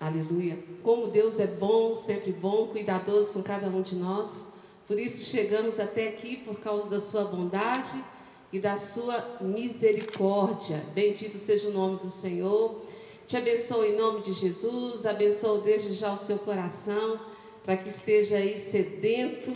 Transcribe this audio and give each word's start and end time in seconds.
Aleluia. 0.00 0.58
Como 0.82 1.08
Deus 1.08 1.38
é 1.38 1.46
bom, 1.46 1.94
sempre 1.94 2.32
bom, 2.32 2.68
cuidadoso 2.68 3.34
com 3.34 3.42
cada 3.42 3.66
um 3.66 3.82
de 3.82 3.94
nós. 3.94 4.48
Por 4.86 4.98
isso 4.98 5.30
chegamos 5.30 5.78
até 5.78 6.08
aqui 6.08 6.38
por 6.38 6.58
causa 6.58 6.88
da 6.88 6.98
sua 7.02 7.24
bondade 7.24 8.02
e 8.50 8.58
da 8.58 8.78
sua 8.78 9.36
misericórdia. 9.42 10.82
Bendito 10.94 11.36
seja 11.36 11.68
o 11.68 11.72
nome 11.72 11.98
do 11.98 12.10
Senhor. 12.10 12.80
Te 13.28 13.36
abençoo 13.36 13.84
em 13.84 13.94
nome 13.94 14.22
de 14.22 14.32
Jesus, 14.32 15.04
abençoo 15.04 15.58
desde 15.58 15.92
já 15.94 16.14
o 16.14 16.18
seu 16.18 16.38
coração, 16.38 17.20
para 17.62 17.76
que 17.76 17.90
esteja 17.90 18.38
aí 18.38 18.58
sedento 18.58 19.54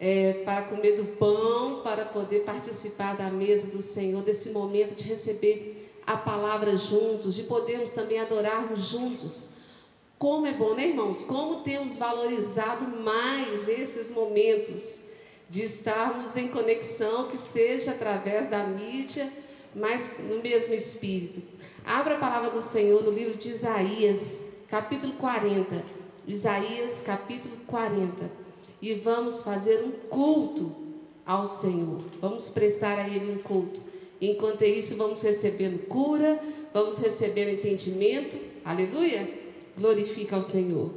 é, 0.00 0.42
para 0.44 0.62
comer 0.62 0.96
do 0.96 1.16
pão, 1.16 1.80
para 1.82 2.06
poder 2.06 2.40
participar 2.40 3.16
da 3.16 3.30
mesa 3.30 3.68
do 3.68 3.82
Senhor, 3.82 4.20
desse 4.24 4.50
momento 4.50 4.96
de 4.96 5.04
receber 5.04 5.92
a 6.04 6.16
palavra 6.16 6.76
juntos, 6.76 7.36
de 7.36 7.44
podermos 7.44 7.92
também 7.92 8.18
adorarmos 8.18 8.88
juntos. 8.88 9.59
Como 10.20 10.46
é 10.46 10.52
bom, 10.52 10.74
né, 10.74 10.88
irmãos? 10.88 11.24
Como 11.24 11.62
temos 11.62 11.96
valorizado 11.96 12.86
mais 13.02 13.66
esses 13.66 14.10
momentos 14.10 15.02
de 15.48 15.62
estarmos 15.62 16.36
em 16.36 16.48
conexão, 16.48 17.28
que 17.28 17.38
seja 17.38 17.92
através 17.92 18.50
da 18.50 18.64
mídia, 18.64 19.32
mas 19.74 20.14
no 20.28 20.42
mesmo 20.42 20.74
espírito. 20.74 21.40
Abra 21.86 22.16
a 22.16 22.18
palavra 22.18 22.50
do 22.50 22.60
Senhor 22.60 23.02
no 23.02 23.10
livro 23.10 23.38
de 23.38 23.48
Isaías, 23.48 24.44
capítulo 24.68 25.14
40. 25.14 25.82
Isaías, 26.28 27.00
capítulo 27.00 27.56
40. 27.66 28.30
E 28.82 28.96
vamos 28.96 29.42
fazer 29.42 29.82
um 29.82 29.90
culto 29.90 30.76
ao 31.24 31.48
Senhor. 31.48 32.04
Vamos 32.20 32.50
prestar 32.50 32.98
a 32.98 33.08
Ele 33.08 33.32
um 33.32 33.38
culto. 33.38 33.80
Enquanto 34.20 34.66
isso, 34.66 34.96
vamos 34.96 35.22
recebendo 35.22 35.86
cura, 35.86 36.38
vamos 36.74 36.98
recebendo 36.98 37.52
entendimento. 37.52 38.38
Aleluia! 38.62 39.48
Glorifica 39.76 40.36
ao 40.36 40.42
Senhor. 40.42 40.90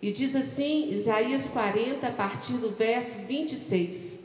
E 0.00 0.10
diz 0.10 0.34
assim, 0.34 0.92
Isaías 0.92 1.48
40, 1.50 2.06
a 2.06 2.12
partir 2.12 2.54
do 2.54 2.70
verso 2.70 3.18
26. 3.18 4.20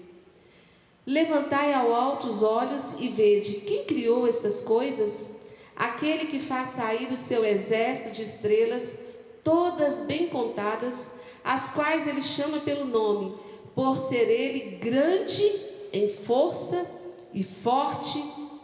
Levantai 1.05 1.73
ao 1.73 1.93
alto 1.93 2.27
os 2.27 2.43
olhos 2.43 2.95
e 2.99 3.09
vede 3.09 3.61
quem 3.61 3.85
criou 3.85 4.27
estas 4.27 4.63
coisas? 4.63 5.29
Aquele 5.75 6.25
que 6.25 6.39
faz 6.39 6.71
sair 6.71 7.13
o 7.13 7.17
seu 7.17 7.45
exército 7.45 8.15
de 8.15 8.23
estrelas, 8.23 8.97
todas 9.43 10.01
bem 10.01 10.27
contadas, 10.27 11.11
as 11.43 11.71
quais 11.71 12.07
ele 12.07 12.23
chama 12.23 12.59
pelo 12.59 12.85
nome, 12.85 13.35
por 13.73 13.99
ser 13.99 14.29
ele 14.29 14.77
grande 14.77 15.49
em 15.93 16.09
força 16.09 16.85
e 17.33 17.43
forte 17.43 18.21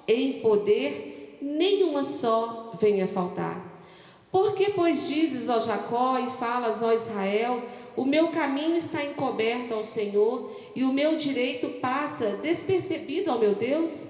em 0.07 0.41
poder, 0.41 1.37
nenhuma 1.41 2.03
só 2.03 2.73
venha 2.81 3.07
faltar. 3.07 3.72
Por 4.33 4.55
que, 4.55 4.71
pois, 4.71 5.07
dizes, 5.07 5.47
ó 5.47 5.59
Jacó, 5.61 6.17
e 6.17 6.31
falas, 6.31 6.81
ó 6.81 6.91
Israel, 6.91 7.61
o 7.95 8.03
meu 8.03 8.29
caminho 8.29 8.75
está 8.75 9.05
encoberto 9.05 9.75
ao 9.75 9.85
Senhor, 9.85 10.51
e 10.75 10.83
o 10.83 10.91
meu 10.91 11.19
direito 11.19 11.79
passa 11.79 12.31
despercebido 12.41 13.29
ao 13.29 13.37
meu 13.37 13.53
Deus? 13.53 14.07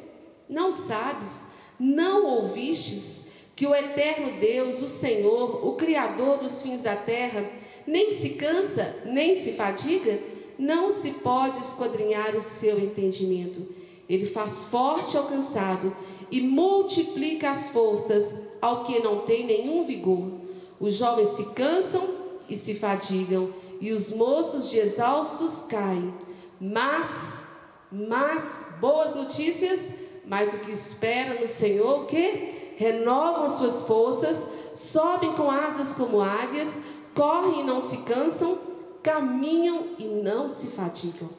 Não 0.48 0.74
sabes, 0.74 1.46
não 1.78 2.26
ouvistes, 2.26 3.26
que 3.54 3.68
o 3.68 3.76
eterno 3.76 4.40
Deus, 4.40 4.82
o 4.82 4.90
Senhor, 4.90 5.68
o 5.68 5.74
Criador 5.74 6.38
dos 6.38 6.64
fins 6.64 6.82
da 6.82 6.96
terra, 6.96 7.46
nem 7.86 8.14
se 8.14 8.30
cansa, 8.30 8.96
nem 9.04 9.36
se 9.36 9.52
fadiga? 9.52 10.22
Não 10.58 10.94
se 10.94 11.12
pode 11.16 11.60
esquadrinhar 11.60 12.34
o 12.38 12.44
seu 12.44 12.80
entendimento. 12.80 13.68
Ele 14.08 14.28
faz 14.28 14.68
forte 14.68 15.18
ao 15.18 15.28
cansado 15.28 15.94
e 16.32 16.40
multiplica 16.40 17.52
as 17.52 17.72
forças 17.72 18.53
ao 18.64 18.86
que 18.86 19.00
não 19.00 19.20
tem 19.20 19.46
nenhum 19.46 19.86
vigor. 19.86 20.32
Os 20.80 20.96
jovens 20.96 21.32
se 21.32 21.44
cansam 21.48 22.02
e 22.48 22.58
se 22.58 22.76
fadigam, 22.76 23.50
e 23.82 23.92
os 23.92 24.10
moços 24.10 24.70
de 24.70 24.80
exaustos 24.80 25.66
caem. 25.68 26.14
Mas, 26.62 27.46
mas, 27.92 28.70
boas 28.80 29.14
notícias, 29.14 29.82
mas 30.26 30.54
o 30.54 30.60
que 30.60 30.72
espera 30.72 31.42
no 31.42 31.48
Senhor, 31.50 32.04
o 32.04 32.06
que? 32.06 32.76
Renovam 32.78 33.50
suas 33.50 33.84
forças, 33.84 34.48
sobem 34.78 35.34
com 35.34 35.52
asas 35.52 35.94
como 35.94 36.22
águias, 36.22 36.80
correm 37.14 37.60
e 37.60 37.64
não 37.64 37.82
se 37.82 37.98
cansam, 37.98 38.58
caminham 39.04 39.88
e 40.00 40.06
não 40.06 40.48
se 40.48 40.68
fatigam. 40.68 41.30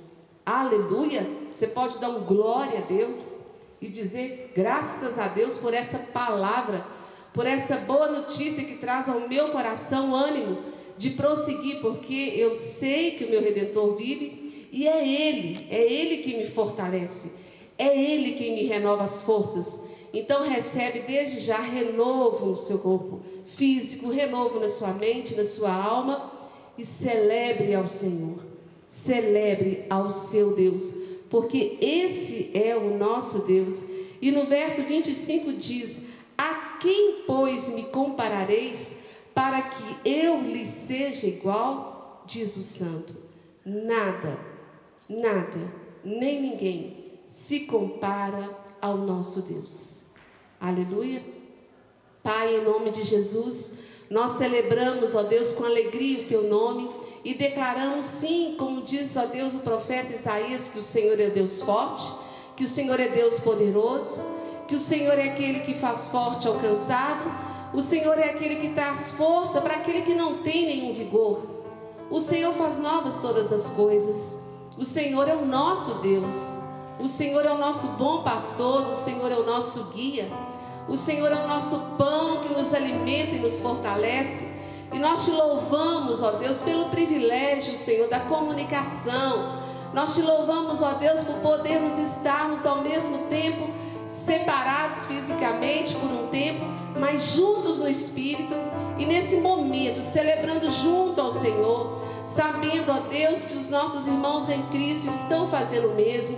Aleluia! 0.44 1.26
Você 1.54 1.66
pode 1.66 1.98
dar 1.98 2.10
um 2.10 2.20
glória 2.24 2.80
a 2.80 2.82
Deus 2.82 3.38
e 3.80 3.88
dizer 3.88 4.52
graças 4.54 5.18
a 5.18 5.26
Deus 5.26 5.58
por 5.58 5.72
essa 5.72 5.98
palavra 5.98 6.84
por 7.34 7.46
essa 7.46 7.76
boa 7.78 8.06
notícia 8.06 8.62
que 8.62 8.76
traz 8.76 9.08
ao 9.08 9.28
meu 9.28 9.48
coração 9.48 10.14
ânimo 10.14 10.58
de 10.96 11.10
prosseguir, 11.10 11.80
porque 11.80 12.32
eu 12.36 12.54
sei 12.54 13.10
que 13.10 13.24
o 13.24 13.30
meu 13.30 13.42
redentor 13.42 13.96
vive 13.96 14.68
e 14.70 14.86
é 14.86 15.06
Ele, 15.06 15.66
é 15.68 15.82
Ele 15.82 16.18
que 16.18 16.36
me 16.36 16.46
fortalece, 16.46 17.32
é 17.76 17.98
Ele 17.98 18.34
que 18.34 18.52
me 18.52 18.64
renova 18.66 19.02
as 19.02 19.24
forças. 19.24 19.80
Então 20.12 20.48
recebe 20.48 21.00
desde 21.00 21.40
já 21.40 21.58
renovo 21.58 22.46
no 22.46 22.56
seu 22.56 22.78
corpo 22.78 23.20
físico, 23.56 24.10
renovo 24.10 24.60
na 24.60 24.70
sua 24.70 24.92
mente, 24.92 25.34
na 25.34 25.44
sua 25.44 25.74
alma 25.74 26.30
e 26.78 26.86
celebre 26.86 27.74
ao 27.74 27.88
Senhor, 27.88 28.38
celebre 28.88 29.86
ao 29.90 30.12
seu 30.12 30.54
Deus, 30.54 30.94
porque 31.28 31.78
esse 31.80 32.52
é 32.54 32.76
o 32.76 32.96
nosso 32.96 33.40
Deus. 33.40 33.84
E 34.22 34.30
no 34.30 34.46
verso 34.46 34.82
25 34.82 35.54
diz: 35.54 36.00
a 36.38 36.63
quem, 36.84 37.22
pois, 37.26 37.68
me 37.68 37.84
comparareis 37.84 38.94
para 39.32 39.62
que 39.62 40.06
eu 40.06 40.42
lhe 40.42 40.66
seja 40.66 41.26
igual? 41.26 42.22
Diz 42.26 42.58
o 42.58 42.62
santo. 42.62 43.16
Nada, 43.64 44.38
nada, 45.08 45.72
nem 46.04 46.42
ninguém 46.42 47.22
se 47.30 47.60
compara 47.60 48.50
ao 48.82 48.98
nosso 48.98 49.40
Deus. 49.40 50.04
Aleluia. 50.60 51.24
Pai, 52.22 52.54
em 52.56 52.64
nome 52.64 52.90
de 52.90 53.02
Jesus, 53.02 53.72
nós 54.10 54.32
celebramos, 54.32 55.14
ó 55.14 55.22
Deus, 55.22 55.54
com 55.54 55.64
alegria 55.64 56.24
o 56.24 56.28
teu 56.28 56.42
nome 56.42 56.90
e 57.24 57.32
declaramos 57.32 58.04
sim, 58.04 58.56
como 58.58 58.82
diz, 58.82 59.16
ó 59.16 59.24
Deus, 59.24 59.54
o 59.54 59.60
profeta 59.60 60.12
Isaías, 60.12 60.68
que 60.68 60.78
o 60.78 60.82
Senhor 60.82 61.18
é 61.18 61.30
Deus 61.30 61.62
forte, 61.62 62.06
que 62.58 62.64
o 62.64 62.68
Senhor 62.68 63.00
é 63.00 63.08
Deus 63.08 63.40
poderoso 63.40 64.43
que 64.74 64.78
o 64.78 64.80
Senhor 64.80 65.16
é 65.16 65.28
aquele 65.28 65.60
que 65.60 65.74
faz 65.74 66.08
forte 66.08 66.48
ao 66.48 66.54
cansado, 66.54 67.30
o 67.72 67.80
Senhor 67.80 68.18
é 68.18 68.30
aquele 68.30 68.56
que 68.56 68.70
traz 68.70 69.12
força 69.12 69.60
para 69.60 69.74
aquele 69.74 70.02
que 70.02 70.14
não 70.16 70.38
tem 70.38 70.66
nenhum 70.66 70.92
vigor. 70.92 71.42
O 72.10 72.20
Senhor 72.20 72.52
faz 72.54 72.76
novas 72.78 73.20
todas 73.20 73.52
as 73.52 73.70
coisas. 73.70 74.36
O 74.76 74.84
Senhor 74.84 75.28
é 75.28 75.36
o 75.36 75.46
nosso 75.46 75.94
Deus. 76.00 76.34
O 76.98 77.08
Senhor 77.08 77.46
é 77.46 77.52
o 77.52 77.58
nosso 77.58 77.86
bom 77.88 78.24
pastor, 78.24 78.88
o 78.88 78.96
Senhor 78.96 79.30
é 79.30 79.36
o 79.36 79.46
nosso 79.46 79.84
guia. 79.94 80.28
O 80.88 80.96
Senhor 80.96 81.30
é 81.30 81.36
o 81.36 81.46
nosso 81.46 81.78
pão 81.96 82.38
que 82.38 82.52
nos 82.52 82.74
alimenta 82.74 83.36
e 83.36 83.38
nos 83.38 83.60
fortalece. 83.60 84.48
E 84.92 84.98
nós 84.98 85.24
te 85.24 85.30
louvamos, 85.30 86.20
ó 86.20 86.32
Deus, 86.32 86.62
pelo 86.62 86.88
privilégio, 86.88 87.78
Senhor, 87.78 88.08
da 88.08 88.18
comunicação. 88.18 89.62
Nós 89.92 90.16
te 90.16 90.22
louvamos, 90.22 90.82
ó 90.82 90.94
Deus, 90.94 91.22
por 91.22 91.36
podermos 91.36 91.96
estarmos 91.96 92.66
ao 92.66 92.82
mesmo 92.82 93.18
tempo 93.28 93.83
separados 94.24 95.06
fisicamente 95.06 95.94
por 95.96 96.10
um 96.10 96.28
tempo, 96.28 96.64
mas 96.98 97.24
juntos 97.34 97.78
no 97.78 97.88
Espírito 97.88 98.54
e 98.98 99.04
nesse 99.04 99.36
momento, 99.36 100.02
celebrando 100.02 100.70
junto 100.70 101.20
ao 101.20 101.34
Senhor, 101.34 102.02
sabendo, 102.26 102.90
ó 102.90 103.00
Deus, 103.08 103.44
que 103.44 103.56
os 103.56 103.68
nossos 103.68 104.06
irmãos 104.06 104.48
em 104.48 104.62
Cristo 104.64 105.08
estão 105.10 105.48
fazendo 105.48 105.88
o 105.88 105.94
mesmo. 105.94 106.36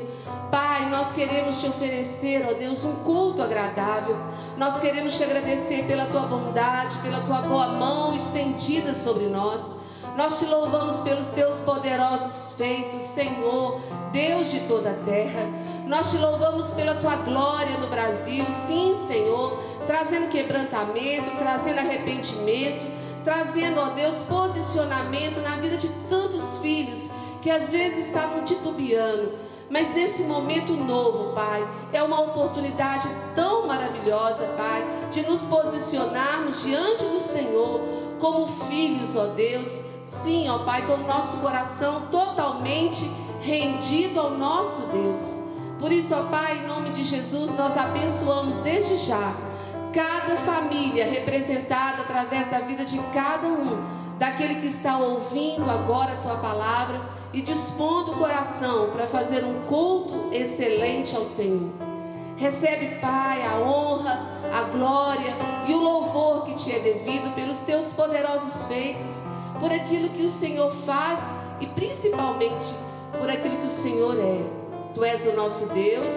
Pai, 0.51 0.89
nós 0.89 1.13
queremos 1.13 1.61
te 1.61 1.67
oferecer, 1.67 2.47
ó 2.49 2.55
Deus, 2.55 2.85
um 2.85 2.95
culto 2.97 3.43
agradável. 3.43 4.17
Nós 4.57 4.81
queremos 4.81 5.17
te 5.17 5.25
agradecer 5.25 5.85
pela 5.87 6.07
tua 6.07 6.23
bondade, 6.23 6.99
pela 6.99 7.21
tua 7.21 7.43
boa 7.43 7.69
mão 7.69 8.15
estendida 8.15 8.95
sobre 8.95 9.27
nós. 9.27 9.77
Nós 10.17 10.39
te 10.39 10.47
louvamos 10.47 11.01
pelos 11.03 11.29
teus 11.31 11.57
poderosos 11.61 12.53
feitos, 12.53 13.03
Senhor, 13.03 13.81
Deus 14.13 14.51
de 14.51 14.61
toda 14.61 14.91
a 14.91 15.05
terra. 15.05 15.47
Nós 15.87 16.11
te 16.11 16.19
louvamos 16.19 16.73
pela 16.75 16.97
tua 16.97 17.15
glória 17.17 17.79
no 17.79 17.87
Brasil, 17.87 18.45
sim, 18.67 18.97
Senhor, 19.07 19.63
trazendo 19.87 20.29
quebrantamento, 20.29 21.31
trazendo 21.39 21.79
arrependimento, 21.79 22.85
trazendo, 23.25 23.81
ó 23.81 23.91
Deus, 23.91 24.17
posicionamento 24.25 25.41
na 25.41 25.57
vida 25.57 25.77
de 25.77 25.89
tantos 26.11 26.59
filhos 26.59 27.09
que 27.41 27.51
às 27.51 27.71
vezes 27.71 28.07
estavam 28.07 28.45
titubeando. 28.45 29.35
Mas 29.71 29.95
nesse 29.95 30.25
momento 30.25 30.73
novo, 30.73 31.33
Pai, 31.35 31.67
é 31.93 32.03
uma 32.03 32.21
oportunidade 32.21 33.09
tão 33.37 33.67
maravilhosa, 33.67 34.47
Pai, 34.57 34.85
de 35.13 35.23
nos 35.23 35.43
posicionarmos 35.43 36.63
diante 36.63 37.05
do 37.07 37.23
Senhor 37.23 37.81
como 38.19 38.49
filhos, 38.69 39.17
ó 39.17 39.27
Deus, 39.27 39.87
Sim, 40.23 40.49
ó 40.49 40.59
Pai, 40.61 40.87
com 40.87 40.95
o 40.95 41.07
nosso 41.07 41.37
coração 41.39 42.03
totalmente 42.11 43.11
rendido 43.41 44.21
ao 44.21 44.31
nosso 44.31 44.83
Deus. 44.83 45.46
Por 45.79 45.93
isso, 45.93 46.15
ó 46.15 46.25
Pai, 46.25 46.59
em 46.59 46.67
nome 46.67 46.91
de 46.91 47.05
Jesus, 47.05 47.55
nós 47.55 47.77
abençoamos 47.77 48.59
desde 48.59 48.97
já 48.99 49.35
cada 49.93 50.37
família 50.37 51.07
representada 51.07 52.03
através 52.03 52.51
da 52.51 52.61
vida 52.61 52.85
de 52.85 52.99
cada 53.15 53.47
um, 53.47 53.83
daquele 54.19 54.57
que 54.57 54.67
está 54.67 54.99
ouvindo 54.99 55.71
agora 55.71 56.13
a 56.13 56.17
tua 56.17 56.37
palavra 56.37 57.01
e 57.33 57.43
dispondo 57.43 58.13
o 58.13 58.19
coração 58.19 58.91
para 58.91 59.07
fazer 59.07 59.45
um 59.45 59.63
culto 59.67 60.35
excelente 60.35 61.15
ao 61.15 61.27
Senhor. 61.27 61.71
Recebe, 62.37 62.99
Pai, 63.01 63.43
a 63.43 63.59
honra, 63.59 64.21
a 64.53 64.63
glória 64.63 65.35
e 65.67 65.75
o 65.75 65.79
louvor 65.79 66.45
que 66.45 66.55
te 66.57 66.73
é 66.73 66.79
devido 66.79 67.35
pelos 67.35 67.61
teus 67.61 67.93
poderosos 67.93 68.65
feitos, 68.65 69.23
por 69.61 69.73
aquilo 69.73 70.11
que 70.11 70.25
o 70.25 70.31
Senhor 70.31 70.75
faz 70.85 71.21
e 71.61 71.67
principalmente 71.67 72.75
por 73.19 73.31
aquilo 73.31 73.59
que 73.59 73.67
o 73.67 73.71
Senhor 73.71 74.19
é. 74.19 74.56
Tu 74.97 75.05
és 75.05 75.27
o 75.27 75.37
nosso 75.37 75.67
Deus, 75.67 76.15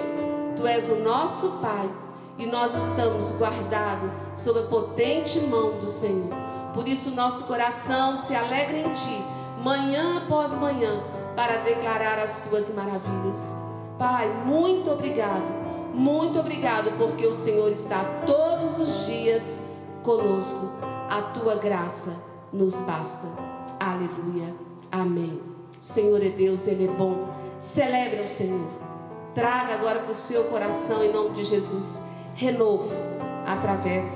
tu 0.55 0.65
és 0.65 0.89
o 0.89 0.95
nosso 0.95 1.49
Pai 1.61 1.89
e 2.37 2.45
nós 2.45 2.73
estamos 2.73 3.33
guardados 3.33 4.09
sob 4.37 4.57
a 4.57 4.63
potente 4.67 5.37
mão 5.41 5.81
do 5.81 5.91
Senhor. 5.91 6.33
Por 6.73 6.87
isso, 6.87 7.11
nosso 7.11 7.43
coração 7.43 8.15
se 8.15 8.33
alegra 8.33 8.77
em 8.77 8.93
Ti, 8.93 9.21
manhã 9.61 10.19
após 10.19 10.53
manhã, 10.53 11.03
para 11.35 11.57
declarar 11.57 12.19
as 12.19 12.39
Tuas 12.45 12.73
maravilhas. 12.73 13.53
Pai, 13.97 14.29
muito 14.45 14.89
obrigado, 14.89 15.43
muito 15.93 16.39
obrigado, 16.39 16.97
porque 16.97 17.27
o 17.27 17.35
Senhor 17.35 17.73
está 17.73 18.05
todos 18.25 18.79
os 18.79 19.05
dias 19.05 19.59
conosco. 20.03 20.69
A 21.09 21.21
Tua 21.37 21.55
graça 21.55 22.13
nos 22.53 22.75
basta. 22.83 23.27
Aleluia. 23.77 24.55
Amém. 24.89 25.41
O 25.83 25.85
Senhor 25.85 26.25
é 26.25 26.29
Deus, 26.29 26.65
Ele 26.65 26.85
é 26.85 26.91
bom. 26.91 27.38
Celebre 27.59 28.21
o 28.21 28.27
Senhor. 28.27 28.69
Traga 29.35 29.75
agora 29.75 29.99
para 29.99 30.11
o 30.11 30.15
seu 30.15 30.45
coração, 30.45 31.03
em 31.03 31.11
nome 31.11 31.35
de 31.35 31.45
Jesus, 31.45 32.01
renovo 32.33 32.89
através 33.45 34.07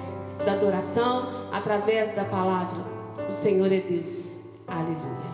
da 0.46 0.54
adoração, 0.54 1.50
através 1.52 2.16
da 2.16 2.24
palavra. 2.24 2.84
O 3.30 3.34
Senhor 3.34 3.72
é 3.72 3.82
Deus. 3.82 4.40
Aleluia. 4.66 5.34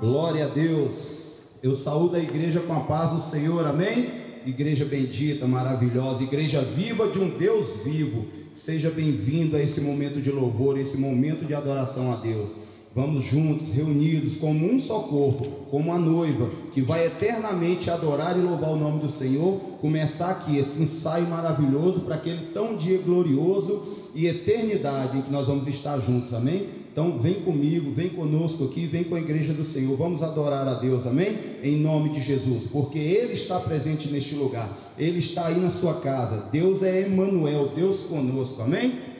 Glória 0.00 0.44
a 0.44 0.48
Deus. 0.48 1.48
Eu 1.62 1.74
saúdo 1.74 2.16
a 2.16 2.20
igreja 2.20 2.60
com 2.60 2.74
a 2.74 2.80
paz 2.80 3.12
do 3.12 3.20
Senhor. 3.20 3.66
Amém? 3.66 4.26
Igreja 4.44 4.84
bendita, 4.84 5.46
maravilhosa, 5.46 6.22
igreja 6.22 6.60
viva 6.60 7.08
de 7.08 7.18
um 7.18 7.30
Deus 7.30 7.78
vivo. 7.78 8.26
Seja 8.54 8.90
bem-vindo 8.90 9.56
a 9.56 9.62
esse 9.62 9.80
momento 9.80 10.20
de 10.20 10.30
louvor, 10.30 10.78
esse 10.78 10.96
momento 10.96 11.44
de 11.44 11.54
adoração 11.54 12.12
a 12.12 12.16
Deus. 12.16 12.54
Vamos 12.96 13.24
juntos, 13.24 13.74
reunidos, 13.74 14.38
como 14.38 14.72
um 14.72 14.80
só 14.80 15.00
corpo, 15.00 15.44
como 15.70 15.92
a 15.92 15.98
noiva, 15.98 16.48
que 16.72 16.80
vai 16.80 17.04
eternamente 17.04 17.90
adorar 17.90 18.38
e 18.38 18.40
louvar 18.40 18.70
o 18.70 18.76
nome 18.76 19.00
do 19.00 19.10
Senhor, 19.10 19.60
começar 19.82 20.30
aqui 20.30 20.56
esse 20.56 20.82
ensaio 20.82 21.28
maravilhoso 21.28 22.00
para 22.00 22.14
aquele 22.14 22.46
tão 22.54 22.74
dia 22.74 22.96
glorioso 22.96 23.98
e 24.14 24.26
eternidade 24.26 25.18
em 25.18 25.20
que 25.20 25.30
nós 25.30 25.46
vamos 25.46 25.68
estar 25.68 25.98
juntos, 25.98 26.32
amém? 26.32 26.68
Então 26.90 27.18
vem 27.18 27.34
comigo, 27.34 27.92
vem 27.92 28.08
conosco 28.08 28.64
aqui, 28.64 28.86
vem 28.86 29.04
com 29.04 29.14
a 29.14 29.20
igreja 29.20 29.52
do 29.52 29.62
Senhor, 29.62 29.94
vamos 29.94 30.22
adorar 30.22 30.66
a 30.66 30.72
Deus, 30.72 31.06
amém? 31.06 31.36
Em 31.62 31.76
nome 31.76 32.08
de 32.08 32.22
Jesus, 32.22 32.62
porque 32.72 32.98
Ele 32.98 33.34
está 33.34 33.60
presente 33.60 34.08
neste 34.08 34.34
lugar, 34.34 34.74
Ele 34.96 35.18
está 35.18 35.48
aí 35.48 35.60
na 35.60 35.68
sua 35.68 36.00
casa, 36.00 36.44
Deus 36.50 36.82
é 36.82 37.06
Emmanuel, 37.06 37.72
Deus 37.76 38.00
conosco, 38.04 38.62
amém? 38.62 39.15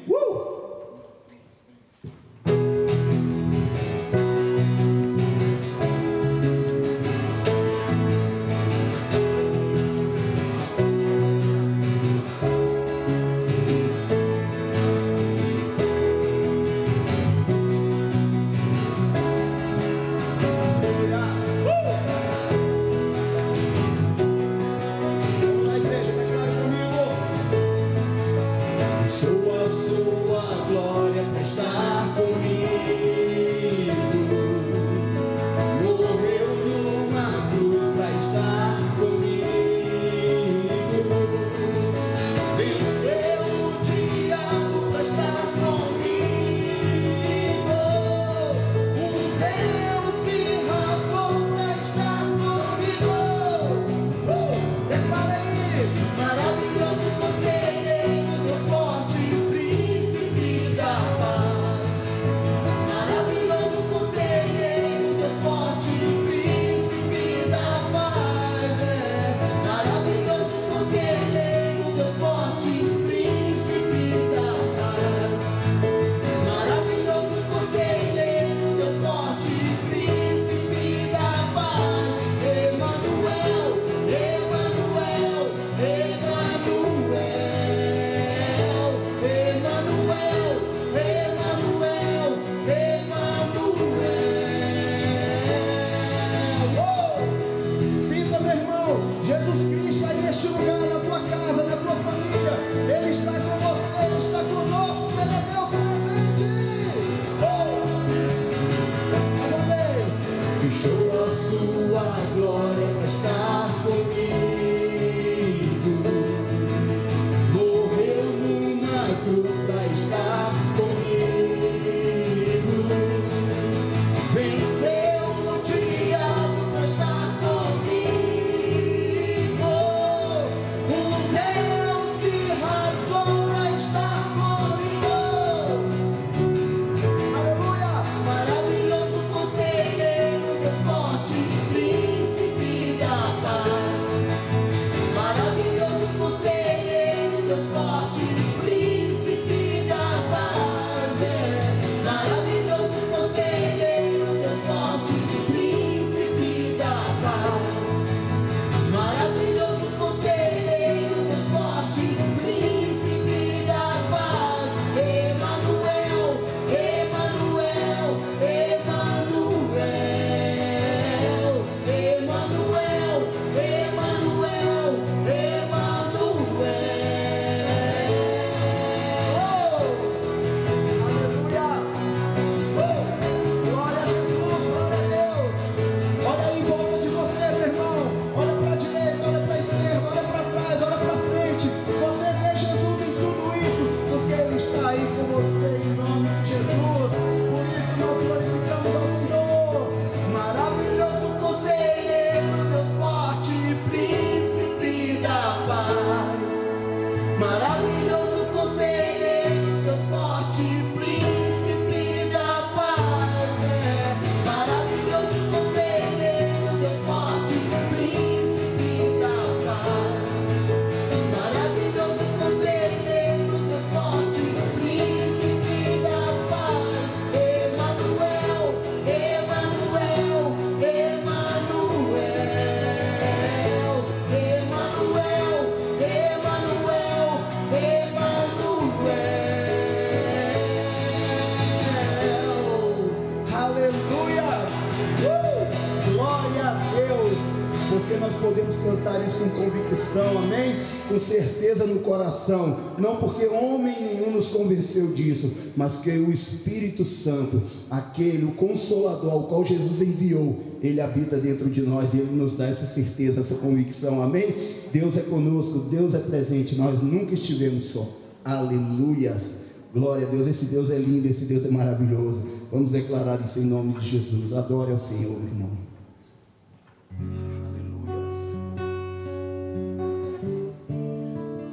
Coração, 252.06 252.78
não 252.96 253.16
porque 253.16 253.44
homem 253.46 253.94
nenhum 254.00 254.30
nos 254.30 254.48
convenceu 254.48 255.08
disso, 255.08 255.52
mas 255.76 255.98
que 255.98 256.10
o 256.10 256.30
Espírito 256.30 257.04
Santo, 257.04 257.60
aquele, 257.90 258.46
o 258.46 258.52
consolador 258.52 259.30
ao 259.30 259.42
qual 259.44 259.64
Jesus 259.64 260.00
enviou, 260.00 260.56
ele 260.82 261.00
habita 261.00 261.36
dentro 261.36 261.68
de 261.68 261.82
nós 261.82 262.14
e 262.14 262.18
ele 262.18 262.34
nos 262.34 262.56
dá 262.56 262.68
essa 262.68 262.86
certeza, 262.86 263.40
essa 263.40 263.56
convicção, 263.56 264.22
amém? 264.22 264.54
Deus 264.92 265.18
é 265.18 265.22
conosco, 265.22 265.80
Deus 265.80 266.14
é 266.14 266.20
presente, 266.20 266.76
nós 266.76 267.02
nunca 267.02 267.34
estivemos 267.34 267.86
só, 267.86 268.08
aleluias. 268.44 269.66
Glória 269.92 270.26
a 270.26 270.30
Deus, 270.30 270.46
esse 270.46 270.66
Deus 270.66 270.90
é 270.90 270.98
lindo, 270.98 271.26
esse 271.26 271.46
Deus 271.46 271.64
é 271.64 271.70
maravilhoso. 271.70 272.42
Vamos 272.70 272.90
declarar 272.90 273.40
isso 273.42 273.60
em 273.60 273.64
nome 273.64 273.94
de 273.94 274.06
Jesus. 274.06 274.52
Adore 274.52 274.92
ao 274.92 274.98
Senhor, 274.98 275.38
meu 275.38 275.48
irmão. 275.48 275.70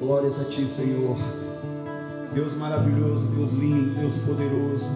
Glórias 0.04 0.38
a 0.38 0.44
Ti, 0.44 0.68
Senhor. 0.68 1.16
Deus 2.34 2.54
maravilhoso, 2.56 3.26
Deus 3.28 3.54
lindo, 3.54 4.02
Deus 4.02 4.18
poderoso. 4.18 4.94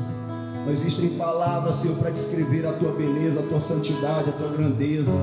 Não 0.66 0.70
existem 0.70 1.12
palavras, 1.12 1.78
Senhor, 1.78 1.96
para 1.96 2.10
descrever 2.10 2.66
a 2.66 2.74
Tua 2.74 2.92
beleza, 2.92 3.40
a 3.40 3.44
Tua 3.44 3.62
santidade, 3.62 4.32
a 4.32 4.34
Tua 4.34 4.50
grandeza. 4.50 5.14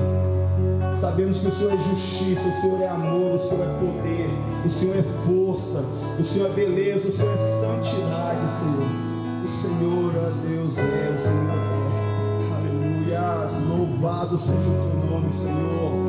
Sabemos 0.99 1.39
que 1.39 1.47
o 1.49 1.51
Senhor 1.51 1.73
é 1.73 1.77
justiça, 1.77 2.49
o 2.49 2.61
Senhor 2.61 2.81
é 2.81 2.87
amor, 2.87 3.35
o 3.35 3.39
Senhor 3.47 3.61
é 3.61 3.73
poder, 3.79 4.29
o 4.65 4.69
Senhor 4.71 4.97
é 4.97 5.03
força, 5.03 5.85
o 6.19 6.23
Senhor 6.23 6.49
é 6.49 6.53
beleza, 6.53 7.07
o 7.07 7.11
Senhor 7.11 7.35
é 7.35 7.37
santidade, 7.37 8.51
Senhor. 8.59 9.43
O 9.43 9.47
Senhor, 9.47 10.13
ó 10.17 10.49
Deus, 10.49 10.77
é, 10.79 11.11
o 11.13 11.17
Senhor 11.17 11.51
é. 11.51 12.55
Aleluia. 12.55 13.67
Louvado 13.69 14.35
seja 14.35 14.57
o 14.57 14.63
teu 14.63 15.11
nome, 15.11 15.31
Senhor. 15.31 16.04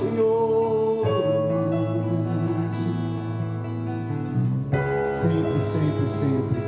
Senhor. 0.00 1.06
Sempre, 5.20 5.60
sempre, 5.60 6.06
sempre. 6.06 6.62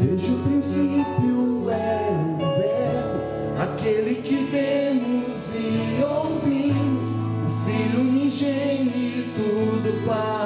Desde 0.00 0.32
o 0.32 0.38
princípio 0.38 1.68
era 1.68 2.14
o 2.14 2.48
verbo, 2.56 3.18
aquele 3.60 4.22
que 4.22 4.36
vemos 4.44 5.54
e 5.54 6.02
ouvimos, 6.02 7.10
o 7.10 7.50
Filho 7.66 8.00
unigênito 8.00 9.42
do 9.82 10.06
Pai. 10.06 10.43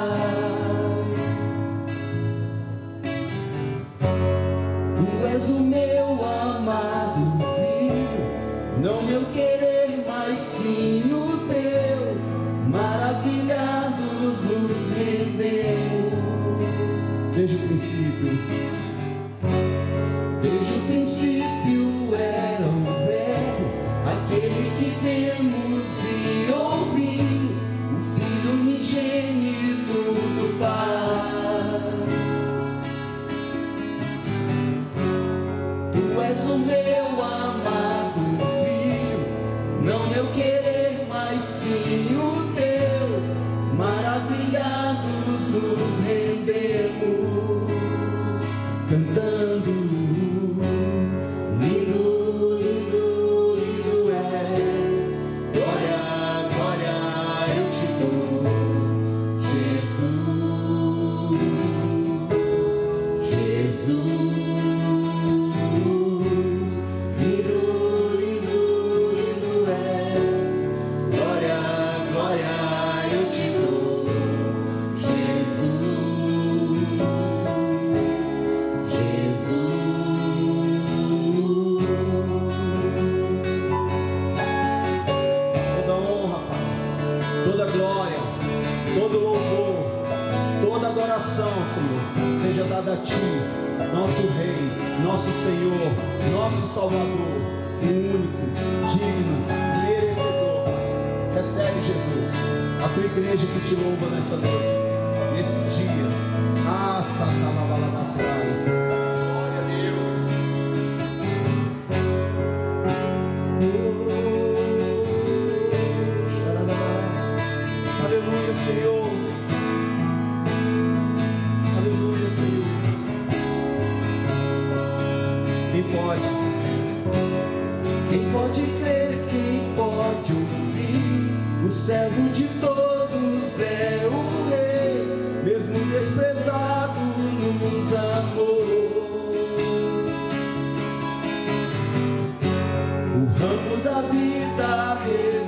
Ramo 143.39 143.77
da 143.77 144.01
vida 144.01 145.38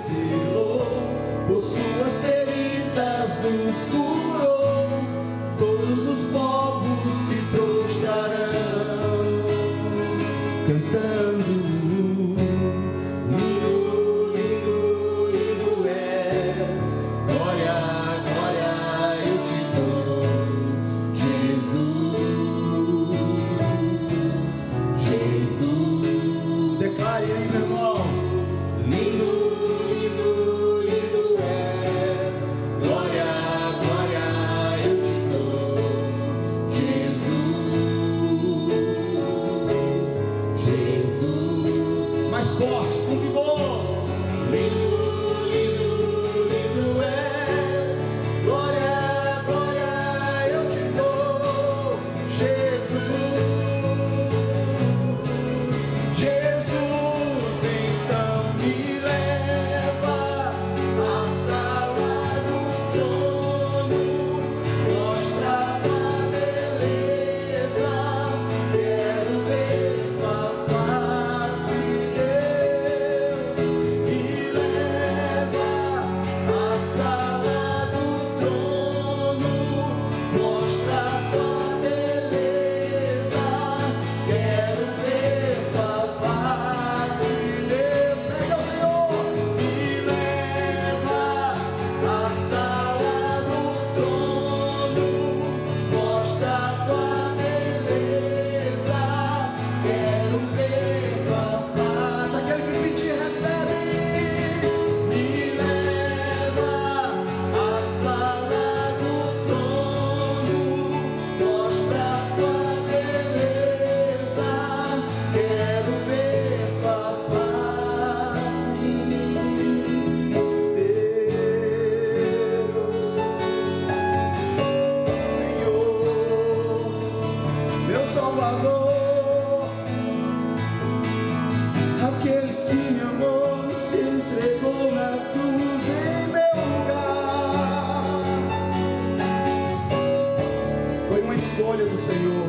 escolha 141.72 141.86
do 141.86 141.98
Senhor. 141.98 142.48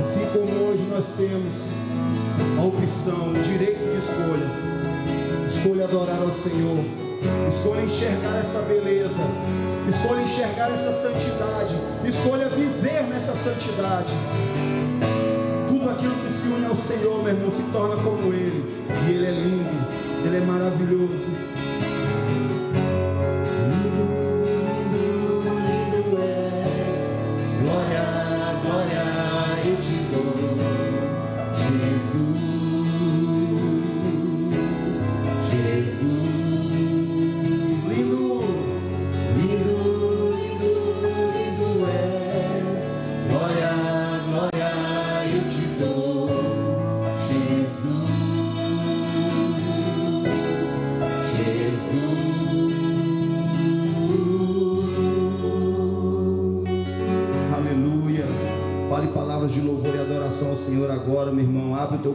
Assim 0.00 0.26
como 0.32 0.68
hoje 0.68 0.82
nós 0.90 1.06
temos 1.16 1.70
a 2.58 2.64
opção, 2.64 3.30
o 3.30 3.42
direito 3.42 3.78
de 3.78 3.98
escolha. 3.98 4.50
Escolha 5.46 5.84
adorar 5.84 6.20
ao 6.20 6.32
Senhor. 6.32 6.84
Escolha 7.48 7.82
enxergar 7.82 8.40
essa 8.40 8.60
beleza. 8.62 9.22
Escolha 9.88 10.22
enxergar 10.22 10.72
essa 10.72 10.92
santidade. 10.92 11.76
Escolha 12.04 12.48
viver 12.48 13.04
nessa 13.04 13.36
santidade. 13.36 14.12
Tudo 15.68 15.90
aquilo 15.90 16.16
que 16.16 16.32
se 16.32 16.48
une 16.48 16.66
ao 16.66 16.74
Senhor, 16.74 17.22
meu 17.22 17.34
irmão, 17.34 17.52
se 17.52 17.62
torna 17.70 18.02
como 18.02 18.32
Ele. 18.32 18.84
E 19.06 19.12
Ele 19.12 19.26
é 19.26 19.30
lindo, 19.30 19.86
Ele 20.26 20.38
é 20.38 20.40
maravilhoso. 20.40 21.39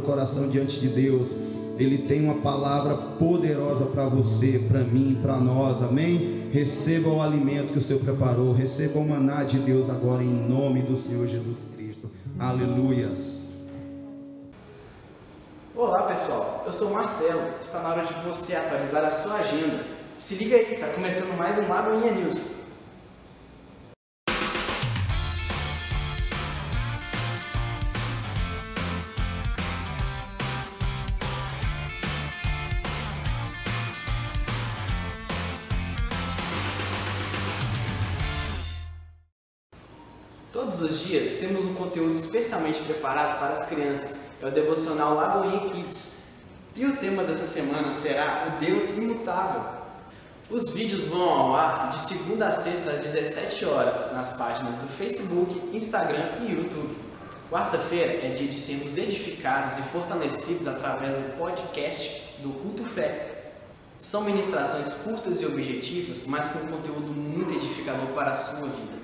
Coração 0.05 0.47
diante 0.47 0.79
de 0.79 0.87
Deus. 0.87 1.35
Ele 1.77 1.97
tem 1.97 2.23
uma 2.23 2.35
palavra 2.35 2.95
poderosa 2.95 3.85
para 3.87 4.05
você, 4.05 4.59
para 4.69 4.79
mim, 4.79 5.17
para 5.21 5.37
nós, 5.37 5.83
amém? 5.83 6.49
Receba 6.53 7.09
o 7.09 7.21
alimento 7.21 7.73
que 7.73 7.79
o 7.79 7.81
Senhor 7.81 7.99
preparou, 7.99 8.53
receba 8.53 8.97
o 8.97 9.05
maná 9.05 9.43
de 9.43 9.59
Deus 9.59 9.89
agora, 9.89 10.23
em 10.23 10.49
nome 10.49 10.81
do 10.83 10.95
Senhor 10.95 11.27
Jesus 11.27 11.67
Cristo. 11.75 12.09
Aleluias. 12.39 13.43
Olá 15.75 16.03
pessoal, 16.03 16.63
eu 16.65 16.71
sou 16.71 16.91
Marcelo. 16.91 17.41
Está 17.59 17.81
na 17.81 17.89
hora 17.89 18.05
de 18.05 18.13
você 18.25 18.55
atualizar 18.55 19.03
a 19.03 19.11
sua 19.11 19.35
agenda. 19.35 19.83
Se 20.17 20.35
liga 20.35 20.55
aí, 20.55 20.75
está 20.75 20.87
começando 20.87 21.37
mais 21.37 21.57
um 21.57 21.67
Lagoinha 21.67 22.13
News. 22.13 22.64
Dias 41.15 41.35
temos 41.35 41.63
um 41.63 41.73
conteúdo 41.73 42.11
especialmente 42.11 42.81
preparado 42.83 43.39
para 43.39 43.53
as 43.53 43.65
crianças, 43.65 44.41
é 44.41 44.45
o 44.45 44.51
devocional 44.51 45.15
Lagoinha 45.15 45.69
Kids. 45.69 46.25
E 46.75 46.85
o 46.85 46.97
tema 46.97 47.23
dessa 47.23 47.45
semana 47.45 47.93
será 47.93 48.55
o 48.55 48.59
Deus 48.59 48.97
imutável. 48.97 49.63
Os 50.49 50.73
vídeos 50.73 51.05
vão 51.05 51.27
ao 51.27 51.55
ar 51.55 51.89
de 51.89 51.99
segunda 51.99 52.47
a 52.47 52.51
sexta 52.51 52.91
às 52.91 52.99
17 52.99 53.65
horas 53.65 54.11
nas 54.13 54.33
páginas 54.33 54.77
do 54.77 54.87
Facebook, 54.87 55.75
Instagram 55.75 56.39
e 56.41 56.51
YouTube. 56.51 56.95
Quarta-feira 57.49 58.27
é 58.27 58.33
dia 58.33 58.47
de 58.47 58.57
sermos 58.57 58.97
edificados 58.97 59.77
e 59.77 59.81
fortalecidos 59.83 60.67
através 60.67 61.15
do 61.15 61.37
podcast 61.37 62.41
do 62.41 62.49
Culto 62.49 62.83
Fé. 62.83 63.53
São 63.97 64.25
ministrações 64.25 64.93
curtas 64.93 65.39
e 65.39 65.45
objetivas, 65.45 66.27
mas 66.27 66.49
com 66.49 66.59
conteúdo 66.67 67.13
muito 67.13 67.53
edificador 67.53 68.07
para 68.07 68.31
a 68.31 68.35
sua 68.35 68.67
vida. 68.67 68.94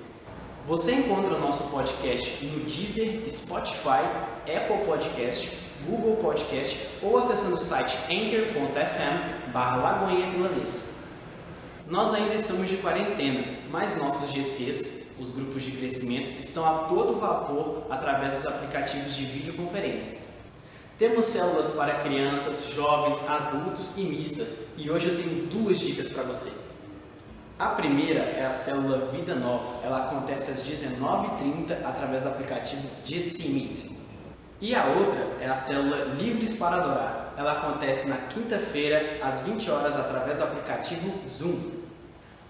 Você 0.66 0.94
encontra 0.94 1.36
nosso 1.38 1.72
podcast 1.72 2.44
no 2.44 2.64
Deezer, 2.64 3.28
Spotify, 3.28 4.04
Apple 4.42 4.86
Podcast, 4.86 5.58
Google 5.84 6.16
Podcast 6.18 6.88
ou 7.02 7.18
acessando 7.18 7.56
o 7.56 7.58
site 7.58 7.96
anchor.fm 8.08 9.50
barra 9.52 10.08
Nós 11.88 12.14
ainda 12.14 12.34
estamos 12.34 12.68
de 12.68 12.76
quarentena, 12.76 13.58
mas 13.72 13.96
nossos 13.96 14.30
GCs, 14.30 15.06
os 15.18 15.30
grupos 15.30 15.64
de 15.64 15.72
crescimento, 15.72 16.38
estão 16.38 16.64
a 16.64 16.84
todo 16.84 17.18
vapor 17.18 17.82
através 17.90 18.34
dos 18.34 18.46
aplicativos 18.46 19.16
de 19.16 19.24
videoconferência. 19.24 20.20
Temos 20.96 21.26
células 21.26 21.72
para 21.72 21.94
crianças, 22.04 22.72
jovens, 22.72 23.28
adultos 23.28 23.94
e 23.96 24.02
mistas 24.02 24.66
e 24.78 24.88
hoje 24.88 25.08
eu 25.08 25.16
tenho 25.16 25.46
duas 25.46 25.80
dicas 25.80 26.08
para 26.08 26.22
você. 26.22 26.71
A 27.58 27.66
primeira 27.66 28.20
é 28.20 28.44
a 28.44 28.50
célula 28.50 29.10
Vida 29.12 29.34
Nova. 29.34 29.84
Ela 29.84 30.06
acontece 30.06 30.50
às 30.50 30.66
19h30 30.66 31.84
através 31.84 32.22
do 32.22 32.30
aplicativo 32.30 32.88
Jitsi 33.04 33.50
Meet. 33.50 33.92
E 34.60 34.74
a 34.74 34.84
outra 34.86 35.26
é 35.40 35.46
a 35.46 35.54
célula 35.54 36.14
Livres 36.16 36.54
para 36.54 36.76
Adorar. 36.76 37.34
Ela 37.36 37.52
acontece 37.52 38.08
na 38.08 38.16
quinta-feira 38.16 39.18
às 39.22 39.42
20 39.42 39.70
horas 39.70 39.96
através 39.96 40.36
do 40.36 40.44
aplicativo 40.44 41.12
Zoom. 41.30 41.82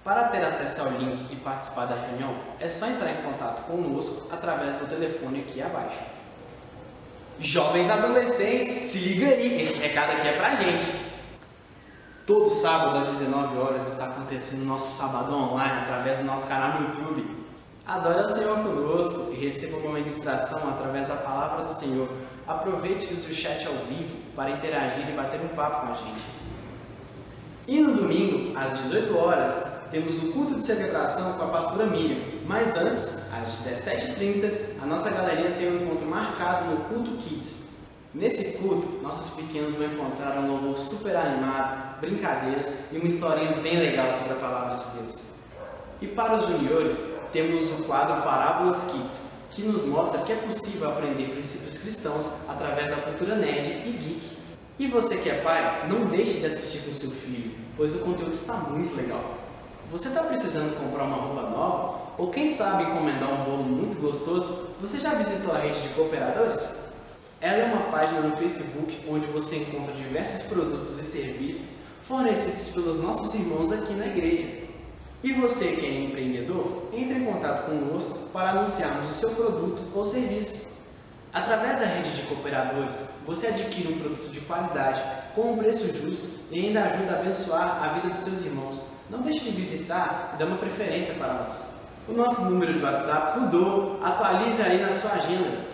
Para 0.05 0.25
ter 0.25 0.45
acesso 0.45 0.83
ao 0.83 0.91
link 0.91 1.27
e 1.31 1.37
participar 1.37 1.87
da 1.87 1.95
reunião, 1.95 2.35
é 2.59 2.69
só 2.69 2.87
entrar 2.87 3.11
em 3.11 3.23
contato 3.23 3.63
conosco 3.63 4.29
através 4.33 4.77
do 4.77 4.87
telefone 4.87 5.41
aqui 5.41 5.63
abaixo. 5.63 6.01
Jovens 7.39 7.89
adolescentes, 7.89 8.69
se 8.69 8.99
liga 8.99 9.27
aí, 9.27 9.63
esse 9.63 9.79
recado 9.79 10.13
aqui 10.13 10.29
é 10.29 10.33
pra 10.33 10.55
gente. 10.57 11.12
Todo 12.25 12.49
sábado 12.49 12.99
às 12.99 13.09
19 13.09 13.59
horas 13.59 13.89
está 13.89 14.07
acontecendo 14.07 14.65
nosso 14.65 14.97
sabadão 14.97 15.53
online 15.53 15.81
através 15.81 16.19
do 16.19 16.25
nosso 16.25 16.47
canal 16.47 16.81
no 16.81 16.87
YouTube. 16.87 17.43
Adore 17.85 18.21
o 18.21 18.29
Senhor 18.29 18.59
conosco 18.59 19.33
e 19.33 19.45
receba 19.45 19.77
uma 19.79 19.99
ministração 19.99 20.69
através 20.71 21.09
da 21.09 21.17
palavra 21.17 21.65
do 21.65 21.69
Senhor. 21.69 22.09
Aproveite 22.47 23.13
o 23.13 23.35
chat 23.35 23.67
ao 23.67 23.75
vivo 23.89 24.17
para 24.37 24.51
interagir 24.51 25.09
e 25.09 25.13
bater 25.17 25.41
um 25.41 25.49
papo 25.49 25.85
com 25.85 25.93
a 25.93 25.95
gente. 25.97 26.23
E 27.67 27.81
no 27.81 27.97
domingo, 27.97 28.57
às 28.57 28.79
18 28.79 29.19
horas, 29.19 29.83
temos 29.91 30.23
o 30.23 30.31
culto 30.31 30.55
de 30.55 30.65
celebração 30.65 31.33
com 31.33 31.43
a 31.43 31.49
pastora 31.49 31.87
Miriam. 31.87 32.41
Mas 32.47 32.77
antes, 32.77 33.33
às 33.33 33.49
17h30, 33.67 34.81
a 34.81 34.87
nossa 34.87 35.11
galeria 35.11 35.57
tem 35.57 35.73
um 35.73 35.83
encontro 35.83 36.07
marcado 36.07 36.71
no 36.71 36.85
culto 36.85 37.17
Kids. 37.17 37.62
Nesse 38.15 38.59
culto, 38.59 38.87
nossos 39.03 39.43
pequenos 39.43 39.75
vão 39.75 39.87
encontrar 39.87 40.39
um 40.39 40.47
louvor 40.47 40.77
super 40.77 41.17
animado, 41.17 41.99
brincadeiras 41.99 42.93
e 42.93 42.99
uma 42.99 43.07
historinha 43.07 43.53
bem 43.63 43.79
legal 43.79 44.13
sobre 44.13 44.35
a 44.35 44.37
palavra 44.37 44.77
de 44.77 44.99
Deus. 44.99 45.37
E 45.99 46.09
para 46.09 46.37
os 46.37 46.45
juniores, 46.45 47.03
temos 47.33 47.71
o 47.71 47.85
quadro 47.85 48.21
Parábolas 48.23 48.91
Kids, 48.91 49.31
que 49.53 49.63
nos 49.63 49.87
mostra 49.87 50.21
que 50.23 50.33
é 50.33 50.37
possível 50.37 50.91
aprender 50.91 51.31
princípios 51.31 51.79
cristãos 51.79 52.51
através 52.51 52.91
da 52.91 52.97
cultura 52.97 53.35
nerd 53.35 53.67
e 53.87 53.93
geek. 53.93 54.39
E 54.79 54.87
você 54.89 55.17
que 55.17 55.31
é 55.31 55.41
pai, 55.41 55.89
não 55.89 56.05
deixe 56.05 56.35
de 56.35 56.45
assistir 56.45 56.87
com 56.87 56.93
seu 56.93 57.11
filho, 57.11 57.55
pois 57.79 57.95
o 57.95 58.01
conteúdo 58.01 58.33
está 58.33 58.55
muito 58.55 58.95
legal. 58.95 59.39
Você 59.91 60.09
está 60.09 60.25
precisando 60.25 60.79
comprar 60.79 61.05
uma 61.05 61.17
roupa 61.17 61.43
nova? 61.49 62.03
Ou 62.19 62.31
quem 62.31 62.47
sabe 62.47 62.83
encomendar 62.83 63.33
um 63.33 63.45
bolo 63.45 63.63
muito 63.63 63.99
gostoso? 63.99 64.75
Você 64.83 64.99
já 64.99 65.15
visitou 65.15 65.55
a 65.55 65.59
rede 65.59 65.81
de 65.81 65.89
cooperadores? 65.91 66.82
Ela 67.43 67.59
é 67.59 67.65
uma 67.65 67.91
página 67.91 68.21
no 68.21 68.37
Facebook 68.37 69.05
onde 69.09 69.27
você 69.27 69.57
encontra 69.57 69.93
diversos 69.95 70.43
produtos 70.43 70.97
e 70.97 71.03
serviços 71.03 71.87
fornecidos 72.07 72.69
pelos 72.69 73.03
nossos 73.03 73.35
irmãos 73.35 73.73
aqui 73.73 73.95
na 73.95 74.07
igreja. 74.07 74.63
E 75.25 75.33
você 75.33 75.73
que 75.73 75.85
é 75.85 76.05
empreendedor, 76.05 76.85
entre 76.93 77.19
em 77.19 77.25
contato 77.25 77.67
conosco 77.67 78.31
para 78.33 78.51
anunciarmos 78.51 79.11
o 79.11 79.13
seu 79.13 79.31
produto 79.31 79.83
ou 79.93 80.07
serviço. 80.07 80.71
Através 81.33 81.81
da 81.81 81.85
rede 81.85 82.13
de 82.13 82.23
cooperadores, 82.29 83.25
você 83.27 83.49
adquire 83.49 83.93
um 83.93 83.99
produto 83.99 84.31
de 84.31 84.41
qualidade, 84.43 85.03
com 85.35 85.55
um 85.55 85.59
preço 85.59 85.93
justo 85.93 86.29
e 86.49 86.67
ainda 86.67 86.85
ajuda 86.85 87.11
a 87.11 87.21
abençoar 87.21 87.83
a 87.83 87.89
vida 87.95 88.11
dos 88.11 88.21
seus 88.21 88.45
irmãos. 88.47 88.99
Não 89.11 89.21
deixe 89.21 89.41
de 89.41 89.51
visitar 89.51 90.31
e 90.35 90.39
dar 90.39 90.47
uma 90.47 90.59
preferência 90.59 91.15
para 91.15 91.35
nós. 91.35 91.75
O 92.09 92.13
nosso 92.13 92.43
número 92.43 92.73
de 92.73 92.85
WhatsApp 92.85 93.41
mudou, 93.41 93.99
atualize 94.01 94.63
aí 94.63 94.81
na 94.81 94.93
sua 94.93 95.15
agenda. 95.15 95.72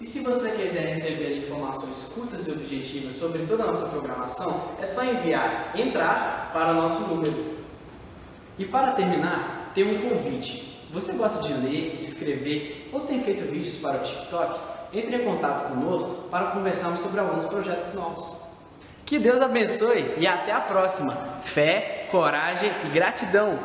E 0.00 0.04
se 0.04 0.20
você 0.20 0.50
quiser 0.50 0.86
receber 0.86 1.38
informações 1.38 2.12
curtas 2.14 2.46
e 2.46 2.52
objetivas 2.52 3.14
sobre 3.14 3.46
toda 3.46 3.62
a 3.62 3.66
nossa 3.66 3.88
programação, 3.88 4.70
é 4.80 4.86
só 4.86 5.04
enviar 5.04 5.72
entrar 5.74 6.50
para 6.52 6.72
o 6.72 6.74
nosso 6.74 7.00
número. 7.02 7.54
E 8.58 8.64
para 8.64 8.92
terminar, 8.92 9.70
tem 9.74 9.84
um 9.84 10.08
convite. 10.08 10.86
Você 10.92 11.14
gosta 11.14 11.42
de 11.42 11.54
ler, 11.54 12.00
escrever 12.02 12.88
ou 12.92 13.00
tem 13.00 13.20
feito 13.20 13.44
vídeos 13.44 13.76
para 13.76 13.96
o 13.96 14.02
TikTok? 14.02 14.60
Entre 14.92 15.16
em 15.16 15.24
contato 15.24 15.68
conosco 15.68 16.28
para 16.28 16.46
conversarmos 16.46 17.00
sobre 17.00 17.20
alguns 17.20 17.44
projetos 17.44 17.94
novos. 17.94 18.42
Que 19.04 19.18
Deus 19.18 19.40
abençoe 19.40 20.14
e 20.18 20.26
até 20.26 20.52
a 20.52 20.60
próxima. 20.60 21.14
Fé, 21.42 22.06
coragem 22.10 22.70
e 22.84 22.88
gratidão. 22.90 23.58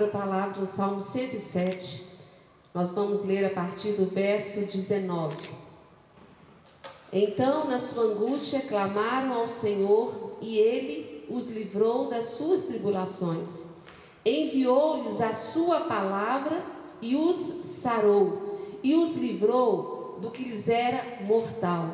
Abra 0.00 0.08
a 0.08 0.22
palavra 0.22 0.60
no 0.62 0.66
Salmo 0.66 1.02
107. 1.02 2.06
Nós 2.72 2.94
vamos 2.94 3.22
ler 3.22 3.44
a 3.44 3.50
partir 3.50 3.92
do 3.92 4.06
verso 4.06 4.60
19. 4.60 5.36
Então, 7.12 7.68
na 7.68 7.78
sua 7.80 8.04
angústia, 8.04 8.62
clamaram 8.62 9.34
ao 9.34 9.50
Senhor 9.50 10.38
e 10.40 10.56
ele 10.56 11.26
os 11.28 11.50
livrou 11.50 12.08
das 12.08 12.28
suas 12.28 12.64
tribulações. 12.64 13.68
Enviou-lhes 14.24 15.20
a 15.20 15.34
sua 15.34 15.80
palavra 15.80 16.64
e 17.02 17.14
os 17.14 17.66
sarou, 17.66 18.78
e 18.82 18.94
os 18.94 19.14
livrou 19.16 20.18
do 20.18 20.30
que 20.30 20.44
lhes 20.44 20.66
era 20.66 21.22
mortal. 21.26 21.90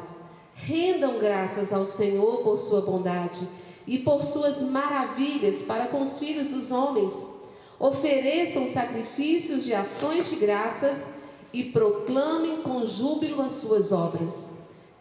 Rendam 0.54 1.18
graças 1.18 1.72
ao 1.72 1.88
Senhor 1.88 2.44
por 2.44 2.60
sua 2.60 2.82
bondade 2.82 3.48
e 3.84 3.98
por 3.98 4.22
suas 4.22 4.62
maravilhas 4.62 5.62
para 5.62 5.88
com 5.88 6.02
os 6.02 6.20
filhos 6.20 6.50
dos 6.50 6.70
homens. 6.70 7.34
Ofereçam 7.78 8.66
sacrifícios 8.68 9.64
de 9.64 9.74
ações 9.74 10.30
de 10.30 10.36
graças 10.36 11.04
e 11.52 11.64
proclamem 11.64 12.62
com 12.62 12.86
júbilo 12.86 13.42
as 13.42 13.54
suas 13.54 13.92
obras. 13.92 14.50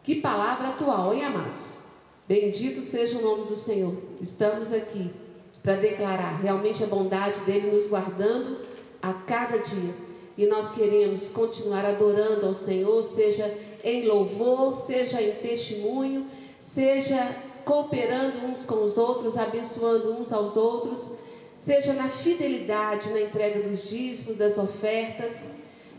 Que 0.03 0.15
palavra 0.15 0.69
atual, 0.69 1.13
hein, 1.13 1.23
amados? 1.23 1.79
Bendito 2.27 2.81
seja 2.81 3.17
o 3.17 3.21
nome 3.21 3.45
do 3.45 3.55
Senhor. 3.55 3.95
Estamos 4.21 4.73
aqui 4.73 5.11
para 5.63 5.77
declarar 5.77 6.39
realmente 6.41 6.83
a 6.83 6.87
bondade 6.87 7.39
dele 7.41 7.71
nos 7.71 7.87
guardando 7.87 8.57
a 9.01 9.13
cada 9.13 9.57
dia. 9.57 9.93
E 10.37 10.45
nós 10.45 10.71
queremos 10.71 11.31
continuar 11.31 11.85
adorando 11.85 12.45
ao 12.45 12.53
Senhor, 12.53 13.03
seja 13.03 13.51
em 13.83 14.05
louvor, 14.05 14.75
seja 14.75 15.21
em 15.21 15.31
testemunho, 15.35 16.27
seja 16.61 17.35
cooperando 17.63 18.45
uns 18.45 18.65
com 18.65 18.83
os 18.83 18.97
outros, 18.97 19.37
abençoando 19.37 20.13
uns 20.13 20.33
aos 20.33 20.57
outros, 20.57 21.11
seja 21.65 21.93
na 21.93 22.09
fidelidade 22.09 23.09
na 23.09 23.21
entrega 23.21 23.67
dos 23.67 23.89
dízimos, 23.89 24.37
das 24.37 24.59
ofertas, 24.59 25.35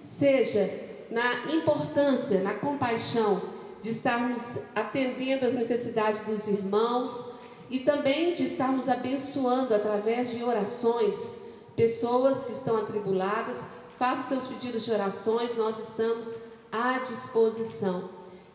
seja 0.06 0.70
na 1.10 1.52
importância, 1.52 2.40
na 2.40 2.54
compaixão 2.54 3.42
de 3.82 3.90
estarmos 3.90 4.58
atendendo 4.76 5.44
às 5.44 5.54
necessidades 5.54 6.20
dos 6.20 6.46
irmãos 6.46 7.30
e 7.68 7.80
também 7.80 8.36
de 8.36 8.44
estarmos 8.44 8.88
abençoando 8.88 9.74
através 9.74 10.30
de 10.30 10.44
orações 10.44 11.36
pessoas 11.74 12.46
que 12.46 12.52
estão 12.52 12.76
atribuladas. 12.76 13.66
Faça 13.98 14.28
seus 14.28 14.46
pedidos 14.46 14.84
de 14.84 14.92
orações, 14.92 15.56
nós 15.56 15.80
estamos 15.80 16.32
à 16.70 17.00
disposição. 17.00 18.08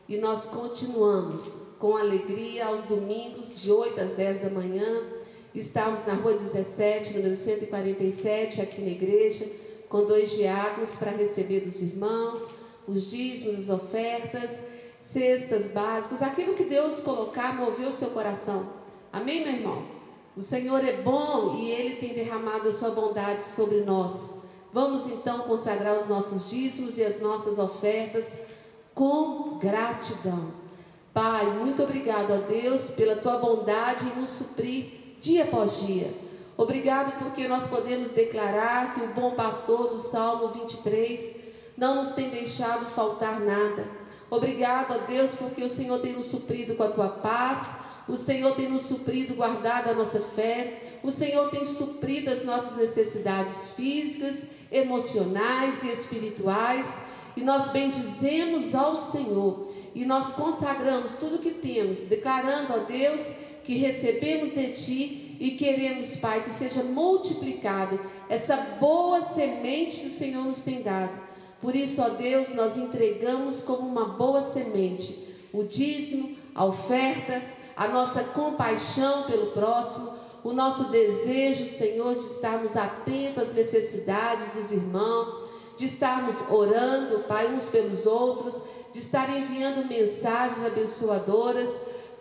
E 0.07 0.15
nós 0.15 0.45
continuamos 0.45 1.57
com 1.77 1.97
alegria 1.97 2.67
aos 2.67 2.85
domingos, 2.85 3.59
de 3.59 3.69
8 3.69 3.99
às 3.99 4.11
10 4.13 4.43
da 4.43 4.49
manhã. 4.49 5.20
Estamos 5.53 6.05
na 6.05 6.13
rua 6.13 6.31
17, 6.31 7.13
número 7.17 7.35
147, 7.35 8.61
aqui 8.61 8.81
na 8.81 8.91
igreja, 8.91 9.51
com 9.89 10.05
dois 10.05 10.31
diáconos 10.31 10.95
para 10.95 11.11
receber 11.11 11.59
dos 11.59 11.81
irmãos 11.81 12.49
os 12.87 13.09
dízimos, 13.09 13.59
as 13.59 13.69
ofertas, 13.69 14.63
cestas 15.01 15.67
básicas, 15.67 16.21
aquilo 16.21 16.55
que 16.55 16.63
Deus 16.63 17.01
colocar, 17.01 17.53
mover 17.53 17.87
o 17.89 17.93
seu 17.93 18.11
coração. 18.11 18.65
Amém, 19.11 19.43
meu 19.43 19.53
irmão? 19.53 19.83
O 20.37 20.41
Senhor 20.41 20.83
é 20.85 20.93
bom 20.93 21.57
e 21.57 21.69
Ele 21.69 21.97
tem 21.97 22.13
derramado 22.13 22.69
a 22.69 22.73
sua 22.73 22.91
bondade 22.91 23.45
sobre 23.45 23.81
nós. 23.81 24.33
Vamos 24.71 25.09
então 25.09 25.39
consagrar 25.39 25.97
os 25.97 26.07
nossos 26.07 26.49
dízimos 26.49 26.97
e 26.97 27.03
as 27.03 27.19
nossas 27.19 27.59
ofertas 27.59 28.37
com 28.95 29.57
gratidão. 29.59 30.53
Pai, 31.13 31.45
muito 31.45 31.83
obrigado 31.83 32.31
a 32.31 32.37
Deus 32.37 32.89
pela 32.91 33.17
tua 33.17 33.37
bondade 33.37 34.07
em 34.07 34.21
nos 34.21 34.29
suprir 34.29 35.00
dia 35.21 35.43
após 35.43 35.79
dia. 35.79 36.13
Obrigado 36.57 37.17
porque 37.19 37.47
nós 37.47 37.67
podemos 37.67 38.09
declarar 38.09 38.93
que 38.93 39.01
o 39.01 39.13
bom 39.13 39.31
pastor 39.31 39.89
do 39.89 39.99
Salmo 39.99 40.49
23 40.49 41.35
não 41.77 41.95
nos 41.95 42.11
tem 42.11 42.29
deixado 42.29 42.87
faltar 42.87 43.39
nada. 43.39 43.85
Obrigado 44.29 44.93
a 44.93 44.97
Deus 44.97 45.33
porque 45.35 45.63
o 45.63 45.69
Senhor 45.69 45.99
tem 45.99 46.13
nos 46.13 46.27
suprido 46.27 46.75
com 46.75 46.83
a 46.83 46.89
tua 46.89 47.07
paz, 47.07 47.75
o 48.07 48.17
Senhor 48.17 48.55
tem 48.55 48.69
nos 48.69 48.83
suprido, 48.83 49.35
guardado 49.35 49.89
a 49.89 49.93
nossa 49.93 50.19
fé, 50.19 50.99
o 51.03 51.11
Senhor 51.11 51.49
tem 51.49 51.65
suprido 51.65 52.31
as 52.31 52.43
nossas 52.43 52.75
necessidades 52.75 53.69
físicas, 53.75 54.45
emocionais 54.71 55.83
e 55.83 55.89
espirituais, 55.89 57.01
e 57.35 57.41
nós 57.41 57.69
bendizemos 57.71 58.73
ao 58.73 58.97
Senhor 58.97 59.71
e 59.93 60.05
nós 60.05 60.33
consagramos 60.33 61.15
tudo 61.17 61.39
que 61.39 61.51
temos, 61.51 61.99
declarando 61.99 62.73
a 62.73 62.77
Deus 62.77 63.21
que 63.63 63.77
recebemos 63.77 64.51
de 64.51 64.73
Ti 64.73 65.37
e 65.39 65.51
queremos, 65.51 66.15
Pai, 66.17 66.43
que 66.43 66.53
seja 66.53 66.83
multiplicado 66.83 67.99
essa 68.29 68.55
boa 68.79 69.23
semente 69.23 70.01
que 70.01 70.07
o 70.07 70.11
Senhor 70.11 70.43
nos 70.45 70.63
tem 70.63 70.81
dado. 70.81 71.19
Por 71.61 71.75
isso, 71.75 72.01
ó 72.01 72.09
Deus, 72.09 72.53
nós 72.53 72.77
entregamos 72.77 73.61
como 73.61 73.87
uma 73.87 74.05
boa 74.05 74.43
semente 74.43 75.31
o 75.53 75.63
dízimo, 75.63 76.37
a 76.55 76.65
oferta, 76.65 77.41
a 77.75 77.87
nossa 77.87 78.23
compaixão 78.23 79.23
pelo 79.23 79.47
próximo, 79.47 80.13
o 80.43 80.53
nosso 80.53 80.85
desejo, 80.89 81.67
Senhor, 81.67 82.15
de 82.15 82.25
estarmos 82.25 82.75
atentos 82.75 83.43
às 83.43 83.53
necessidades 83.53 84.51
dos 84.53 84.71
irmãos, 84.71 85.29
de 85.77 85.85
estarmos 85.85 86.35
orando, 86.49 87.23
Pai, 87.27 87.53
uns 87.53 87.65
pelos 87.69 88.05
outros, 88.05 88.61
de 88.91 88.99
estar 88.99 89.29
enviando 89.35 89.87
mensagens 89.87 90.65
abençoadoras. 90.65 91.71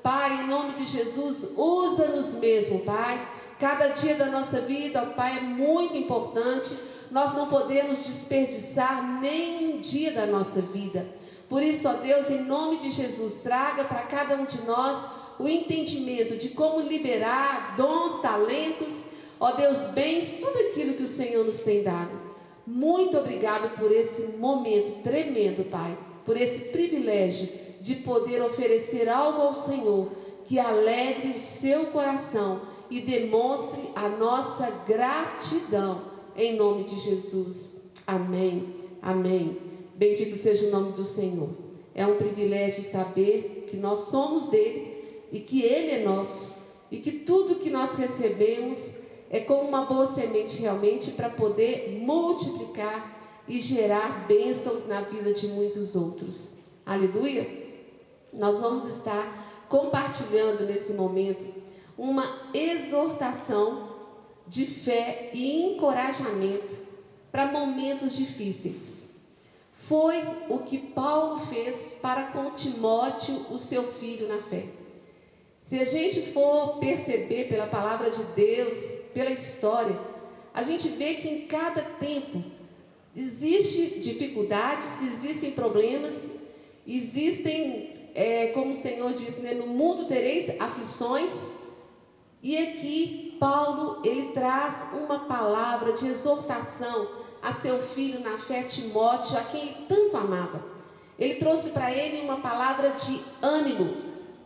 Pai, 0.02 0.42
em 0.42 0.46
nome 0.46 0.74
de 0.74 0.86
Jesus, 0.86 1.52
usa-nos 1.56 2.34
mesmo, 2.36 2.80
Pai. 2.80 3.26
Cada 3.58 3.88
dia 3.88 4.14
da 4.14 4.26
nossa 4.26 4.60
vida, 4.60 5.02
Pai, 5.02 5.38
é 5.38 5.40
muito 5.40 5.96
importante. 5.96 6.74
Nós 7.10 7.34
não 7.34 7.48
podemos 7.48 8.00
desperdiçar 8.00 9.20
nem 9.20 9.74
um 9.74 9.80
dia 9.80 10.12
da 10.12 10.26
nossa 10.26 10.62
vida. 10.62 11.06
Por 11.48 11.62
isso, 11.62 11.88
ó 11.88 11.94
Deus, 11.94 12.30
em 12.30 12.42
nome 12.42 12.78
de 12.78 12.92
Jesus, 12.92 13.36
traga 13.42 13.84
para 13.84 14.02
cada 14.02 14.36
um 14.36 14.44
de 14.44 14.62
nós 14.62 15.04
o 15.38 15.48
entendimento 15.48 16.36
de 16.36 16.50
como 16.50 16.80
liberar 16.80 17.74
dons, 17.76 18.20
talentos, 18.20 19.04
ó 19.38 19.52
Deus, 19.52 19.80
bens, 19.92 20.34
tudo 20.40 20.56
aquilo 20.70 20.94
que 20.94 21.02
o 21.02 21.08
Senhor 21.08 21.44
nos 21.44 21.62
tem 21.62 21.82
dado. 21.82 22.30
Muito 22.66 23.18
obrigado 23.18 23.76
por 23.76 23.90
esse 23.90 24.22
momento 24.38 25.02
tremendo, 25.02 25.68
Pai 25.68 25.96
por 26.24 26.40
esse 26.40 26.66
privilégio 26.66 27.48
de 27.80 27.96
poder 27.96 28.42
oferecer 28.42 29.08
algo 29.08 29.42
ao 29.42 29.54
Senhor 29.54 30.08
que 30.44 30.58
alegre 30.58 31.36
o 31.36 31.40
seu 31.40 31.86
coração 31.86 32.62
e 32.90 33.00
demonstre 33.00 33.82
a 33.94 34.08
nossa 34.08 34.70
gratidão 34.86 36.02
em 36.36 36.56
nome 36.56 36.84
de 36.84 36.98
Jesus. 36.98 37.80
Amém. 38.06 38.74
Amém. 39.00 39.56
Bendito 39.94 40.36
seja 40.36 40.66
o 40.66 40.70
nome 40.70 40.92
do 40.92 41.04
Senhor. 41.04 41.50
É 41.94 42.06
um 42.06 42.16
privilégio 42.16 42.82
saber 42.82 43.66
que 43.70 43.76
nós 43.76 44.02
somos 44.04 44.48
dele 44.48 45.26
e 45.30 45.40
que 45.40 45.62
ele 45.62 45.90
é 45.92 46.02
nosso 46.02 46.52
e 46.90 46.98
que 46.98 47.12
tudo 47.12 47.60
que 47.60 47.70
nós 47.70 47.94
recebemos 47.94 48.94
é 49.30 49.40
como 49.40 49.62
uma 49.62 49.84
boa 49.84 50.08
semente 50.08 50.60
realmente 50.60 51.12
para 51.12 51.30
poder 51.30 52.00
multiplicar 52.00 53.44
e 53.46 53.60
gerar 53.60 54.26
bênçãos 54.26 54.86
na 54.88 55.02
vida 55.02 55.32
de 55.32 55.46
muitos 55.46 55.94
outros. 55.94 56.52
Aleluia? 56.84 57.69
Nós 58.32 58.60
vamos 58.60 58.86
estar 58.88 59.66
compartilhando 59.68 60.64
nesse 60.64 60.92
momento 60.94 61.44
uma 61.96 62.50
exortação 62.54 63.90
de 64.46 64.66
fé 64.66 65.30
e 65.32 65.74
encorajamento 65.74 66.76
para 67.30 67.46
momentos 67.46 68.16
difíceis. 68.16 69.08
Foi 69.72 70.22
o 70.48 70.58
que 70.58 70.78
Paulo 70.78 71.40
fez 71.46 71.98
para 72.00 72.24
com 72.24 72.50
Timóteo, 72.52 73.46
o 73.50 73.58
seu 73.58 73.84
filho 73.94 74.28
na 74.28 74.42
fé. 74.42 74.66
Se 75.62 75.78
a 75.78 75.84
gente 75.84 76.32
for 76.32 76.78
perceber 76.78 77.48
pela 77.48 77.66
palavra 77.66 78.10
de 78.10 78.22
Deus, 78.34 78.78
pela 79.14 79.30
história, 79.30 79.98
a 80.52 80.62
gente 80.62 80.88
vê 80.88 81.14
que 81.14 81.28
em 81.28 81.46
cada 81.46 81.82
tempo 81.82 82.42
Existem 83.16 84.00
dificuldades, 84.00 85.02
existem 85.02 85.50
problemas, 85.50 86.28
existem, 86.86 87.99
é, 88.14 88.48
como 88.48 88.72
o 88.72 88.76
Senhor 88.76 89.12
disse, 89.14 89.40
né, 89.40 89.54
no 89.54 89.66
mundo 89.66 90.06
tereis 90.06 90.50
aflições. 90.60 91.52
E 92.42 92.56
aqui 92.56 93.36
Paulo 93.38 94.00
ele 94.04 94.32
traz 94.32 94.88
uma 94.92 95.20
palavra 95.20 95.92
de 95.92 96.06
exortação 96.06 97.08
a 97.42 97.52
seu 97.52 97.78
filho 97.88 98.20
na 98.20 98.38
fé 98.38 98.62
Timóteo, 98.62 99.38
a 99.38 99.42
quem 99.42 99.62
ele 99.62 99.76
tanto 99.88 100.16
amava. 100.16 100.62
Ele 101.18 101.34
trouxe 101.34 101.70
para 101.70 101.92
ele 101.92 102.22
uma 102.22 102.40
palavra 102.40 102.90
de 102.90 103.20
ânimo, 103.42 103.94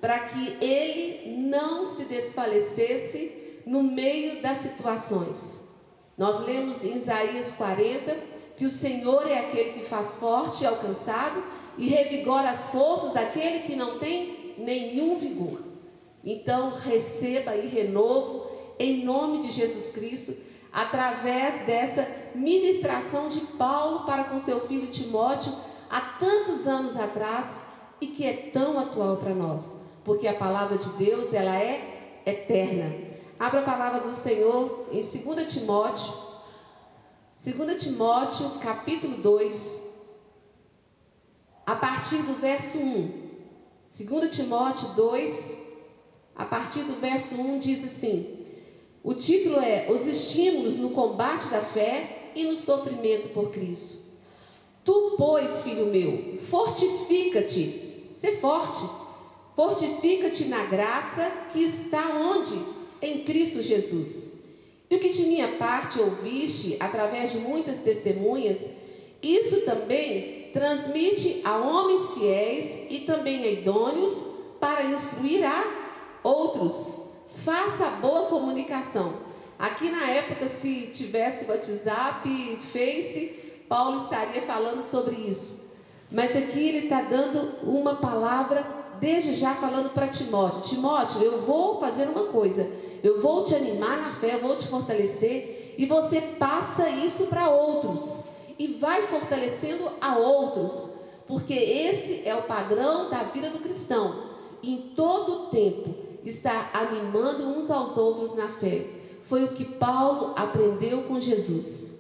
para 0.01 0.19
que 0.21 0.57
ele 0.61 1.37
não 1.37 1.87
se 1.87 2.05
desfalecesse 2.05 3.63
no 3.67 3.83
meio 3.83 4.43
das 4.43 4.59
situações. 4.59 5.65
Nós 6.17 6.41
lemos 6.41 6.85
em 6.85 6.97
Isaías 6.97 7.55
40, 7.55 8.17
que 8.57 8.65
o 8.65 8.71
Senhor 8.71 9.27
é 9.27 9.39
aquele 9.39 9.73
que 9.73 9.87
faz 9.87 10.17
forte 10.17 10.63
e 10.63 10.67
alcançado 10.67 11.43
e 11.77 11.89
revigora 11.89 12.51
as 12.51 12.69
forças 12.69 13.13
daquele 13.13 13.61
que 13.61 13.77
não 13.77 13.99
tem 13.99 14.55
nenhum 14.59 15.19
vigor. 15.19 15.63
Então, 16.25 16.71
receba 16.71 17.53
aí 17.53 17.69
renovo, 17.69 18.51
em 18.79 19.05
nome 19.05 19.43
de 19.43 19.53
Jesus 19.53 19.93
Cristo, 19.93 20.35
através 20.73 21.65
dessa 21.67 22.07
ministração 22.35 23.29
de 23.29 23.41
Paulo 23.41 24.05
para 24.07 24.25
com 24.25 24.41
seu 24.41 24.67
filho 24.67 24.91
Timóteo 24.91 25.53
há 25.89 26.01
tantos 26.01 26.67
anos 26.67 26.99
atrás 26.99 27.65
e 28.01 28.09
que 28.09 28.27
é 28.27 28.51
tão 28.53 28.79
atual 28.79 29.19
para 29.19 29.35
nós, 29.35 29.77
porque 30.05 30.27
a 30.27 30.35
palavra 30.35 30.77
de 30.79 30.89
Deus, 30.91 31.33
ela 31.33 31.57
é 31.57 32.21
eterna. 32.27 32.93
Abra 33.39 33.61
a 33.61 33.65
palavra 33.65 34.01
do 34.01 34.13
Senhor 34.13 34.89
em 34.91 35.03
2 35.03 35.53
Timóteo, 35.53 36.13
2 37.45 37.83
Timóteo, 37.83 38.51
capítulo 38.61 39.19
2, 39.19 39.84
a 41.67 41.75
partir 41.75 42.23
do 42.23 42.35
verso 42.35 42.79
1. 42.79 43.25
2 43.97 44.37
Timóteo 44.37 44.89
2, 44.95 45.63
a 46.35 46.45
partir 46.45 46.83
do 46.85 47.01
verso 47.01 47.37
1 47.37 47.59
diz 47.61 47.85
assim: 47.85 48.45
o 49.05 49.13
título 49.13 49.61
é 49.61 49.87
Os 49.91 50.07
estímulos 50.07 50.79
no 50.79 50.89
combate 50.89 51.49
da 51.49 51.61
fé 51.61 52.31
e 52.35 52.45
no 52.45 52.57
sofrimento 52.57 53.29
por 53.35 53.51
Cristo. 53.51 53.99
Tu, 54.83 55.15
pois, 55.19 55.63
filho 55.63 55.87
meu, 55.87 56.39
fortifica-te, 56.41 58.09
ser 58.17 58.41
forte, 58.41 58.83
fortifica-te 59.55 60.47
na 60.47 60.65
graça 60.65 61.31
que 61.53 61.63
está 61.63 62.17
onde? 62.17 62.59
Em 63.03 63.25
Cristo 63.25 63.63
Jesus. 63.63 64.33
E 64.89 64.97
o 64.97 64.99
que 64.99 65.11
de 65.11 65.27
minha 65.27 65.49
parte 65.59 66.01
ouviste 66.01 66.79
através 66.81 67.31
de 67.31 67.39
muitas 67.39 67.81
testemunhas, 67.81 68.71
isso 69.23 69.67
também 69.67 70.44
transmite 70.55 71.43
a 71.45 71.57
homens 71.57 72.13
fiéis 72.13 72.87
e 72.89 73.01
também 73.01 73.43
a 73.43 73.51
idôneos 73.51 74.25
para 74.61 74.85
instruir 74.85 75.45
a 75.45 75.65
outros. 76.23 76.95
Faça 77.45 77.87
boa 78.01 78.29
comunicação. 78.29 79.15
Aqui 79.59 79.91
na 79.91 80.09
época, 80.09 80.49
se 80.49 80.93
tivesse 80.95 81.51
WhatsApp, 81.51 82.61
Face, 82.73 83.65
Paulo 83.69 83.99
estaria 83.99 84.43
falando 84.43 84.83
sobre 84.83 85.17
isso. 85.17 85.65
Mas 86.11 86.37
aqui 86.37 86.69
ele 86.69 86.87
está 86.87 87.03
dando 87.03 87.59
uma 87.65 87.97
palavra, 87.97 88.65
desde 89.01 89.35
já 89.35 89.55
falando 89.55 89.91
para 89.91 90.07
Timóteo: 90.07 90.63
Timóteo, 90.63 91.21
eu 91.21 91.43
vou 91.43 91.81
fazer 91.81 92.07
uma 92.09 92.27
coisa, 92.27 92.71
eu 93.03 93.21
vou 93.21 93.45
te 93.45 93.55
animar 93.55 94.01
na 94.01 94.13
fé, 94.13 94.35
eu 94.35 94.41
vou 94.41 94.57
te 94.57 94.69
fortalecer, 94.69 95.75
e 95.77 95.87
você 95.87 96.21
passa 96.21 96.89
isso 96.89 97.27
para 97.27 97.49
outros, 97.49 98.23
e 98.59 98.69
vai 98.75 99.07
fortalecendo 99.09 99.91
a 100.01 100.17
outros, 100.17 100.91
porque 101.27 101.55
esse 101.55 102.27
é 102.27 102.35
o 102.35 102.43
padrão 102.43 103.11
da 103.11 103.25
vida 103.25 103.51
do 103.51 103.59
cristão, 103.59 104.35
em 104.63 104.93
todo 104.95 105.33
o 105.33 105.47
tempo 105.47 105.95
está 106.25 106.71
animando 106.73 107.47
uns 107.47 107.71
aos 107.71 107.97
outros 107.97 108.35
na 108.35 108.49
fé. 108.49 108.87
Foi 109.29 109.45
o 109.45 109.53
que 109.53 109.65
Paulo 109.65 110.33
aprendeu 110.37 111.03
com 111.03 111.21
Jesus. 111.21 111.99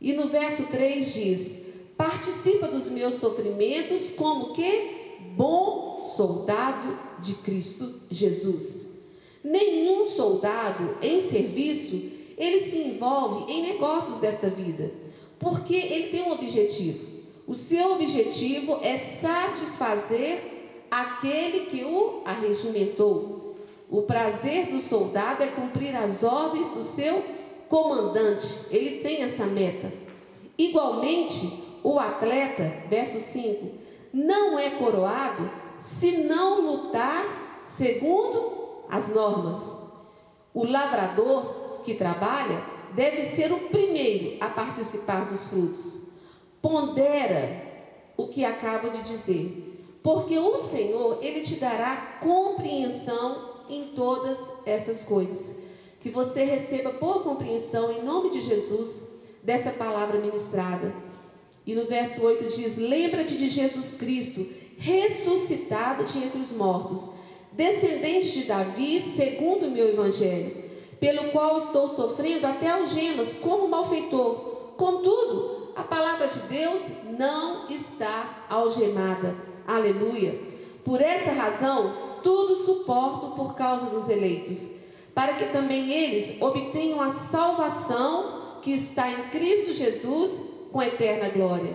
E 0.00 0.12
no 0.12 0.28
verso 0.28 0.66
3 0.66 1.12
diz: 1.12 1.60
Participa 1.96 2.68
dos 2.68 2.88
meus 2.88 3.16
sofrimentos 3.16 4.10
como 4.10 4.52
que 4.52 5.06
bom 5.34 5.98
soldado 6.16 6.98
de 7.20 7.34
Cristo 7.34 8.02
Jesus. 8.10 8.90
Nenhum 9.42 10.10
soldado 10.10 10.96
em 11.00 11.22
serviço, 11.22 11.96
ele 12.36 12.60
se 12.60 12.78
envolve 12.78 13.50
em 13.50 13.62
negócios 13.62 14.18
desta 14.18 14.48
vida, 14.50 14.90
porque 15.38 15.74
ele 15.74 16.08
tem 16.08 16.22
um 16.22 16.32
objetivo. 16.32 17.06
O 17.46 17.54
seu 17.54 17.92
objetivo 17.92 18.78
é 18.82 18.98
satisfazer 18.98 20.56
aquele 20.90 21.66
que 21.66 21.84
o 21.84 22.22
arregimentou. 22.24 23.56
O 23.88 24.02
prazer 24.02 24.66
do 24.66 24.80
soldado 24.80 25.42
é 25.42 25.48
cumprir 25.48 25.94
as 25.94 26.24
ordens 26.24 26.70
do 26.72 26.82
seu 26.82 27.22
comandante. 27.68 28.66
Ele 28.70 29.00
tem 29.00 29.22
essa 29.22 29.46
meta. 29.46 29.92
Igualmente, 30.58 31.64
o 31.84 31.98
atleta, 31.98 32.82
verso 32.88 33.20
5, 33.20 33.68
não 34.12 34.58
é 34.58 34.70
coroado 34.70 35.48
se 35.78 36.18
não 36.18 36.60
lutar 36.62 37.60
segundo 37.62 38.84
as 38.88 39.08
normas. 39.08 39.82
O 40.52 40.64
lavrador 40.64 41.82
que 41.84 41.94
trabalha 41.94 42.75
deve 42.96 43.26
ser 43.26 43.52
o 43.52 43.68
primeiro 43.68 44.38
a 44.40 44.48
participar 44.48 45.28
dos 45.28 45.48
frutos. 45.48 46.06
Pondera 46.62 47.62
o 48.16 48.28
que 48.28 48.42
acabo 48.42 48.88
de 48.88 49.02
dizer, 49.02 49.98
porque 50.02 50.38
o 50.38 50.58
Senhor, 50.60 51.18
ele 51.22 51.42
te 51.42 51.56
dará 51.56 52.18
compreensão 52.20 53.56
em 53.68 53.88
todas 53.94 54.38
essas 54.64 55.04
coisas. 55.04 55.58
Que 56.00 56.08
você 56.08 56.44
receba 56.44 56.92
boa 56.92 57.20
compreensão 57.20 57.92
em 57.92 58.02
nome 58.02 58.30
de 58.30 58.40
Jesus 58.40 59.02
dessa 59.42 59.70
palavra 59.70 60.18
ministrada. 60.18 60.94
E 61.66 61.74
no 61.74 61.86
verso 61.86 62.24
8 62.24 62.56
diz: 62.56 62.78
Lembra-te 62.78 63.36
de 63.36 63.50
Jesus 63.50 63.96
Cristo, 63.96 64.46
ressuscitado 64.78 66.04
de 66.04 66.18
entre 66.18 66.40
os 66.40 66.52
mortos, 66.52 67.10
descendente 67.52 68.32
de 68.32 68.44
Davi, 68.44 69.02
segundo 69.02 69.66
o 69.66 69.70
meu 69.70 69.88
evangelho, 69.88 70.65
pelo 71.00 71.30
qual 71.30 71.58
estou 71.58 71.88
sofrendo 71.88 72.46
até 72.46 72.70
algemas, 72.70 73.34
como 73.34 73.68
malfeitor. 73.68 74.34
Contudo, 74.76 75.72
a 75.76 75.82
palavra 75.82 76.28
de 76.28 76.40
Deus 76.40 76.82
não 77.18 77.68
está 77.68 78.46
algemada. 78.48 79.34
Aleluia. 79.66 80.38
Por 80.84 81.00
essa 81.00 81.32
razão, 81.32 81.94
tudo 82.22 82.56
suporto 82.56 83.36
por 83.36 83.54
causa 83.54 83.86
dos 83.86 84.08
eleitos, 84.08 84.70
para 85.14 85.34
que 85.34 85.46
também 85.46 85.92
eles 85.92 86.40
obtenham 86.40 87.00
a 87.00 87.10
salvação 87.10 88.60
que 88.62 88.72
está 88.72 89.10
em 89.10 89.28
Cristo 89.30 89.74
Jesus 89.74 90.42
com 90.72 90.82
eterna 90.82 91.28
glória. 91.28 91.74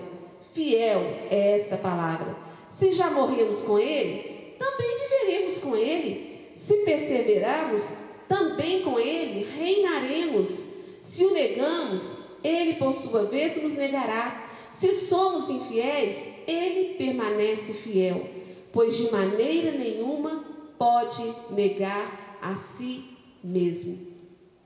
Fiel 0.53 0.99
é 1.29 1.57
esta 1.57 1.77
palavra. 1.77 2.35
Se 2.69 2.91
já 2.91 3.09
morremos 3.09 3.63
com 3.63 3.79
Ele, 3.79 4.55
também 4.59 4.97
viveremos 4.99 5.61
com 5.61 5.75
Ele. 5.75 6.51
Se 6.57 6.77
perseverarmos, 6.77 7.93
também 8.33 8.81
com 8.83 8.99
Ele 8.99 9.47
reinaremos. 9.57 10.67
Se 11.03 11.25
o 11.25 11.33
negamos, 11.33 12.15
Ele 12.43 12.75
por 12.75 12.93
sua 12.93 13.23
vez 13.25 13.61
nos 13.61 13.73
negará. 13.73 14.49
Se 14.73 14.95
somos 14.95 15.49
infiéis, 15.49 16.27
Ele 16.47 16.95
permanece 16.95 17.73
fiel 17.73 18.41
pois 18.71 18.97
de 18.97 19.11
maneira 19.11 19.71
nenhuma 19.71 20.43
pode 20.77 21.33
negar 21.51 22.37
a 22.41 22.55
si 22.55 23.05
mesmo. 23.43 23.99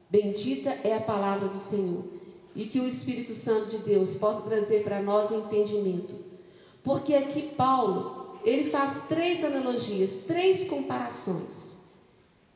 Bendita 0.10 0.70
é 0.84 0.96
a 0.96 1.02
palavra 1.02 1.48
do 1.50 1.60
Senhor 1.60 2.06
e 2.56 2.66
que 2.66 2.80
o 2.80 2.88
Espírito 2.88 3.34
Santo 3.34 3.70
de 3.70 3.80
Deus 3.80 4.16
possa 4.16 4.42
trazer 4.42 4.84
para 4.84 5.02
nós 5.02 5.32
entendimento. 5.32 6.16
Porque 6.84 7.14
aqui 7.14 7.50
Paulo, 7.58 8.38
ele 8.46 8.70
faz 8.70 9.04
três 9.08 9.44
analogias, 9.44 10.22
três 10.28 10.68
comparações. 10.68 11.75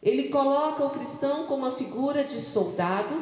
Ele 0.01 0.29
coloca 0.29 0.85
o 0.85 0.89
cristão 0.91 1.45
como 1.45 1.65
uma 1.65 1.73
figura 1.73 2.23
de 2.23 2.41
soldado, 2.41 3.21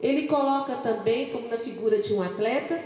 ele 0.00 0.26
coloca 0.26 0.76
também 0.76 1.30
como 1.30 1.48
na 1.48 1.58
figura 1.58 2.02
de 2.02 2.12
um 2.12 2.22
atleta 2.22 2.82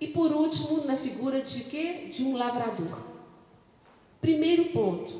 e 0.00 0.08
por 0.08 0.32
último 0.32 0.84
na 0.84 0.96
figura 0.96 1.40
de 1.40 1.64
quê? 1.64 2.10
De 2.12 2.24
um 2.24 2.36
lavrador. 2.36 3.06
Primeiro 4.20 4.66
ponto, 4.66 5.14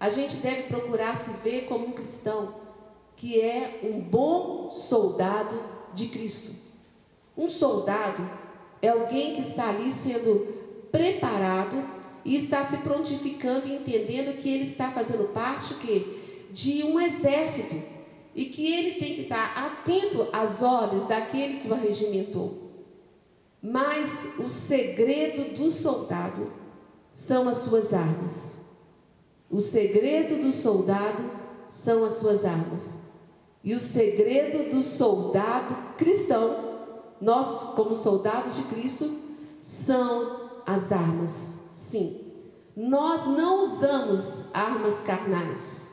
a 0.00 0.10
gente 0.10 0.36
deve 0.36 0.64
procurar 0.64 1.18
se 1.18 1.30
ver 1.42 1.66
como 1.66 1.86
um 1.86 1.92
cristão 1.92 2.54
que 3.16 3.40
é 3.40 3.80
um 3.82 4.00
bom 4.00 4.70
soldado 4.70 5.58
de 5.94 6.08
Cristo. 6.08 6.52
Um 7.36 7.48
soldado 7.48 8.28
é 8.82 8.88
alguém 8.88 9.36
que 9.36 9.42
está 9.42 9.68
ali 9.68 9.92
sendo 9.92 10.46
preparado 10.90 11.84
e 12.24 12.36
está 12.36 12.64
se 12.64 12.78
prontificando 12.78 13.68
entendendo 13.68 14.38
que 14.40 14.48
ele 14.48 14.64
está 14.64 14.90
fazendo 14.90 15.32
parte 15.32 15.74
que, 15.74 16.23
de 16.54 16.84
um 16.84 17.00
exército 17.00 17.82
e 18.32 18.44
que 18.44 18.72
ele 18.72 18.92
tem 18.92 19.16
que 19.16 19.22
estar 19.22 19.58
atento 19.58 20.28
às 20.32 20.62
ordens 20.62 21.04
daquele 21.06 21.58
que 21.58 21.68
o 21.68 21.74
arregimentou. 21.74 22.70
Mas 23.60 24.38
o 24.38 24.48
segredo 24.48 25.56
do 25.56 25.70
soldado 25.70 26.52
são 27.12 27.48
as 27.48 27.58
suas 27.58 27.92
armas. 27.92 28.60
O 29.50 29.60
segredo 29.60 30.42
do 30.42 30.52
soldado 30.52 31.28
são 31.68 32.04
as 32.04 32.14
suas 32.14 32.44
armas. 32.44 33.00
E 33.62 33.74
o 33.74 33.80
segredo 33.80 34.70
do 34.70 34.82
soldado 34.82 35.96
cristão, 35.96 36.84
nós, 37.20 37.74
como 37.74 37.96
soldados 37.96 38.56
de 38.56 38.62
Cristo, 38.64 39.10
são 39.62 40.50
as 40.64 40.92
armas. 40.92 41.58
Sim, 41.74 42.20
nós 42.76 43.26
não 43.26 43.64
usamos 43.64 44.44
armas 44.52 45.00
carnais. 45.00 45.83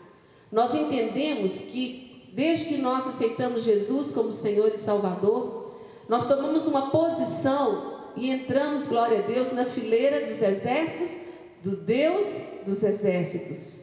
Nós 0.51 0.75
entendemos 0.75 1.61
que, 1.61 2.29
desde 2.33 2.65
que 2.65 2.77
nós 2.77 3.07
aceitamos 3.07 3.63
Jesus 3.63 4.11
como 4.11 4.33
Senhor 4.33 4.69
e 4.73 4.77
Salvador, 4.77 5.71
nós 6.09 6.27
tomamos 6.27 6.67
uma 6.67 6.89
posição 6.89 7.91
e 8.17 8.29
entramos, 8.29 8.87
glória 8.87 9.19
a 9.19 9.21
Deus, 9.21 9.53
na 9.53 9.65
fileira 9.65 10.27
dos 10.27 10.41
exércitos 10.41 11.21
do 11.63 11.77
Deus 11.77 12.25
dos 12.65 12.83
exércitos. 12.83 13.81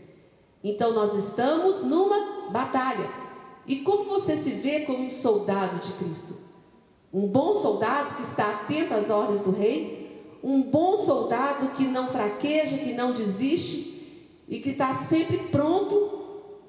Então 0.62 0.92
nós 0.92 1.14
estamos 1.14 1.82
numa 1.82 2.50
batalha. 2.50 3.08
E 3.66 3.76
como 3.76 4.04
você 4.04 4.36
se 4.36 4.50
vê 4.50 4.80
como 4.80 5.04
um 5.04 5.10
soldado 5.10 5.78
de 5.78 5.92
Cristo? 5.94 6.36
Um 7.12 7.26
bom 7.26 7.56
soldado 7.56 8.16
que 8.16 8.22
está 8.22 8.50
atento 8.50 8.94
às 8.94 9.08
ordens 9.08 9.42
do 9.42 9.50
rei? 9.50 10.38
Um 10.42 10.62
bom 10.62 10.98
soldado 10.98 11.70
que 11.70 11.84
não 11.84 12.08
fraqueja, 12.08 12.78
que 12.78 12.92
não 12.92 13.12
desiste 13.12 14.34
e 14.48 14.60
que 14.60 14.70
está 14.70 14.94
sempre 14.94 15.38
pronto 15.50 16.18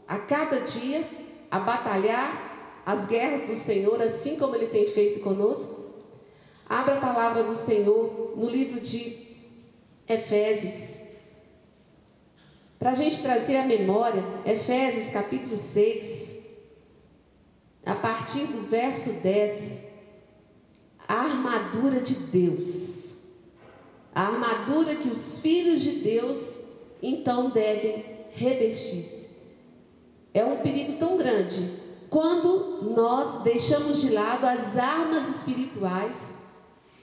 a 0.10 0.18
cada 0.18 0.62
dia 0.62 1.08
a 1.52 1.60
batalhar 1.60 2.82
as 2.84 3.08
guerras 3.08 3.48
do 3.48 3.56
Senhor, 3.56 4.02
assim 4.02 4.38
como 4.38 4.56
Ele 4.56 4.66
tem 4.66 4.90
feito 4.90 5.20
conosco? 5.20 5.88
Abra 6.68 6.96
a 6.96 7.00
palavra 7.00 7.44
do 7.44 7.56
Senhor 7.56 8.34
no 8.36 8.50
livro 8.50 8.82
de 8.82 9.28
Efésios. 10.08 11.04
Para 12.80 12.92
a 12.92 12.96
gente 12.96 13.22
trazer 13.22 13.58
a 13.58 13.66
memória, 13.66 14.24
Efésios 14.46 15.12
capítulo 15.12 15.58
6, 15.58 16.40
a 17.86 17.94
partir 17.94 18.48
do 18.48 18.64
verso 18.64 19.14
10, 19.14 19.86
a 21.08 21.14
armadura 21.14 22.02
de 22.02 22.16
Deus. 22.16 23.14
A 24.14 24.24
armadura 24.24 24.96
que 24.96 25.10
os 25.10 25.38
filhos 25.38 25.82
de 25.82 26.00
Deus 26.00 26.64
então 27.00 27.52
devem 27.52 28.04
revestir-se. 28.34 29.19
É 30.40 30.46
um 30.46 30.56
perigo 30.56 30.98
tão 30.98 31.18
grande 31.18 31.70
quando 32.10 32.94
nós 32.96 33.42
deixamos 33.42 34.00
de 34.00 34.10
lado 34.10 34.46
as 34.46 34.78
armas 34.78 35.28
espirituais 35.28 36.40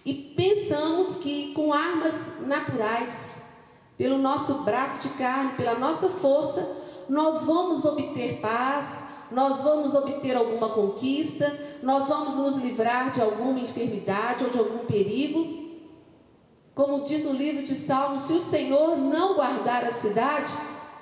e 0.06 0.14
pensamos 0.34 1.18
que 1.18 1.52
com 1.52 1.70
armas 1.70 2.18
naturais, 2.46 3.42
pelo 3.98 4.16
nosso 4.16 4.62
braço 4.62 5.06
de 5.06 5.14
carne, 5.16 5.52
pela 5.52 5.78
nossa 5.78 6.08
força, 6.08 6.66
nós 7.10 7.44
vamos 7.44 7.84
obter 7.84 8.40
paz, 8.40 9.04
nós 9.30 9.60
vamos 9.60 9.94
obter 9.94 10.34
alguma 10.34 10.70
conquista, 10.70 11.78
nós 11.82 12.08
vamos 12.08 12.36
nos 12.36 12.56
livrar 12.56 13.10
de 13.10 13.20
alguma 13.20 13.60
enfermidade 13.60 14.46
ou 14.46 14.50
de 14.50 14.58
algum 14.58 14.86
perigo. 14.86 15.74
Como 16.74 17.04
diz 17.04 17.26
o 17.26 17.34
livro 17.34 17.66
de 17.66 17.74
Salmos, 17.74 18.22
se 18.22 18.32
o 18.32 18.40
Senhor 18.40 18.96
não 18.96 19.34
guardar 19.34 19.84
a 19.84 19.92
cidade, 19.92 20.54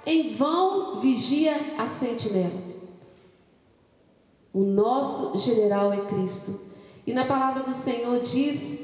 em 0.06 0.34
vão 0.34 1.00
vigia 1.00 1.74
a 1.78 1.88
sentinela. 1.88 2.62
O 4.52 4.60
nosso 4.60 5.38
general 5.40 5.92
é 5.92 6.02
Cristo. 6.06 6.60
E 7.06 7.12
na 7.12 7.24
palavra 7.24 7.64
do 7.64 7.74
Senhor 7.74 8.20
diz 8.20 8.78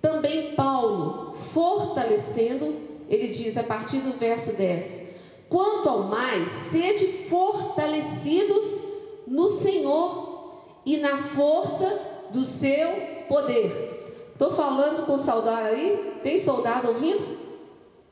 também 0.00 0.54
Paulo, 0.54 1.34
fortalecendo, 1.52 2.74
ele 3.08 3.28
diz 3.28 3.56
a 3.56 3.62
partir 3.62 3.98
do 3.98 4.18
verso 4.18 4.52
10: 4.54 5.02
Quanto 5.48 5.88
ao 5.88 6.02
mais, 6.04 6.50
sede 6.70 7.26
fortalecidos 7.28 8.84
no 9.26 9.48
Senhor 9.48 10.62
e 10.84 10.98
na 10.98 11.18
força 11.18 12.28
do 12.30 12.44
seu 12.44 13.24
poder. 13.28 14.28
Estou 14.32 14.52
falando 14.52 15.06
com 15.06 15.18
soldado 15.18 15.68
aí? 15.68 16.18
Tem 16.22 16.38
soldado 16.38 16.88
ouvindo? 16.88 17.24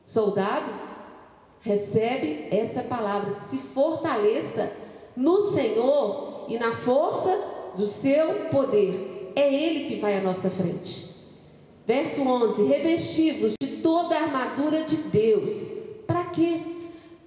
Soldado, 0.05 0.71
recebe 1.63 2.47
essa 2.51 2.83
palavra. 2.83 3.33
Se 3.33 3.57
fortaleça 3.57 4.71
no 5.15 5.51
Senhor 5.51 6.45
e 6.47 6.57
na 6.57 6.75
força 6.75 7.73
do 7.75 7.87
seu 7.87 8.45
poder. 8.51 9.31
É 9.35 9.51
Ele 9.51 9.87
que 9.87 9.99
vai 9.99 10.17
à 10.17 10.21
nossa 10.21 10.49
frente. 10.49 11.09
Verso 11.87 12.21
11: 12.21 12.65
Revestidos 12.65 13.53
de 13.61 13.77
toda 13.77 14.15
a 14.15 14.23
armadura 14.23 14.83
de 14.83 14.97
Deus. 14.97 15.71
Para 16.05 16.25
quê? 16.25 16.61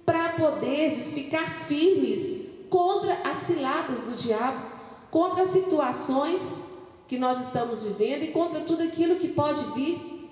Para 0.05 0.29
poderdes 0.29 1.13
ficar 1.13 1.65
firmes 1.67 2.45
contra 2.69 3.13
as 3.23 3.39
ciladas 3.39 4.01
do 4.01 4.15
diabo, 4.15 4.65
contra 5.11 5.43
as 5.43 5.49
situações 5.49 6.65
que 7.07 7.17
nós 7.17 7.41
estamos 7.41 7.83
vivendo 7.83 8.23
e 8.23 8.31
contra 8.31 8.61
tudo 8.61 8.83
aquilo 8.83 9.17
que 9.17 9.29
pode 9.29 9.63
vir. 9.73 10.29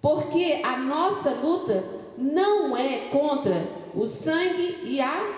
Porque 0.00 0.60
a 0.64 0.78
nossa 0.78 1.30
luta 1.30 1.99
não 2.20 2.76
é 2.76 3.08
contra 3.10 3.66
o 3.94 4.06
sangue 4.06 4.80
e 4.84 5.00
a 5.00 5.32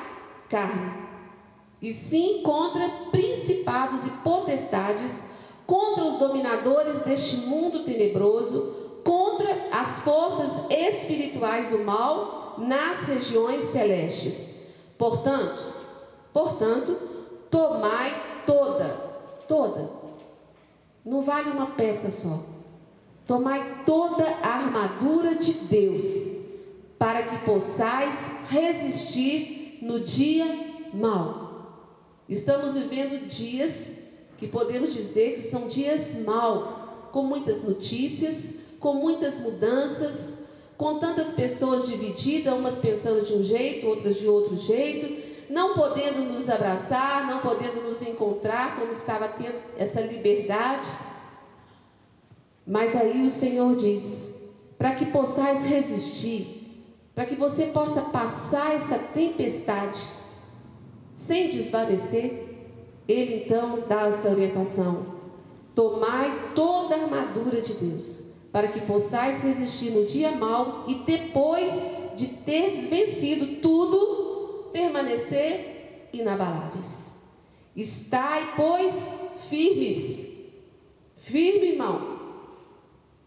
carne, 0.49 0.93
e 1.80 1.95
sim 1.95 2.43
contra 2.43 2.89
principados 3.11 4.07
e 4.07 4.11
potestades 4.22 5.24
contra 5.66 6.05
os 6.05 6.16
dominadores 6.16 7.01
deste 7.03 7.37
mundo 7.37 7.85
tenebroso, 7.85 9.01
contra 9.05 9.68
as 9.70 10.01
forças 10.01 10.53
espirituais 10.70 11.68
do 11.70 11.78
mal 11.78 12.57
nas 12.59 13.05
regiões 13.05 13.64
celestes. 13.66 14.55
Portanto, 14.99 15.72
portanto, 16.33 16.97
tomai 17.51 18.43
toda, 18.45 18.89
toda. 19.49 19.91
Não 21.05 21.22
vale 21.22 21.51
uma 21.51 21.66
peça 21.68 22.11
só. 22.11 22.41
Tomai 23.26 23.83
toda 23.87 24.24
a 24.24 24.49
armadura 24.49 25.37
de 25.37 25.53
Deus, 25.53 26.41
para 27.03 27.24
que 27.24 27.44
possais 27.44 28.30
resistir 28.48 29.78
no 29.82 29.98
dia 29.98 30.46
mau. 30.94 31.90
Estamos 32.28 32.74
vivendo 32.74 33.26
dias 33.26 33.98
que 34.38 34.46
podemos 34.46 34.94
dizer 34.94 35.34
que 35.34 35.42
são 35.42 35.66
dias 35.66 36.14
mal, 36.24 37.09
com 37.11 37.24
muitas 37.24 37.64
notícias, 37.64 38.55
com 38.78 38.94
muitas 38.94 39.40
mudanças, 39.40 40.38
com 40.76 41.00
tantas 41.00 41.32
pessoas 41.32 41.88
divididas, 41.88 42.55
umas 42.55 42.78
pensando 42.78 43.26
de 43.26 43.32
um 43.32 43.42
jeito, 43.42 43.88
outras 43.88 44.16
de 44.16 44.28
outro 44.28 44.57
jeito, 44.57 45.53
não 45.53 45.74
podendo 45.74 46.20
nos 46.32 46.48
abraçar, 46.48 47.26
não 47.26 47.40
podendo 47.40 47.82
nos 47.82 48.00
encontrar, 48.00 48.78
como 48.78 48.92
estava 48.92 49.26
tendo 49.26 49.57
essa 49.76 50.00
liberdade. 50.00 50.86
Mas 52.64 52.94
aí 52.94 53.26
o 53.26 53.30
Senhor 53.30 53.74
diz: 53.74 54.32
para 54.78 54.94
que 54.94 55.07
possais 55.07 55.64
resistir, 55.64 56.61
para 57.14 57.26
que 57.26 57.34
você 57.34 57.66
possa 57.66 58.02
passar 58.02 58.74
essa 58.74 58.98
tempestade 58.98 60.02
sem 61.14 61.50
desvanecer, 61.50 62.52
ele 63.06 63.44
então 63.44 63.84
dá 63.88 64.08
essa 64.08 64.30
orientação: 64.30 65.06
tomai 65.74 66.52
toda 66.54 66.96
a 66.96 67.02
armadura 67.02 67.60
de 67.60 67.74
Deus, 67.74 68.24
para 68.50 68.68
que 68.68 68.80
possais 68.80 69.42
resistir 69.42 69.90
no 69.90 70.06
dia 70.06 70.32
mau 70.32 70.84
e 70.88 70.96
depois 71.04 71.74
de 72.16 72.28
teres 72.28 72.88
vencido 72.88 73.60
tudo, 73.60 74.70
permanecer 74.72 76.08
inabaláveis. 76.12 77.16
Estai, 77.74 78.54
pois, 78.54 79.18
firmes. 79.48 80.30
Firme, 81.16 81.72
irmão. 81.72 82.20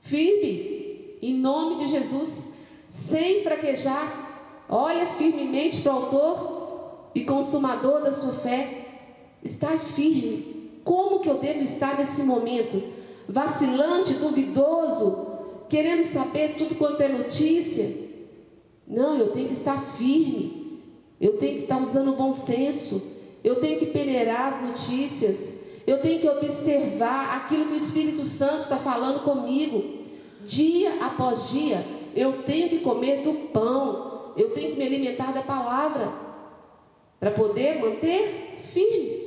Firme, 0.02 1.18
em 1.22 1.34
nome 1.34 1.84
de 1.84 1.92
Jesus, 1.92 2.52
sem 2.96 3.44
fraquejar. 3.44 4.64
Olha 4.70 5.08
firmemente 5.18 5.82
para 5.82 5.94
o 5.94 5.96
autor 5.98 7.10
e 7.14 7.26
consumador 7.26 8.02
da 8.02 8.14
sua 8.14 8.34
fé 8.36 8.86
Estar 9.44 9.78
firme. 9.78 10.72
Como 10.84 11.20
que 11.20 11.30
eu 11.30 11.38
devo 11.38 11.62
estar 11.62 12.00
nesse 12.00 12.24
momento? 12.24 12.82
Vacilante, 13.30 14.16
duvidoso, 14.16 15.28
querendo 15.70 16.08
saber 16.08 16.56
tudo 16.58 16.76
quanto 16.76 17.02
é 17.02 17.08
notícia? 17.08 17.96
Não, 18.88 19.18
eu 19.18 19.32
tenho 19.32 19.50
que 19.50 19.54
estar 19.54 19.80
firme. 19.98 20.82
Eu 21.22 21.38
tenho 21.38 21.58
que 21.58 21.64
estar 21.64 21.80
usando 21.80 22.12
o 22.14 22.16
bom 22.16 22.34
senso. 22.34 23.20
Eu 23.44 23.62
tenho 23.62 23.78
que 23.78 23.86
peneirar 23.88 24.54
as 24.54 24.64
notícias. 24.64 25.54
Eu 25.86 26.02
tenho 26.02 26.20
que 26.20 26.28
observar 26.28 27.36
aquilo 27.36 27.68
que 27.68 27.74
o 27.74 27.78
Espírito 27.78 28.26
Santo 28.26 28.62
está 28.62 28.78
falando 28.78 29.24
comigo. 29.24 30.06
Dia 30.44 31.04
após 31.04 31.50
dia, 31.50 31.86
eu 32.16 32.44
tenho 32.44 32.70
que 32.70 32.80
comer 32.80 33.22
do 33.22 33.50
pão. 33.50 34.34
Eu 34.38 34.52
tenho 34.52 34.72
que 34.72 34.78
me 34.78 34.86
alimentar 34.86 35.32
da 35.34 35.42
palavra. 35.42 36.14
Para 37.20 37.32
poder 37.32 37.80
manter 37.80 38.60
firmes 38.74 39.26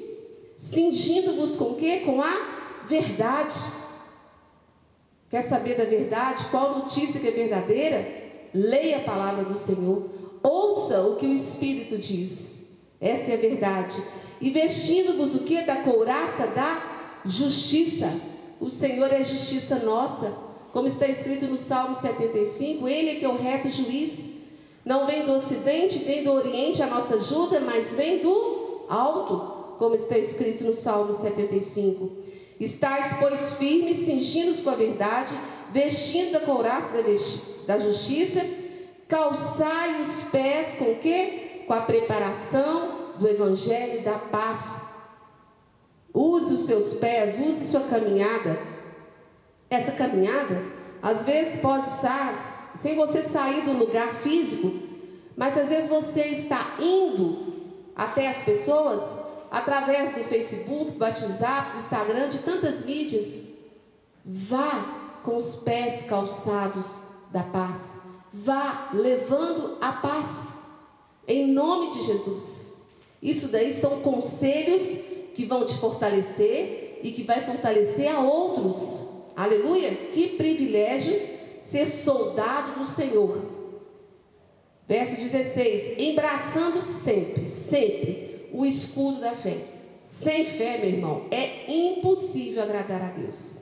cingindo-vos 0.59 1.57
com 1.57 1.75
quê? 1.77 2.01
Com 2.05 2.21
a 2.21 2.85
verdade. 2.89 3.59
Quer 5.31 5.43
saber 5.43 5.77
da 5.77 5.85
verdade? 5.85 6.47
Qual 6.51 6.79
notícia 6.79 7.21
que 7.21 7.29
é 7.29 7.31
verdadeira? 7.31 8.07
Leia 8.53 8.99
a 8.99 9.05
palavra 9.05 9.45
do 9.45 9.57
Senhor. 9.57 10.11
Ouça 10.43 11.03
o 11.03 11.17
que 11.17 11.27
o 11.27 11.33
Espírito 11.33 11.97
diz. 11.99 12.61
Essa 13.01 13.33
é 13.33 13.35
a 13.35 13.39
verdade. 13.39 14.03
E 14.41 14.51
vestindo-vos 14.51 15.35
o 15.35 15.45
que? 15.45 15.63
Da 15.63 15.83
couraça 15.83 16.47
da 16.49 17.21
justiça. 17.25 18.13
O 18.61 18.71
Senhor 18.71 19.13
é 19.13 19.23
justiça 19.23 19.77
nossa. 19.77 20.48
Como 20.79 20.87
está 20.87 21.09
escrito 21.09 21.47
no 21.47 21.59
Salmo 21.59 21.97
75, 21.97 22.87
Ele 22.87 23.11
é 23.11 23.15
que 23.17 23.25
é 23.25 23.29
o 23.29 23.37
reto 23.37 23.69
juiz. 23.69 24.31
Não 24.85 25.09
vem 25.09 25.27
do 25.27 25.33
ocidente, 25.33 26.05
nem 26.05 26.23
do 26.23 26.31
oriente 26.31 26.81
a 26.81 26.87
nossa 26.87 27.17
ajuda, 27.17 27.59
mas 27.59 27.97
vem 27.97 28.21
do 28.21 28.87
alto 28.89 29.75
como 29.77 29.97
está 29.97 30.17
escrito 30.17 30.63
no 30.63 30.73
Salmo 30.73 31.13
75. 31.13 32.13
Estais, 32.61 33.17
pois, 33.19 33.55
firmes, 33.55 33.99
cingindo-os 33.99 34.61
com 34.61 34.71
a 34.71 34.77
verdade, 34.77 35.37
vestindo 35.73 36.37
a 36.37 36.41
couraça 36.43 36.93
da 37.67 37.81
justiça, 37.81 38.47
calçai 39.09 40.01
os 40.01 40.23
pés 40.31 40.77
com 40.77 40.93
o 40.93 40.99
quê? 41.01 41.65
Com 41.67 41.75
a 41.75 41.81
preparação 41.81 43.17
do 43.19 43.27
Evangelho 43.27 44.05
da 44.05 44.17
paz. 44.17 44.81
Use 46.15 46.55
os 46.55 46.67
seus 46.67 46.95
pés, 46.95 47.37
use 47.45 47.67
sua 47.67 47.81
caminhada. 47.81 48.68
Essa 49.71 49.93
caminhada, 49.93 50.63
às 51.03 51.25
vezes, 51.25 51.61
pode 51.61 51.87
estar 51.89 52.73
sem 52.81 52.97
você 52.97 53.23
sair 53.23 53.63
do 53.63 53.73
lugar 53.73 54.15
físico, 54.17 54.73
mas 55.37 55.57
às 55.57 55.69
vezes 55.69 55.89
você 55.89 56.23
está 56.23 56.77
indo 56.81 57.55
até 57.95 58.29
as 58.29 58.43
pessoas 58.43 59.03
através 59.51 60.15
do 60.15 60.25
Facebook, 60.25 60.93
do 60.93 61.05
WhatsApp, 61.05 61.73
do 61.73 61.79
Instagram, 61.79 62.29
de 62.29 62.39
tantas 62.39 62.85
mídias. 62.85 63.43
Vá 64.25 65.21
com 65.23 65.37
os 65.37 65.57
pés 65.57 66.05
calçados 66.05 66.95
da 67.33 67.43
paz. 67.43 67.95
Vá 68.33 68.91
levando 68.93 69.79
a 69.81 69.93
paz. 69.93 70.59
Em 71.27 71.47
nome 71.53 71.93
de 71.93 72.05
Jesus. 72.05 72.79
Isso 73.23 73.49
daí 73.49 73.75
são 73.75 74.01
conselhos 74.01 74.85
que 75.35 75.45
vão 75.45 75.67
te 75.67 75.77
fortalecer 75.79 77.01
e 77.03 77.13
que 77.13 77.23
vai 77.23 77.45
fortalecer 77.45 78.15
a 78.15 78.21
outros. 78.21 79.08
Aleluia! 79.39 79.95
Que 80.13 80.31
privilégio 80.31 81.17
ser 81.63 81.87
soldado 81.87 82.81
do 82.81 82.85
Senhor. 82.85 83.41
Verso 84.89 85.15
16: 85.15 85.97
embraçando 85.97 86.83
sempre, 86.83 87.49
sempre 87.49 88.49
o 88.53 88.67
escudo 88.67 89.21
da 89.21 89.37
fé. 89.37 89.63
Sem 90.09 90.45
fé, 90.45 90.79
meu 90.79 90.89
irmão, 90.89 91.27
é 91.31 91.73
impossível 91.73 92.65
agradar 92.65 93.01
a 93.01 93.11
Deus. 93.13 93.55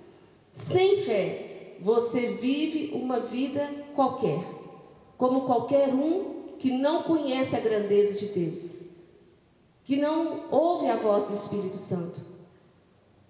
Sem 0.54 1.02
fé, 1.02 1.74
você 1.78 2.28
vive 2.40 2.92
uma 2.94 3.20
vida 3.20 3.68
qualquer, 3.94 4.42
como 5.18 5.42
qualquer 5.42 5.88
um 5.88 6.54
que 6.58 6.70
não 6.70 7.02
conhece 7.02 7.54
a 7.54 7.60
grandeza 7.60 8.18
de 8.18 8.28
Deus, 8.28 8.88
que 9.84 9.96
não 9.98 10.44
ouve 10.50 10.88
a 10.88 10.96
voz 10.96 11.26
do 11.26 11.34
Espírito 11.34 11.76
Santo. 11.76 12.22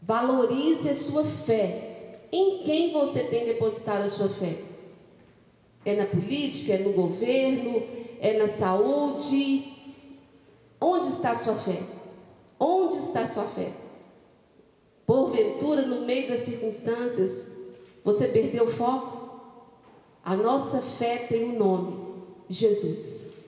Valorize 0.01 0.89
a 0.89 0.95
sua 0.95 1.25
fé. 1.25 1.86
Em 2.33 2.63
quem 2.65 2.93
você 2.93 3.25
tem 3.25 3.45
depositado 3.45 4.05
a 4.05 4.11
sua 4.11 4.29
fé? 4.29 4.59
É 5.85 5.95
na 5.95 6.07
política, 6.07 6.75
é 6.75 6.79
no 6.79 6.93
governo, 6.93 7.83
é 8.21 8.37
na 8.37 8.49
saúde? 8.49 9.73
Onde 10.81 11.09
está 11.09 11.31
a 11.31 11.37
sua 11.37 11.55
fé? 11.55 11.83
Onde 12.59 12.97
está 12.97 13.21
a 13.21 13.29
sua 13.29 13.45
fé? 13.45 13.73
Porventura, 15.07 15.83
no 15.83 16.05
meio 16.05 16.29
das 16.29 16.41
circunstâncias, 16.41 17.49
você 18.05 18.27
perdeu 18.27 18.67
o 18.67 18.73
foco? 18.73 19.17
A 20.25 20.35
nossa 20.35 20.81
fé 20.81 21.19
tem 21.29 21.51
um 21.51 21.59
nome: 21.59 21.97
Jesus. 22.51 23.39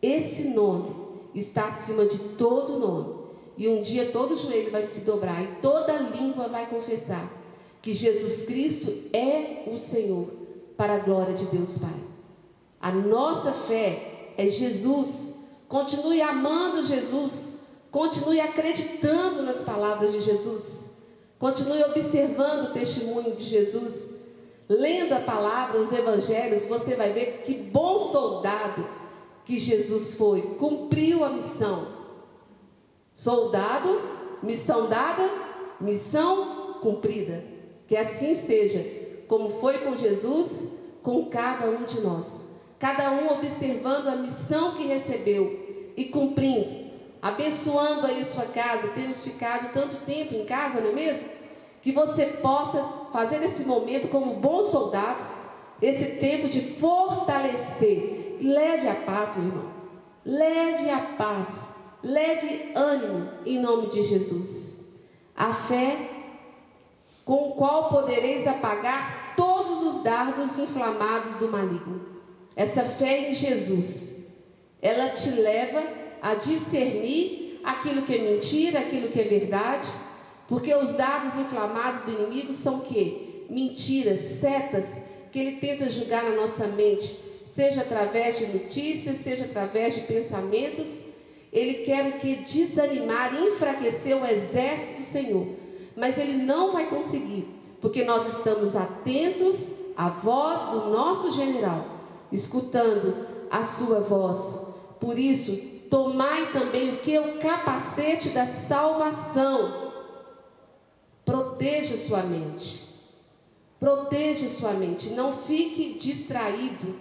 Esse 0.00 0.44
nome 0.44 0.94
está 1.34 1.66
acima 1.66 2.06
de 2.06 2.18
todo 2.36 2.78
nome. 2.78 3.20
E 3.58 3.68
um 3.68 3.82
dia 3.82 4.12
todo 4.12 4.38
joelho 4.38 4.70
vai 4.70 4.84
se 4.84 5.00
dobrar 5.00 5.42
e 5.42 5.56
toda 5.60 5.98
língua 5.98 6.48
vai 6.48 6.70
confessar 6.70 7.39
que 7.82 7.94
Jesus 7.94 8.44
Cristo 8.44 8.92
é 9.12 9.64
o 9.66 9.78
Senhor, 9.78 10.28
para 10.76 10.94
a 10.94 10.98
glória 10.98 11.34
de 11.34 11.44
Deus 11.46 11.78
Pai. 11.78 11.94
A 12.80 12.90
nossa 12.90 13.52
fé 13.52 14.32
é 14.36 14.48
Jesus. 14.48 15.34
Continue 15.68 16.22
amando 16.22 16.86
Jesus. 16.86 17.58
Continue 17.90 18.40
acreditando 18.40 19.42
nas 19.42 19.62
palavras 19.62 20.12
de 20.12 20.22
Jesus. 20.22 20.90
Continue 21.38 21.82
observando 21.84 22.70
o 22.70 22.72
testemunho 22.72 23.36
de 23.36 23.44
Jesus. 23.44 24.14
Lendo 24.68 25.12
a 25.14 25.20
palavra, 25.20 25.80
os 25.80 25.92
evangelhos, 25.92 26.66
você 26.66 26.94
vai 26.94 27.12
ver 27.12 27.42
que 27.44 27.54
bom 27.54 28.00
soldado 28.00 28.86
que 29.44 29.58
Jesus 29.58 30.14
foi. 30.14 30.42
Cumpriu 30.54 31.24
a 31.24 31.30
missão. 31.30 31.88
Soldado, 33.14 34.00
missão 34.42 34.88
dada, 34.88 35.28
missão 35.80 36.78
cumprida. 36.80 37.49
Que 37.90 37.96
assim 37.96 38.34
seja, 38.34 38.86
como 39.28 39.60
foi 39.60 39.78
com 39.80 39.96
Jesus, 39.96 40.70
com 41.02 41.26
cada 41.26 41.68
um 41.68 41.82
de 41.82 42.00
nós. 42.00 42.46
Cada 42.78 43.10
um 43.10 43.32
observando 43.32 44.06
a 44.06 44.16
missão 44.16 44.76
que 44.76 44.86
recebeu 44.86 45.92
e 45.94 46.06
cumprindo 46.06 46.88
abençoando 47.20 48.06
aí 48.06 48.24
sua 48.24 48.46
casa. 48.46 48.88
Temos 48.88 49.24
ficado 49.24 49.72
tanto 49.72 50.04
tempo 50.04 50.34
em 50.34 50.46
casa, 50.46 50.80
não 50.80 50.90
é 50.90 50.92
mesmo? 50.92 51.28
Que 51.82 51.92
você 51.92 52.26
possa 52.26 52.82
fazer 53.12 53.42
esse 53.42 53.64
momento 53.64 54.08
como 54.08 54.34
bom 54.34 54.64
soldado, 54.64 55.26
esse 55.80 56.18
tempo 56.18 56.48
de 56.48 56.60
fortalecer. 56.76 58.38
Leve 58.40 58.88
a 58.88 58.94
paz, 58.94 59.36
meu 59.36 59.48
irmão. 59.48 59.70
Leve 60.24 60.90
a 60.90 61.00
paz. 61.18 61.68
Leve 62.02 62.72
ânimo 62.74 63.28
em 63.44 63.58
nome 63.58 63.88
de 63.88 64.02
Jesus. 64.04 64.78
A 65.36 65.52
fé 65.52 66.19
com 67.30 67.50
o 67.50 67.52
qual 67.52 67.88
podereis 67.88 68.44
apagar 68.44 69.34
todos 69.36 69.84
os 69.84 70.02
dardos 70.02 70.58
inflamados 70.58 71.36
do 71.36 71.48
maligno. 71.48 72.04
Essa 72.56 72.82
fé 72.82 73.30
em 73.30 73.34
Jesus, 73.34 74.16
ela 74.82 75.10
te 75.10 75.30
leva 75.30 75.80
a 76.20 76.34
discernir 76.34 77.60
aquilo 77.62 78.02
que 78.02 78.16
é 78.16 78.18
mentira, 78.18 78.80
aquilo 78.80 79.10
que 79.10 79.20
é 79.20 79.22
verdade, 79.22 79.88
porque 80.48 80.74
os 80.74 80.94
dados 80.94 81.36
inflamados 81.36 82.02
do 82.02 82.10
inimigo 82.10 82.52
são 82.52 82.80
que 82.80 83.46
mentiras, 83.48 84.22
setas 84.22 85.00
que 85.30 85.38
ele 85.38 85.58
tenta 85.58 85.88
julgar 85.88 86.24
na 86.24 86.34
nossa 86.34 86.66
mente, 86.66 87.16
seja 87.46 87.82
através 87.82 88.40
de 88.40 88.46
notícias, 88.46 89.18
seja 89.18 89.44
através 89.44 89.94
de 89.94 90.00
pensamentos, 90.00 91.00
ele 91.52 91.84
quer 91.84 92.18
que 92.18 92.38
desanimar, 92.38 93.32
enfraquecer 93.40 94.20
o 94.20 94.26
exército 94.26 94.98
do 94.98 95.04
Senhor, 95.04 95.69
mas 95.96 96.18
ele 96.18 96.42
não 96.44 96.72
vai 96.72 96.86
conseguir, 96.86 97.48
porque 97.80 98.04
nós 98.04 98.26
estamos 98.36 98.76
atentos 98.76 99.68
à 99.96 100.08
voz 100.08 100.62
do 100.70 100.90
nosso 100.90 101.32
general, 101.32 101.84
escutando 102.32 103.26
a 103.50 103.64
sua 103.64 104.00
voz. 104.00 104.60
Por 104.98 105.18
isso, 105.18 105.70
Tomai 105.90 106.52
também 106.52 106.94
o 106.94 106.98
que? 106.98 107.18
O 107.18 107.38
capacete 107.40 108.28
da 108.28 108.46
salvação. 108.46 109.90
Proteja 111.24 111.98
sua 111.98 112.22
mente. 112.22 112.88
Proteja 113.80 114.48
sua 114.48 114.72
mente. 114.72 115.10
Não 115.10 115.36
fique 115.38 115.98
distraído, 115.98 116.94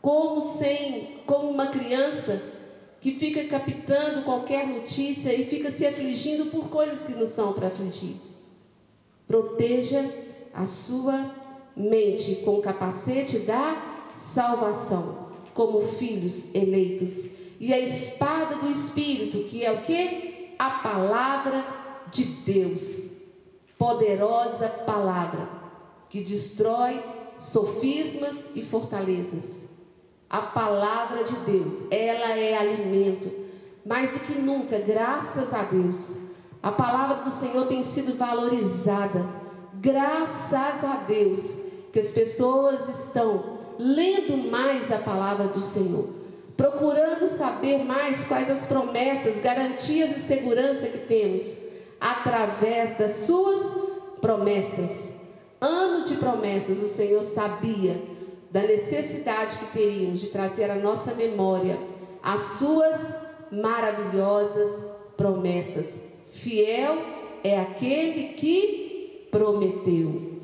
como 0.00 0.40
sem, 0.40 1.18
como 1.26 1.50
uma 1.50 1.66
criança 1.66 2.42
que 3.02 3.18
fica 3.18 3.44
captando 3.44 4.22
qualquer 4.22 4.66
notícia 4.66 5.34
e 5.34 5.44
fica 5.46 5.72
se 5.72 5.84
afligindo 5.84 6.46
por 6.46 6.68
coisas 6.68 7.04
que 7.04 7.12
não 7.12 7.26
são 7.26 7.52
para 7.52 7.66
afligir. 7.66 8.14
Proteja 9.26 10.08
a 10.54 10.66
sua 10.66 11.30
mente 11.76 12.36
com 12.44 12.58
o 12.58 12.62
capacete 12.62 13.40
da 13.40 14.14
salvação, 14.14 15.30
como 15.52 15.88
filhos 15.98 16.54
eleitos 16.54 17.28
e 17.58 17.72
a 17.72 17.80
espada 17.80 18.56
do 18.56 18.70
Espírito, 18.70 19.48
que 19.48 19.64
é 19.64 19.72
o 19.72 19.82
que? 19.82 20.54
A 20.56 20.70
palavra 20.70 21.64
de 22.12 22.24
Deus. 22.24 23.10
Poderosa 23.76 24.68
palavra 24.68 25.48
que 26.08 26.22
destrói 26.22 27.02
sofismas 27.40 28.48
e 28.54 28.62
fortalezas. 28.62 29.61
A 30.32 30.40
palavra 30.40 31.22
de 31.24 31.36
Deus, 31.40 31.84
ela 31.90 32.36
é 32.36 32.56
alimento. 32.56 33.30
Mais 33.86 34.10
do 34.12 34.20
que 34.20 34.32
nunca, 34.32 34.78
graças 34.78 35.52
a 35.52 35.62
Deus, 35.62 36.16
a 36.62 36.72
palavra 36.72 37.22
do 37.22 37.30
Senhor 37.30 37.66
tem 37.66 37.84
sido 37.84 38.16
valorizada. 38.16 39.26
Graças 39.74 40.82
a 40.82 41.04
Deus 41.06 41.58
que 41.92 42.00
as 42.00 42.10
pessoas 42.10 42.88
estão 42.88 43.58
lendo 43.78 44.50
mais 44.50 44.90
a 44.90 44.98
palavra 44.98 45.48
do 45.48 45.60
Senhor 45.60 46.22
procurando 46.56 47.28
saber 47.28 47.84
mais 47.84 48.26
quais 48.26 48.50
as 48.50 48.66
promessas, 48.66 49.42
garantias 49.42 50.16
e 50.16 50.20
segurança 50.20 50.86
que 50.86 50.98
temos 50.98 51.56
através 52.00 52.96
das 52.98 53.12
suas 53.26 53.62
promessas. 54.20 55.12
Ano 55.60 56.04
de 56.04 56.16
promessas, 56.16 56.82
o 56.82 56.88
Senhor 56.88 57.22
sabia 57.22 58.00
da 58.52 58.62
necessidade 58.62 59.58
que 59.58 59.72
teríamos 59.72 60.20
de 60.20 60.28
trazer 60.28 60.70
à 60.70 60.74
nossa 60.74 61.14
memória 61.14 61.78
as 62.22 62.42
suas 62.58 63.14
maravilhosas 63.50 64.84
promessas. 65.16 65.98
Fiel 66.32 66.98
é 67.42 67.58
aquele 67.58 68.34
que 68.34 69.26
prometeu. 69.30 70.40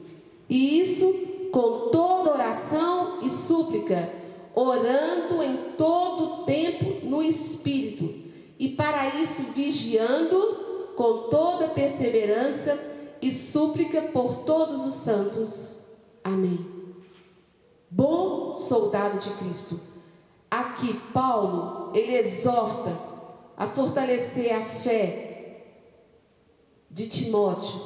E 0.49 0.81
isso 0.81 1.13
com 1.53 1.91
toda 1.91 2.33
oração 2.33 3.21
e 3.23 3.31
súplica 3.31 4.11
orando 4.55 5.43
em 5.43 5.57
todo 5.77 6.45
tempo 6.45 7.07
no 7.07 7.23
Espírito, 7.23 8.13
e 8.59 8.71
para 8.71 9.21
isso 9.21 9.43
vigiando 9.55 10.95
com 10.97 11.29
toda 11.29 11.69
perseverança 11.69 12.77
e 13.23 13.33
súplica 13.33 14.03
por 14.03 14.39
todos 14.39 14.85
os 14.85 14.97
santos. 14.97 15.79
Amém. 16.25 16.78
Bom 17.91 18.55
soldado 18.55 19.19
de 19.19 19.31
Cristo. 19.31 19.81
Aqui 20.51 21.01
Paulo, 21.13 21.91
ele 21.95 22.17
exorta 22.17 22.99
a 23.57 23.67
fortalecer 23.67 24.55
a 24.55 24.63
fé 24.63 25.65
de 26.91 27.09
Timóteo, 27.09 27.81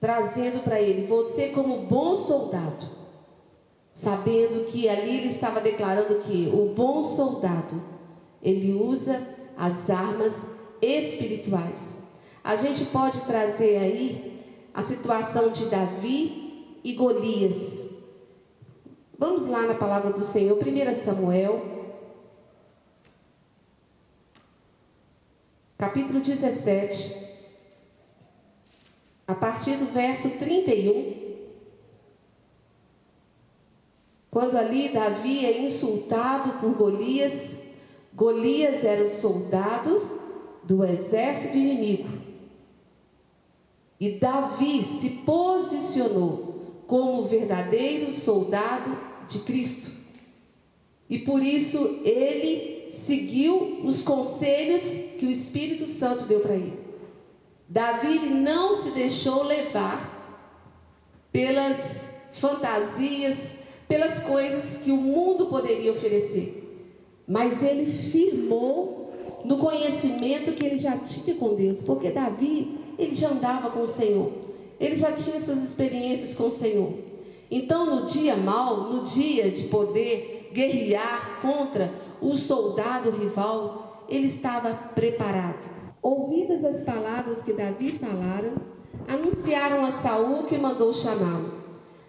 trazendo 0.00 0.62
para 0.62 0.80
ele: 0.80 1.06
você, 1.06 1.48
como 1.48 1.86
bom 1.86 2.16
soldado, 2.16 2.86
sabendo 3.92 4.66
que 4.66 4.88
ali 4.88 5.18
ele 5.18 5.28
estava 5.28 5.60
declarando 5.60 6.20
que 6.20 6.50
o 6.52 6.74
bom 6.74 7.02
soldado 7.02 7.82
ele 8.42 8.72
usa 8.72 9.26
as 9.56 9.90
armas 9.90 10.34
espirituais. 10.80 11.98
A 12.44 12.56
gente 12.56 12.84
pode 12.86 13.20
trazer 13.22 13.78
aí 13.78 14.42
a 14.72 14.82
situação 14.82 15.50
de 15.50 15.64
Davi 15.66 16.78
e 16.84 16.92
Golias. 16.94 17.88
Vamos 19.20 19.48
lá 19.48 19.62
na 19.62 19.74
palavra 19.74 20.12
do 20.12 20.24
Senhor, 20.24 20.56
1 20.56 20.94
Samuel 20.94 21.60
capítulo 25.76 26.20
17, 26.20 27.16
a 29.26 29.34
partir 29.34 29.76
do 29.76 29.86
verso 29.86 30.30
31. 30.38 31.16
Quando 34.30 34.56
ali 34.56 34.90
Davi 34.90 35.44
é 35.44 35.62
insultado 35.62 36.60
por 36.60 36.76
Golias, 36.76 37.58
Golias 38.14 38.84
era 38.84 39.04
o 39.04 39.10
soldado 39.10 40.20
do 40.62 40.84
exército 40.84 41.56
inimigo. 41.56 42.08
E 43.98 44.12
Davi 44.12 44.84
se 44.84 45.10
posicionou 45.26 46.84
como 46.86 47.26
verdadeiro 47.26 48.12
soldado 48.14 49.07
de 49.28 49.40
Cristo. 49.40 49.90
E 51.08 51.18
por 51.20 51.42
isso 51.42 52.00
ele 52.04 52.90
seguiu 52.90 53.80
os 53.84 54.02
conselhos 54.02 54.82
que 55.18 55.26
o 55.26 55.30
Espírito 55.30 55.88
Santo 55.88 56.24
deu 56.24 56.40
para 56.40 56.54
ele. 56.54 56.78
Davi 57.68 58.18
não 58.18 58.82
se 58.82 58.90
deixou 58.90 59.42
levar 59.42 60.16
pelas 61.30 62.10
fantasias, 62.32 63.58
pelas 63.86 64.22
coisas 64.22 64.78
que 64.78 64.90
o 64.90 64.96
mundo 64.96 65.46
poderia 65.46 65.92
oferecer, 65.92 66.86
mas 67.26 67.62
ele 67.62 68.10
firmou 68.10 69.12
no 69.44 69.58
conhecimento 69.58 70.52
que 70.52 70.64
ele 70.64 70.78
já 70.78 70.96
tinha 70.98 71.36
com 71.36 71.54
Deus, 71.54 71.82
porque 71.82 72.10
Davi, 72.10 72.78
ele 72.98 73.14
já 73.14 73.30
andava 73.30 73.70
com 73.70 73.82
o 73.82 73.88
Senhor, 73.88 74.32
ele 74.80 74.96
já 74.96 75.12
tinha 75.12 75.40
suas 75.40 75.62
experiências 75.62 76.34
com 76.34 76.44
o 76.44 76.50
Senhor. 76.50 77.07
Então, 77.50 77.86
no 77.86 78.06
dia 78.06 78.36
mal, 78.36 78.84
no 78.84 79.04
dia 79.04 79.50
de 79.50 79.64
poder 79.64 80.50
guerrear 80.52 81.40
contra 81.40 81.92
o 82.20 82.36
soldado 82.36 83.10
rival, 83.10 84.04
ele 84.08 84.26
estava 84.26 84.74
preparado. 84.94 85.78
Ouvidas 86.02 86.64
as 86.64 86.82
palavras 86.82 87.42
que 87.42 87.52
Davi 87.52 87.98
falaram, 87.98 88.52
anunciaram 89.06 89.84
a 89.84 89.92
Saul 89.92 90.44
que 90.44 90.58
mandou 90.58 90.92
chamá-lo. 90.92 91.54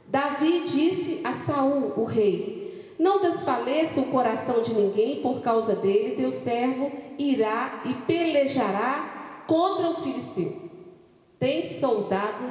Davi 0.08 0.64
disse 0.66 1.22
a 1.24 1.34
Saul, 1.34 1.94
o 1.96 2.04
rei: 2.04 2.96
Não 2.98 3.22
desfaleça 3.22 4.02
o 4.02 4.08
coração 4.08 4.62
de 4.62 4.74
ninguém 4.74 5.22
por 5.22 5.42
causa 5.42 5.76
dele, 5.76 6.16
teu 6.16 6.32
servo 6.32 6.92
irá 7.18 7.82
e 7.86 7.94
pelejará 8.06 9.44
contra 9.48 9.90
o 9.90 9.96
filisteu. 9.96 10.56
Tem 11.40 11.66
soldado 11.66 12.46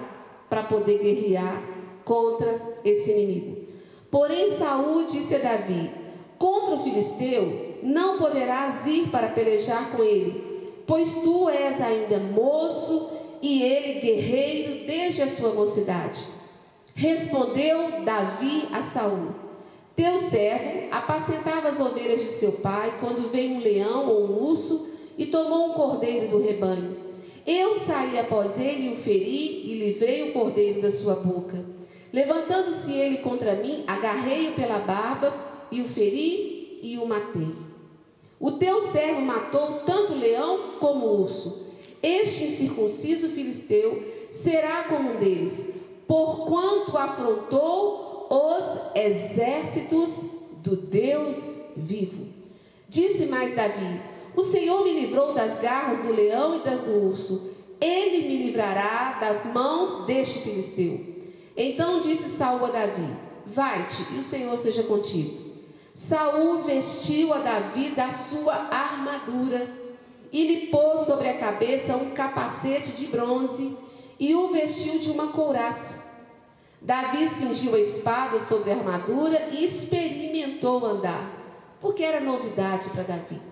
para 0.49 0.62
poder 0.62 0.99
guerrear 0.99 1.78
contra 2.09 2.61
esse 2.82 3.12
inimigo. 3.12 3.68
Porém 4.11 4.56
Saul 4.56 5.06
disse 5.06 5.36
a 5.36 5.38
Davi: 5.38 5.90
Contra 6.38 6.76
o 6.76 6.82
filisteu 6.82 7.76
não 7.82 8.16
poderás 8.16 8.86
ir 8.86 9.11
para 9.11 9.28
pelejar 9.28 9.92
com 9.92 10.02
ele, 10.02 10.72
pois 10.86 11.14
tu 11.16 11.48
és 11.50 11.80
ainda 11.80 12.18
moço 12.18 13.11
e 13.42 13.62
ele 13.62 14.00
guerreiro 14.00 14.86
desde 14.86 15.22
a 15.22 15.28
sua 15.28 15.52
mocidade. 15.52 16.24
Respondeu 16.94 18.02
Davi 18.04 18.68
a 18.72 18.82
Saul: 18.82 19.28
Teu 19.94 20.18
servo 20.20 20.88
apacentava 20.90 21.68
as 21.68 21.78
ovelhas 21.78 22.20
de 22.20 22.30
seu 22.30 22.52
pai 22.52 22.94
quando 23.00 23.30
veio 23.30 23.56
um 23.56 23.61
leão 23.61 24.09
ou 24.09 24.24
um 24.24 24.48
urso 24.48 24.88
e 25.18 25.26
tomou 25.26 25.70
um 25.70 25.74
cordeiro 25.74 26.28
do 26.28 26.42
rebanho. 26.42 26.96
Eu 27.46 27.78
saí 27.78 28.18
após 28.18 28.59
ele 28.59 28.88
e 28.88 28.92
o 28.92 28.96
feri 28.96 29.70
e 29.70 29.74
livrei 29.74 30.30
o 30.30 30.32
cordeiro 30.32 30.82
da 30.82 30.92
sua 30.92 31.14
boca. 31.14 31.78
Levantando-se 32.12 32.92
ele 32.92 33.18
contra 33.18 33.54
mim, 33.54 33.84
agarrei-o 33.86 34.54
pela 34.54 34.78
barba 34.78 35.34
e 35.70 35.80
o 35.80 35.88
feri 35.88 36.78
e 36.82 36.98
o 36.98 37.06
matei. 37.06 37.54
O 38.40 38.52
teu 38.52 38.82
servo 38.84 39.20
matou 39.20 39.80
tanto 39.84 40.14
leão 40.14 40.76
como 40.78 41.06
urso. 41.06 41.66
Este 42.02 42.44
incircunciso 42.44 43.30
filisteu 43.30 44.02
será 44.30 44.84
como 44.84 45.12
um 45.12 45.16
deles, 45.16 45.68
porquanto 46.06 46.96
afrontou 46.96 48.28
os 48.30 48.96
exércitos 48.96 50.24
do 50.62 50.76
Deus 50.76 51.61
vivo. 51.76 52.26
Disse 52.88 53.26
mais 53.26 53.54
Davi: 53.54 54.00
O 54.36 54.44
Senhor 54.44 54.84
me 54.84 54.92
livrou 54.92 55.34
das 55.34 55.59
garras 55.59 56.00
do 56.00 56.12
leão 56.12 56.56
e 56.56 56.61
das 56.61 56.82
do 56.82 56.92
urso. 56.92 57.56
Ele 57.80 58.28
me 58.28 58.44
livrará 58.44 59.18
das 59.20 59.52
mãos 59.52 60.06
deste 60.06 60.40
filisteu. 60.40 61.17
Então 61.61 62.00
disse 62.00 62.30
Saul 62.30 62.64
a 62.66 62.70
Davi: 62.70 63.09
Vai-te, 63.44 64.06
e 64.14 64.18
o 64.18 64.22
Senhor 64.22 64.56
seja 64.61 64.84
contigo. 64.84 65.48
Saul 65.96 66.62
vestiu 66.62 67.34
a 67.34 67.38
Davi 67.38 67.90
da 67.90 68.12
sua 68.12 68.54
armadura 68.70 69.68
e 70.30 70.46
lhe 70.46 70.66
pôs 70.68 71.00
sobre 71.00 71.28
a 71.28 71.36
cabeça 71.36 71.96
um 71.96 72.11
capacete 72.11 72.92
de 72.92 73.09
bronze 73.09 73.76
e 74.20 74.36
o 74.36 74.52
vestiu 74.52 75.00
de 75.00 75.11
uma 75.11 75.32
couraça. 75.32 76.06
Davi 76.80 77.28
cingiu 77.28 77.74
a 77.74 77.80
espada 77.80 78.40
sobre 78.40 78.70
a 78.70 78.76
armadura 78.76 79.48
e 79.50 79.64
experimentou 79.64 80.86
andar, 80.86 81.28
porque 81.80 82.04
era 82.04 82.20
novidade 82.20 82.88
para 82.90 83.02
Davi, 83.02 83.42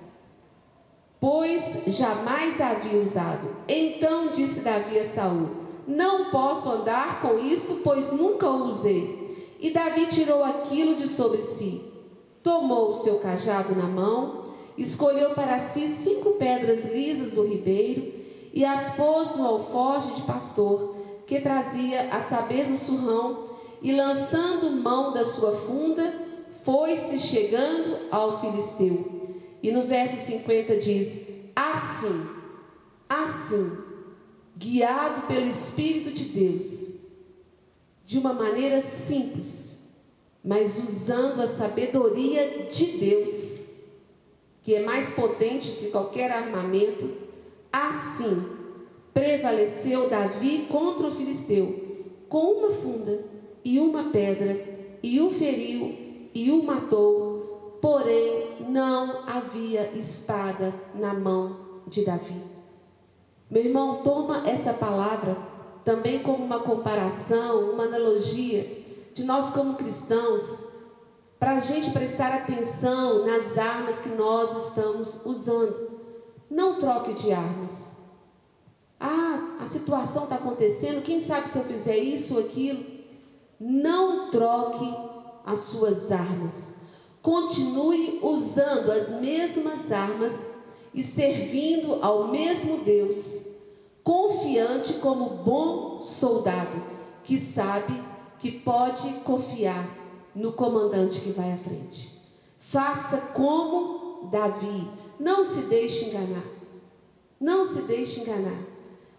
pois 1.19 1.83
jamais 1.89 2.61
havia 2.61 3.01
usado. 3.01 3.57
Então 3.67 4.29
disse 4.29 4.61
Davi 4.61 5.01
a 5.01 5.05
Saul: 5.05 5.66
Não 5.87 6.31
posso 6.31 6.69
andar 6.69 7.21
com 7.23 7.39
isso, 7.39 7.81
pois 7.85 8.11
nunca 8.13 8.49
o 8.49 8.69
usei. 8.69 9.55
E 9.61 9.71
Davi 9.71 10.07
tirou 10.07 10.45
aquilo 10.45 10.97
de 10.97 11.09
sobre 11.09 11.43
si 11.43 11.97
tomou 12.47 12.93
o 12.93 12.95
seu 12.95 13.19
cajado 13.19 13.75
na 13.75 13.89
mão, 13.89 14.45
escolheu 14.79 15.31
para 15.31 15.59
si 15.59 15.89
cinco 15.89 16.35
pedras 16.35 16.85
lisas 16.85 17.33
do 17.33 17.45
ribeiro 17.45 18.15
e 18.55 18.65
as 18.65 18.95
pôs 18.95 19.35
no 19.35 19.45
alforje 19.45 20.15
de 20.15 20.23
pastor, 20.23 20.95
que 21.27 21.41
trazia 21.41 22.15
a 22.15 22.21
saber 22.21 22.71
no 22.71 22.79
surrão, 22.79 23.47
e 23.83 23.93
lançando 23.93 24.71
mão 24.71 25.13
da 25.13 25.27
sua 25.27 25.57
funda, 25.57 26.15
foi-se 26.65 27.19
chegando 27.19 27.99
ao 28.13 28.41
filisteu. 28.41 29.35
E 29.61 29.73
no 29.73 29.83
verso 29.83 30.17
50 30.25 30.77
diz: 30.77 31.21
Assim, 31.55 32.27
assim, 33.09 33.73
guiado 34.57 35.27
pelo 35.27 35.47
Espírito 35.49 36.13
de 36.13 36.25
Deus, 36.25 36.93
de 38.07 38.19
uma 38.19 38.33
maneira 38.33 38.83
simples, 38.83 39.83
mas 40.43 40.79
usando 40.79 41.43
a 41.43 41.49
sabedoria 41.49 42.69
de 42.71 42.87
Deus, 42.99 43.67
que 44.63 44.75
é 44.75 44.85
mais 44.85 45.13
potente 45.13 45.73
que 45.73 45.91
qualquer 45.91 46.31
armamento, 46.31 47.13
assim 47.73 48.45
prevaleceu 49.13 50.09
Davi 50.09 50.67
contra 50.71 51.09
o 51.09 51.15
filisteu, 51.15 52.15
com 52.29 52.53
uma 52.53 52.71
funda 52.71 53.25
e 53.65 53.79
uma 53.79 54.11
pedra, 54.11 54.99
e 55.03 55.21
o 55.21 55.33
feriu 55.33 55.95
e 56.35 56.51
o 56.51 56.63
matou, 56.63 57.79
porém 57.81 58.57
não 58.69 59.29
havia 59.29 59.93
espada 59.97 60.73
na 60.95 61.13
mão 61.13 61.83
de 61.87 62.05
Davi. 62.05 62.56
Meu 63.49 63.65
irmão, 63.65 64.03
toma 64.03 64.49
essa 64.49 64.73
palavra 64.73 65.37
também 65.85 66.21
como 66.21 66.45
uma 66.45 66.61
comparação, 66.61 67.71
uma 67.71 67.85
analogia 67.85 68.85
de 69.15 69.23
nós 69.23 69.51
como 69.51 69.77
cristãos, 69.77 70.65
para 71.39 71.53
a 71.53 71.61
gente 71.61 71.93
prestar 71.93 72.35
atenção 72.35 73.25
nas 73.25 73.57
armas 73.57 74.01
que 74.01 74.09
nós 74.09 74.67
estamos 74.67 75.25
usando. 75.25 75.91
Não 76.51 76.81
troque 76.81 77.15
de 77.15 77.33
armas. 77.33 77.95
Ah, 78.99 79.59
a 79.61 79.69
situação 79.69 80.25
está 80.25 80.37
acontecendo, 80.37 81.05
quem 81.05 81.21
sabe 81.21 81.49
se 81.49 81.59
eu 81.59 81.65
fizer 81.65 81.97
isso 81.97 82.35
ou 82.35 82.41
aquilo? 82.41 82.85
Não 83.61 84.31
troque 84.31 84.93
as 85.45 85.61
suas 85.61 86.11
armas. 86.11 86.75
Continue 87.23 88.19
usando 88.23 88.91
as 88.91 89.11
mesmas 89.21 89.93
armas 89.93 90.56
e 90.97 91.05
servindo 91.05 92.03
ao 92.03 92.29
mesmo 92.29 92.79
Deus, 92.79 93.45
confiante 94.03 94.95
como 94.95 95.45
bom 95.45 96.01
soldado 96.01 96.83
que 97.23 97.39
sabe 97.39 98.03
que 98.39 98.51
pode 98.51 99.07
confiar 99.21 99.87
no 100.35 100.53
comandante 100.53 101.21
que 101.21 101.33
vai 101.33 101.53
à 101.53 101.59
frente. 101.59 102.17
Faça 102.59 103.19
como 103.35 104.29
Davi, 104.33 104.89
Não 105.21 105.47
se 105.47 105.63
deixe 105.63 106.07
enganar. 106.07 106.45
Não 107.41 107.67
se 107.67 107.83
deixe 107.83 108.21
enganar. 108.21 108.65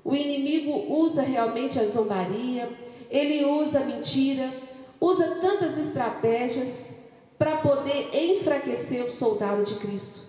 O 0.04 0.16
inimigo 0.16 0.94
usa 0.94 1.22
realmente 1.22 1.80
a 1.80 1.88
zombaria, 1.88 2.72
ele 3.10 3.44
usa 3.46 3.80
a 3.80 3.84
mentira, 3.84 4.54
usa 5.02 5.40
tantas 5.42 5.78
estratégias 5.78 6.96
para 7.38 7.58
poder 7.58 8.10
enfraquecer 8.14 9.06
o 9.06 9.12
soldado 9.12 9.64
de 9.64 9.76
Cristo. 9.76 10.27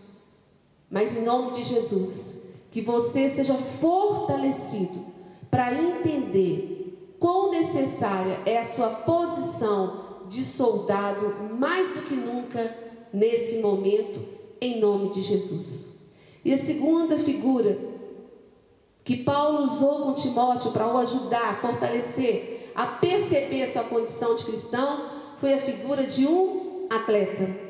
Mas 0.91 1.17
em 1.17 1.23
nome 1.23 1.57
de 1.57 1.65
Jesus, 1.65 2.39
que 2.71 2.81
você 2.81 3.31
seja 3.31 3.55
fortalecido 3.81 5.07
para 5.51 5.75
entender 5.75 7.17
quão 7.19 7.51
necessária 7.51 8.41
é 8.47 8.59
a 8.59 8.65
sua 8.65 8.89
posição 8.91 10.09
de 10.29 10.45
soldado 10.45 11.35
mais 11.59 11.93
do 11.95 12.03
que 12.03 12.15
nunca 12.15 12.77
nesse 13.13 13.59
momento, 13.59 14.21
em 14.61 14.81
nome 14.81 15.11
de 15.11 15.23
Jesus. 15.23 15.93
E 16.45 16.53
a 16.53 16.59
segunda 16.59 17.19
figura 17.19 17.79
que 19.05 19.25
Paulo 19.25 19.65
usou 19.65 20.03
com 20.03 20.15
Timóteo 20.15 20.71
para 20.71 20.87
o 20.87 20.99
ajudar, 20.99 21.61
fortalecer, 21.61 22.71
a 22.75 22.87
perceber 22.87 23.63
a 23.63 23.69
sua 23.71 23.85
condição 23.85 24.37
de 24.37 24.45
cristão, 24.45 25.07
foi 25.39 25.55
a 25.55 25.61
figura 25.61 26.05
de 26.05 26.27
um 26.27 26.87
atleta. 26.91 27.68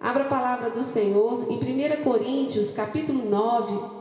Abra 0.00 0.24
a 0.24 0.28
palavra 0.28 0.70
do 0.70 0.82
Senhor 0.82 1.46
em 1.50 1.58
1 1.58 2.02
Coríntios, 2.02 2.72
capítulo 2.72 3.22
9. 3.22 4.00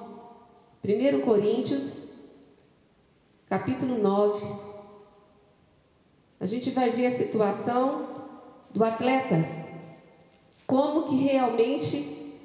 1 0.82 1.20
Coríntios, 1.26 2.10
capítulo 3.50 3.98
9. 3.98 4.48
A 6.40 6.46
gente 6.46 6.70
vai 6.70 6.92
ver 6.92 7.08
a 7.08 7.12
situação 7.12 8.08
do 8.74 8.82
atleta. 8.82 9.46
Como 10.66 11.10
que 11.10 11.18
realmente 11.18 12.40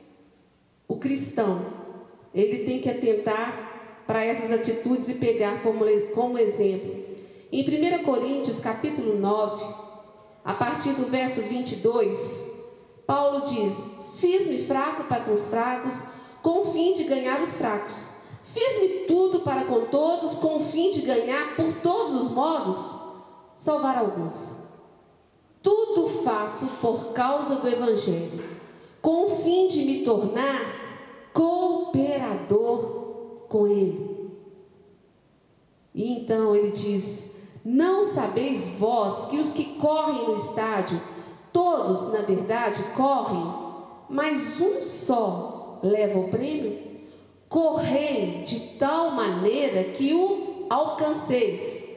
o 0.88 0.96
cristão, 0.96 1.64
ele 2.34 2.64
tem 2.64 2.80
que 2.80 2.90
atentar 2.90 4.02
para 4.04 4.24
essas 4.24 4.50
atitudes 4.50 5.08
e 5.10 5.14
pegar 5.14 5.62
como, 5.62 5.84
como 6.12 6.38
exemplo. 6.38 6.92
Em 7.52 7.62
1 7.62 8.02
Coríntios, 8.02 8.60
capítulo 8.60 9.16
9, 9.16 9.64
a 10.44 10.54
partir 10.54 10.94
do 10.94 11.06
verso 11.06 11.40
22, 11.42 12.53
Paulo 13.06 13.46
diz: 13.46 13.76
Fiz-me 14.18 14.66
fraco 14.66 15.04
para 15.04 15.24
com 15.24 15.34
os 15.34 15.48
fracos, 15.48 16.02
com 16.42 16.60
o 16.60 16.72
fim 16.72 16.94
de 16.94 17.04
ganhar 17.04 17.42
os 17.42 17.56
fracos. 17.56 18.10
Fiz-me 18.52 19.06
tudo 19.06 19.40
para 19.40 19.64
com 19.64 19.86
todos, 19.86 20.36
com 20.36 20.58
o 20.58 20.64
fim 20.66 20.92
de 20.92 21.02
ganhar 21.02 21.56
por 21.56 21.74
todos 21.82 22.14
os 22.14 22.30
modos, 22.30 22.94
salvar 23.56 23.98
alguns. 23.98 24.56
Tudo 25.60 26.22
faço 26.22 26.66
por 26.80 27.12
causa 27.12 27.56
do 27.56 27.68
Evangelho, 27.68 28.44
com 29.02 29.26
o 29.26 29.42
fim 29.42 29.68
de 29.68 29.84
me 29.84 30.04
tornar 30.04 30.60
cooperador 31.32 33.46
com 33.48 33.66
ele. 33.66 34.30
E 35.94 36.12
então 36.12 36.54
ele 36.54 36.72
diz: 36.72 37.34
Não 37.64 38.06
sabeis 38.06 38.68
vós 38.78 39.26
que 39.26 39.38
os 39.38 39.52
que 39.52 39.78
correm 39.78 40.28
no 40.28 40.36
estádio, 40.36 41.00
todos, 41.64 42.12
na 42.12 42.20
verdade, 42.20 42.82
correm, 42.94 43.54
mas 44.08 44.60
um 44.60 44.82
só 44.82 45.78
leva 45.82 46.18
o 46.18 46.28
prêmio? 46.28 46.78
Correi 47.48 48.42
de 48.44 48.60
tal 48.78 49.12
maneira 49.12 49.84
que 49.92 50.12
o 50.12 50.66
alcanceis. 50.68 51.88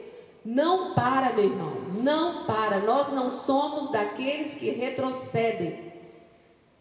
Não 0.42 0.94
para, 0.94 1.34
meu 1.34 1.44
irmão, 1.44 1.72
não 2.02 2.44
para. 2.44 2.78
Nós 2.78 3.12
não 3.12 3.30
somos 3.30 3.90
daqueles 3.90 4.54
que 4.54 4.70
retrocedem. 4.70 5.92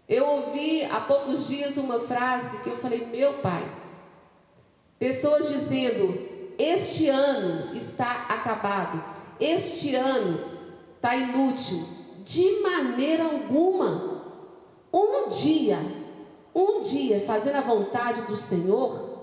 Eu 0.08 0.26
ouvi 0.26 0.86
há 0.86 1.02
poucos 1.02 1.48
dias 1.48 1.76
uma 1.76 2.00
frase 2.00 2.58
que 2.60 2.70
eu 2.70 2.78
falei, 2.78 3.06
meu 3.08 3.34
pai, 3.40 3.70
Pessoas 5.00 5.50
dizendo: 5.50 6.18
este 6.58 7.08
ano 7.10 7.76
está 7.76 8.26
acabado, 8.30 9.04
este 9.40 9.96
ano 9.96 10.40
está 10.96 11.16
inútil. 11.16 11.97
De 12.28 12.62
maneira 12.62 13.24
alguma. 13.24 14.18
Um 14.92 15.30
dia, 15.30 15.80
um 16.54 16.82
dia 16.82 17.24
fazendo 17.26 17.56
a 17.56 17.62
vontade 17.62 18.24
do 18.24 18.36
Senhor, 18.36 19.18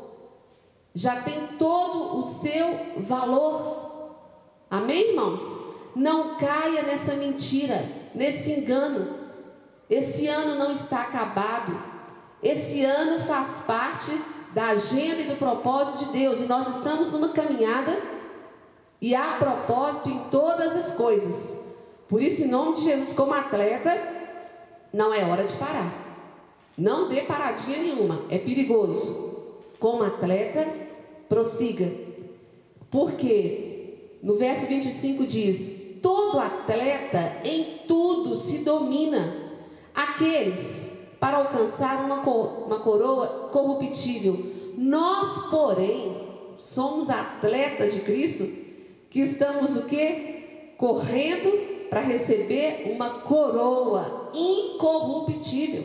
já 0.95 1.21
tem 1.21 1.49
todo 1.59 2.19
o 2.19 2.23
seu 2.23 3.03
valor. 3.07 4.15
Amém, 4.71 5.11
irmãos? 5.11 5.43
Não 5.95 6.37
caia 6.37 6.83
nessa 6.83 7.13
mentira, 7.13 7.91
nesse 8.15 8.53
engano. 8.53 9.19
Esse 9.91 10.27
ano 10.27 10.55
não 10.55 10.73
está 10.73 11.03
acabado. 11.03 11.79
Esse 12.43 12.85
ano 12.87 13.23
faz 13.27 13.61
parte 13.67 14.19
da 14.55 14.69
agenda 14.69 15.21
e 15.21 15.29
do 15.29 15.37
propósito 15.37 16.07
de 16.07 16.13
Deus. 16.13 16.41
E 16.41 16.47
nós 16.47 16.75
estamos 16.75 17.13
numa 17.13 17.29
caminhada 17.29 18.01
e 18.99 19.15
há 19.15 19.37
propósito 19.37 20.09
em 20.09 20.19
todas 20.31 20.75
as 20.75 20.95
coisas. 20.95 21.64
Por 22.09 22.23
isso, 22.23 22.45
em 22.45 22.49
nome 22.49 22.77
de 22.77 22.85
Jesus, 22.85 23.13
como 23.13 23.33
atleta, 23.33 23.97
não 24.93 25.13
é 25.13 25.25
hora 25.25 25.45
de 25.45 25.57
parar. 25.57 26.05
Não 26.77 27.09
dê 27.09 27.23
paradinha 27.23 27.79
nenhuma, 27.79 28.23
é 28.29 28.39
perigoso. 28.39 29.63
Como 29.79 30.03
atleta, 30.03 30.67
prossiga. 31.29 31.93
Porque 32.91 34.19
no 34.23 34.37
verso 34.37 34.67
25 34.67 35.27
diz: 35.27 36.01
Todo 36.03 36.39
atleta 36.39 37.39
em 37.45 37.81
tudo 37.87 38.37
se 38.37 38.59
domina. 38.59 39.43
Aqueles 39.95 40.93
para 41.21 41.39
alcançar 41.39 42.05
uma, 42.05 42.21
uma 42.21 42.81
coroa 42.81 43.49
corruptível. 43.51 44.53
Nós, 44.77 45.47
porém, 45.51 46.17
somos 46.59 47.09
atletas 47.09 47.95
de 47.95 48.01
Cristo 48.01 48.47
que 49.09 49.21
estamos 49.21 49.77
o 49.77 49.87
que? 49.87 50.73
Correndo 50.77 51.74
para 51.89 52.01
receber 52.01 52.91
uma 52.91 53.21
coroa 53.21 54.31
incorruptível. 54.35 55.85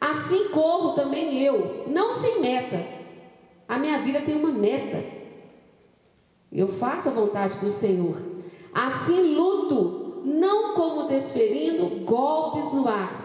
Assim 0.00 0.48
corro 0.48 0.94
também 0.94 1.42
eu, 1.42 1.84
não 1.86 2.14
sem 2.14 2.40
meta. 2.40 2.84
A 3.68 3.78
minha 3.78 4.00
vida 4.00 4.20
tem 4.20 4.36
uma 4.36 4.50
meta. 4.50 5.04
Eu 6.50 6.68
faço 6.74 7.08
a 7.08 7.12
vontade 7.12 7.58
do 7.58 7.70
Senhor. 7.70 8.20
Assim 8.74 9.34
luto, 9.34 10.22
não 10.24 10.74
como 10.74 11.08
desferindo 11.08 12.04
golpes 12.04 12.72
no 12.72 12.88
ar 12.88 13.22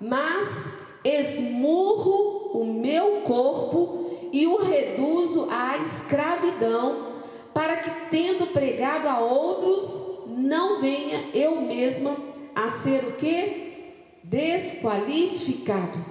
mas 0.00 0.72
esmurro 1.04 2.58
o 2.58 2.64
meu 2.64 3.22
corpo 3.22 4.28
e 4.32 4.46
o 4.46 4.56
reduzo 4.56 5.48
à 5.50 5.78
escravidão, 5.78 7.10
para 7.52 7.76
que, 7.78 7.90
tendo 8.10 8.52
pregado 8.52 9.08
a 9.08 9.20
outros, 9.20 10.09
não 10.40 10.80
venha 10.80 11.30
eu 11.34 11.60
mesma 11.60 12.16
a 12.54 12.70
ser 12.70 13.04
o 13.04 13.12
que? 13.12 13.94
Desqualificado. 14.24 16.04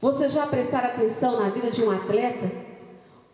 Você 0.00 0.28
já 0.28 0.46
prestar 0.46 0.84
atenção 0.84 1.40
na 1.40 1.50
vida 1.50 1.70
de 1.70 1.82
um 1.82 1.90
atleta? 1.90 2.50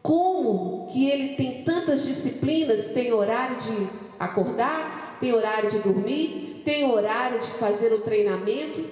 Como 0.03 0.89
que 0.89 1.09
ele 1.09 1.35
tem 1.35 1.63
tantas 1.65 2.07
disciplinas, 2.07 2.93
tem 2.93 3.13
horário 3.13 3.61
de 3.61 3.89
acordar, 4.19 5.17
tem 5.21 5.33
horário 5.33 5.71
de 5.71 5.79
dormir, 5.79 6.63
tem 6.65 6.91
horário 6.91 7.41
de 7.41 7.51
fazer 7.53 7.93
o 7.93 8.01
treinamento, 8.01 8.85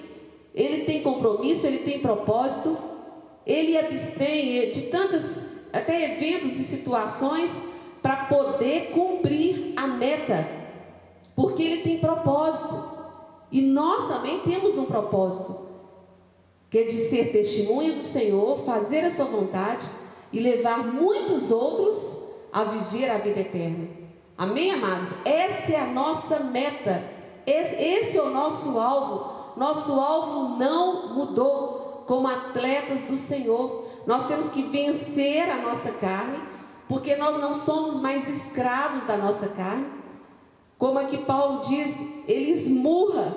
ele 0.53 0.85
tem 0.85 1.03
compromisso, 1.03 1.67
ele 1.67 1.79
tem 1.79 1.99
propósito, 1.99 2.77
ele 3.45 3.77
abstém 3.77 4.71
de 4.71 4.81
tantas, 4.83 5.45
até 5.71 6.13
eventos 6.13 6.59
e 6.59 6.63
situações, 6.63 7.51
para 8.01 8.25
poder 8.25 8.91
cumprir 8.91 9.73
a 9.75 9.85
meta, 9.85 10.56
porque 11.37 11.63
ele 11.63 11.83
tem 11.83 11.99
propósito. 11.99 12.97
E 13.49 13.61
nós 13.61 14.09
também 14.09 14.39
temos 14.39 14.77
um 14.77 14.83
propósito, 14.83 15.67
que 16.69 16.79
é 16.79 16.83
de 16.83 17.07
ser 17.07 17.31
testemunha 17.31 17.93
do 17.93 18.03
Senhor, 18.03 18.65
fazer 18.65 19.05
a 19.05 19.11
sua 19.11 19.27
vontade 19.27 19.87
e 20.33 20.41
levar 20.41 20.85
muitos 20.85 21.49
outros 21.49 22.17
a 22.51 22.65
viver 22.65 23.09
a 23.09 23.19
vida 23.19 23.39
eterna. 23.39 23.87
Amém, 24.37 24.71
amados? 24.71 25.13
Essa 25.23 25.71
é 25.71 25.79
a 25.79 25.87
nossa 25.87 26.39
meta, 26.39 27.09
esse, 27.45 27.75
esse 27.75 28.17
é 28.17 28.21
o 28.21 28.29
nosso 28.29 28.77
alvo 28.77 29.37
nosso 29.57 29.99
alvo 29.99 30.55
não 30.59 31.15
mudou 31.15 32.03
como 32.05 32.27
atletas 32.27 33.01
do 33.05 33.17
Senhor. 33.17 33.85
Nós 34.05 34.27
temos 34.27 34.49
que 34.49 34.61
vencer 34.61 35.49
a 35.49 35.57
nossa 35.57 35.91
carne, 35.93 36.39
porque 36.87 37.15
nós 37.15 37.39
não 37.39 37.55
somos 37.55 37.99
mais 37.99 38.29
escravos 38.29 39.03
da 39.05 39.17
nossa 39.17 39.47
carne. 39.47 39.87
Como 40.77 40.99
aqui 40.99 41.19
Paulo 41.19 41.61
diz, 41.67 41.97
ele 42.27 42.51
esmurra, 42.51 43.35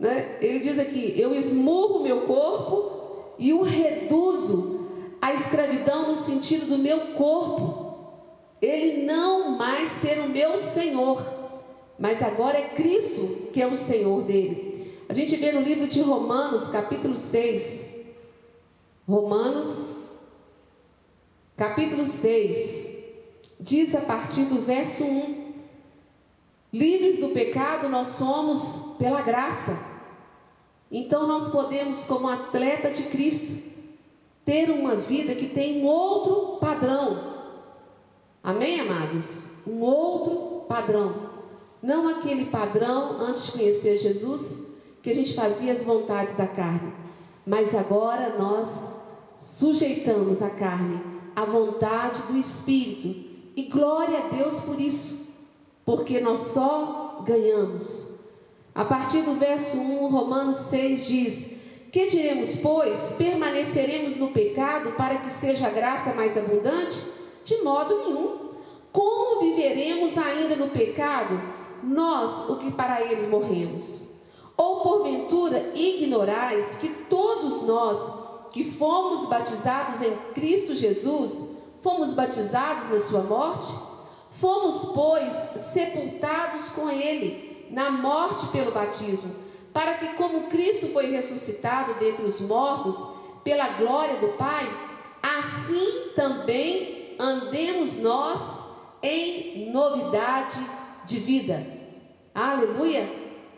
né? 0.00 0.38
ele 0.40 0.60
diz 0.60 0.78
aqui: 0.78 1.14
eu 1.16 1.34
esmurro 1.34 2.02
meu 2.02 2.22
corpo 2.22 3.34
e 3.38 3.52
o 3.52 3.62
reduzo 3.62 4.88
à 5.20 5.32
escravidão 5.34 6.08
no 6.08 6.16
sentido 6.16 6.66
do 6.66 6.78
meu 6.78 7.14
corpo. 7.14 7.86
Ele 8.60 9.04
não 9.04 9.50
mais 9.50 9.92
ser 9.92 10.18
o 10.20 10.28
meu 10.28 10.58
Senhor, 10.58 11.22
mas 11.98 12.22
agora 12.22 12.58
é 12.58 12.68
Cristo 12.70 13.48
que 13.52 13.62
é 13.62 13.66
o 13.66 13.76
Senhor 13.76 14.22
dele. 14.22 14.94
A 15.08 15.14
gente 15.14 15.36
vê 15.36 15.52
no 15.52 15.60
livro 15.60 15.86
de 15.86 16.00
Romanos, 16.00 16.68
capítulo 16.68 17.16
6, 17.16 17.94
Romanos, 19.06 19.94
capítulo 21.56 22.08
6, 22.08 22.92
diz 23.60 23.94
a 23.94 24.00
partir 24.00 24.46
do 24.46 24.62
verso 24.62 25.04
1: 25.04 25.45
Livres 26.76 27.20
do 27.20 27.30
pecado 27.30 27.88
nós 27.88 28.08
somos 28.10 28.96
pela 28.98 29.22
graça. 29.22 29.78
Então 30.90 31.26
nós 31.26 31.48
podemos, 31.48 32.04
como 32.04 32.28
atleta 32.28 32.90
de 32.90 33.04
Cristo, 33.04 33.62
ter 34.44 34.70
uma 34.70 34.94
vida 34.94 35.34
que 35.34 35.48
tem 35.48 35.82
um 35.82 35.86
outro 35.86 36.58
padrão. 36.58 37.34
Amém, 38.44 38.78
amados? 38.78 39.48
Um 39.66 39.80
outro 39.80 40.66
padrão. 40.68 41.30
Não 41.82 42.08
aquele 42.10 42.44
padrão 42.44 43.22
antes 43.22 43.46
de 43.46 43.52
conhecer 43.52 43.96
Jesus, 43.96 44.62
que 45.02 45.08
a 45.08 45.14
gente 45.14 45.34
fazia 45.34 45.72
as 45.72 45.82
vontades 45.82 46.36
da 46.36 46.46
carne. 46.46 46.92
Mas 47.46 47.74
agora 47.74 48.36
nós 48.38 48.92
sujeitamos 49.38 50.42
a 50.42 50.50
carne 50.50 51.00
à 51.34 51.46
vontade 51.46 52.20
do 52.24 52.36
Espírito. 52.36 53.24
E 53.56 53.62
glória 53.64 54.18
a 54.18 54.28
Deus 54.28 54.60
por 54.60 54.78
isso, 54.78 55.25
porque 55.86 56.20
nós 56.20 56.40
só 56.40 57.22
ganhamos. 57.24 58.12
A 58.74 58.84
partir 58.84 59.22
do 59.22 59.36
verso 59.36 59.78
1, 59.78 60.08
Romanos 60.08 60.58
6 60.58 61.06
diz: 61.06 61.50
Que 61.92 62.10
diremos, 62.10 62.56
pois? 62.56 63.14
Permaneceremos 63.16 64.16
no 64.16 64.32
pecado 64.32 64.92
para 64.92 65.18
que 65.18 65.32
seja 65.32 65.68
a 65.68 65.70
graça 65.70 66.12
mais 66.12 66.36
abundante? 66.36 67.06
De 67.44 67.62
modo 67.62 67.96
nenhum. 67.98 68.46
Como 68.92 69.40
viveremos 69.40 70.18
ainda 70.18 70.56
no 70.56 70.70
pecado, 70.70 71.40
nós, 71.82 72.50
o 72.50 72.56
que 72.56 72.72
para 72.72 73.00
eles 73.02 73.28
morremos? 73.28 74.04
Ou 74.56 74.80
porventura 74.80 75.72
ignorais 75.74 76.78
que 76.78 76.88
todos 77.08 77.62
nós 77.62 78.26
que 78.50 78.72
fomos 78.72 79.26
batizados 79.28 80.00
em 80.00 80.16
Cristo 80.34 80.74
Jesus, 80.74 81.44
fomos 81.82 82.14
batizados 82.14 82.90
na 82.90 83.00
sua 83.00 83.20
morte? 83.20 83.85
Fomos, 84.40 84.92
pois, 84.94 85.34
sepultados 85.62 86.70
com 86.70 86.90
ele 86.90 87.66
na 87.70 87.90
morte 87.90 88.46
pelo 88.48 88.72
batismo, 88.72 89.34
para 89.72 89.94
que, 89.94 90.08
como 90.14 90.48
Cristo 90.48 90.88
foi 90.88 91.10
ressuscitado 91.10 91.94
dentre 91.94 92.24
os 92.24 92.40
mortos, 92.40 92.96
pela 93.42 93.68
glória 93.68 94.16
do 94.16 94.36
Pai, 94.36 94.68
assim 95.22 96.10
também 96.14 97.14
andemos 97.18 97.96
nós 97.96 98.66
em 99.02 99.70
novidade 99.70 100.58
de 101.04 101.18
vida. 101.18 101.66
Aleluia! 102.34 103.08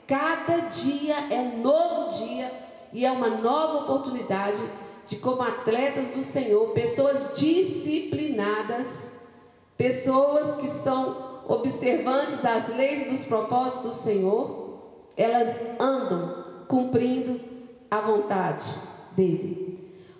Cada 0.06 0.68
dia 0.68 1.16
é 1.30 1.38
um 1.38 1.60
novo 1.60 2.12
dia 2.12 2.50
e 2.92 3.04
é 3.04 3.10
uma 3.10 3.28
nova 3.28 3.84
oportunidade 3.84 4.62
de 5.06 5.16
como 5.16 5.42
atletas 5.42 6.10
do 6.10 6.22
Senhor, 6.22 6.70
pessoas 6.70 7.34
disciplinadas, 7.36 9.07
pessoas 9.78 10.56
que 10.56 10.68
são 10.68 11.42
observantes 11.48 12.36
das 12.42 12.68
leis 12.76 13.06
e 13.06 13.10
dos 13.10 13.24
propósitos 13.24 13.82
do 13.82 13.94
Senhor, 13.94 14.80
elas 15.16 15.58
andam 15.80 16.44
cumprindo 16.68 17.40
a 17.90 18.00
vontade 18.02 18.66
dele. 19.16 19.78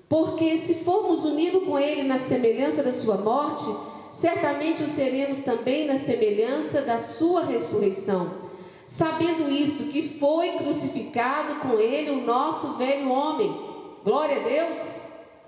Porque 0.08 0.60
se 0.60 0.76
formos 0.76 1.26
unidos 1.26 1.64
com 1.64 1.78
ele 1.78 2.04
na 2.04 2.18
semelhança 2.18 2.82
da 2.82 2.94
sua 2.94 3.18
morte, 3.18 3.66
certamente 4.14 4.82
o 4.82 4.88
seremos 4.88 5.42
também 5.42 5.86
na 5.86 5.98
semelhança 5.98 6.80
da 6.80 7.00
sua 7.00 7.44
ressurreição. 7.44 8.48
Sabendo 8.86 9.50
isto, 9.50 9.84
que 9.92 10.18
foi 10.18 10.52
crucificado 10.52 11.56
com 11.56 11.78
ele 11.78 12.10
o 12.10 12.24
nosso 12.24 12.78
velho 12.78 13.10
homem 13.10 13.68
Glória 14.04 14.36
a 14.36 14.44
Deus. 14.44 15.02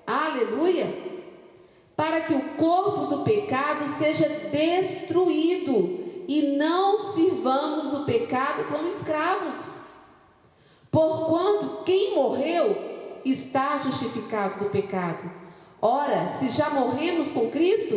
Aleluia. 0.07 0.93
Para 2.01 2.23
que 2.23 2.33
o 2.33 2.41
corpo 2.57 3.15
do 3.15 3.25
pecado 3.25 3.87
seja 3.91 4.27
destruído 4.27 6.01
e 6.27 6.57
não 6.57 7.13
sirvamos 7.13 7.93
o 7.93 8.07
pecado 8.07 8.65
como 8.73 8.89
escravos. 8.89 9.83
Porquanto 10.91 11.85
quem 11.85 12.15
morreu 12.15 12.75
está 13.23 13.79
justificado 13.81 14.65
do 14.65 14.71
pecado. 14.71 15.31
Ora, 15.83 16.39
se 16.39 16.49
já 16.49 16.71
morremos 16.71 17.33
com 17.33 17.51
Cristo, 17.51 17.95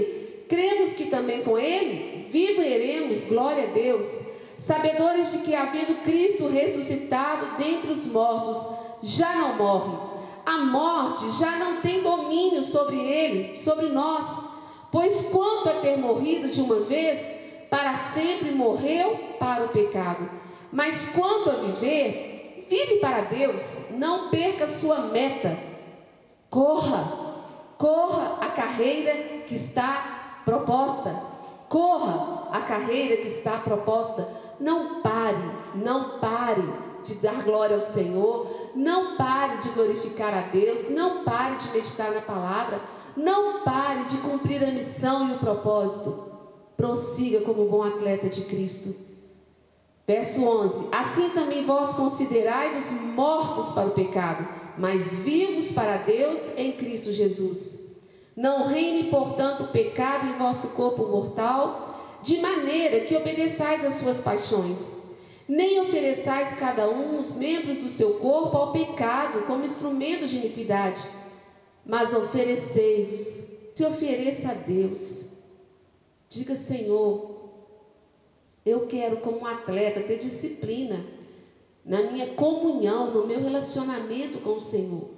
cremos 0.49 0.91
que 0.95 1.05
também 1.05 1.41
com 1.41 1.57
Ele 1.57 2.27
viveremos, 2.29 3.23
glória 3.23 3.69
a 3.69 3.73
Deus, 3.73 4.05
sabedores 4.59 5.31
de 5.31 5.37
que, 5.37 5.55
havendo 5.55 6.03
Cristo 6.03 6.49
ressuscitado 6.49 7.55
dentre 7.57 7.91
os 7.91 8.05
mortos, 8.05 8.67
já 9.01 9.33
não 9.33 9.55
morre 9.55 10.12
a 10.45 10.57
morte 10.57 11.31
já 11.39 11.51
não 11.51 11.81
tem 11.81 12.01
domínio 12.01 12.63
sobre 12.63 12.97
ele, 12.97 13.59
sobre 13.59 13.87
nós. 13.87 14.45
Pois 14.91 15.29
quanto 15.29 15.69
a 15.69 15.81
ter 15.81 15.97
morrido 15.97 16.49
de 16.49 16.61
uma 16.61 16.81
vez, 16.81 17.19
para 17.69 17.97
sempre 17.97 18.51
morreu 18.51 19.17
para 19.39 19.65
o 19.65 19.69
pecado. 19.69 20.29
Mas 20.71 21.07
quanto 21.09 21.49
a 21.49 21.53
viver, 21.53 22.67
vive 22.69 22.95
para 22.95 23.21
Deus, 23.21 23.63
não 23.91 24.29
perca 24.29 24.67
sua 24.67 24.99
meta. 24.99 25.57
Corra, 26.49 27.35
corra 27.77 28.37
a 28.41 28.47
carreira 28.49 29.43
que 29.47 29.55
está 29.55 30.41
proposta. 30.45 31.15
Corra 31.69 32.49
a 32.51 32.61
carreira 32.61 33.17
que 33.17 33.27
está 33.27 33.57
proposta. 33.57 34.27
Não 34.59 35.01
pare, 35.01 35.51
não 35.73 36.19
pare 36.19 36.92
de 37.03 37.15
dar 37.15 37.43
glória 37.43 37.75
ao 37.75 37.83
Senhor, 37.83 38.71
não 38.75 39.15
pare 39.15 39.57
de 39.57 39.69
glorificar 39.69 40.33
a 40.33 40.41
Deus, 40.41 40.89
não 40.89 41.23
pare 41.23 41.57
de 41.57 41.69
meditar 41.71 42.11
na 42.11 42.21
palavra, 42.21 42.81
não 43.15 43.61
pare 43.61 44.05
de 44.05 44.17
cumprir 44.17 44.63
a 44.63 44.71
missão 44.71 45.29
e 45.29 45.33
o 45.33 45.39
propósito. 45.39 46.31
Prossiga 46.75 47.41
como 47.41 47.69
bom 47.69 47.83
atleta 47.83 48.29
de 48.29 48.41
Cristo. 48.45 48.95
Verso 50.07 50.43
11: 50.43 50.87
Assim 50.91 51.29
também 51.29 51.65
vós 51.65 51.93
considerai-vos 51.95 52.89
mortos 52.91 53.71
para 53.71 53.87
o 53.87 53.91
pecado, 53.91 54.47
mas 54.77 55.19
vivos 55.19 55.71
para 55.71 55.97
Deus 55.97 56.41
em 56.57 56.73
Cristo 56.73 57.13
Jesus. 57.13 57.79
Não 58.35 58.65
reine, 58.65 59.11
portanto, 59.11 59.63
o 59.63 59.67
pecado 59.67 60.27
em 60.27 60.37
vosso 60.37 60.69
corpo 60.69 61.05
mortal, 61.05 62.19
de 62.23 62.41
maneira 62.41 63.01
que 63.01 63.15
obedeçais 63.15 63.85
às 63.85 63.95
suas 63.95 64.21
paixões 64.21 65.02
nem 65.47 65.81
ofereçais 65.81 66.57
cada 66.57 66.89
um 66.89 67.19
os 67.19 67.33
membros 67.33 67.77
do 67.77 67.89
seu 67.89 68.15
corpo 68.15 68.55
ao 68.55 68.71
pecado 68.71 69.45
como 69.45 69.65
instrumento 69.65 70.27
de 70.27 70.37
iniquidade, 70.37 71.01
mas 71.85 72.13
oferecei-vos, 72.13 73.47
se 73.75 73.85
ofereça 73.85 74.51
a 74.51 74.53
Deus. 74.53 75.25
Diga, 76.29 76.55
Senhor, 76.55 77.33
eu 78.65 78.87
quero, 78.87 79.17
como 79.17 79.39
um 79.39 79.45
atleta, 79.45 80.01
ter 80.01 80.19
disciplina 80.19 81.05
na 81.85 82.03
minha 82.03 82.33
comunhão, 82.33 83.11
no 83.11 83.27
meu 83.27 83.41
relacionamento 83.41 84.39
com 84.39 84.51
o 84.51 84.61
Senhor. 84.61 85.09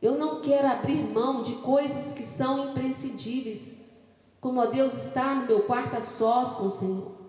Eu 0.00 0.16
não 0.16 0.40
quero 0.40 0.66
abrir 0.66 1.02
mão 1.02 1.42
de 1.42 1.56
coisas 1.56 2.14
que 2.14 2.22
são 2.22 2.70
imprescindíveis, 2.70 3.74
como 4.40 4.60
a 4.60 4.66
Deus 4.66 4.94
está 4.94 5.34
no 5.34 5.46
meu 5.46 5.60
quarto 5.62 5.96
a 5.96 6.00
sós 6.00 6.54
com 6.54 6.66
o 6.66 6.70
Senhor. 6.70 7.27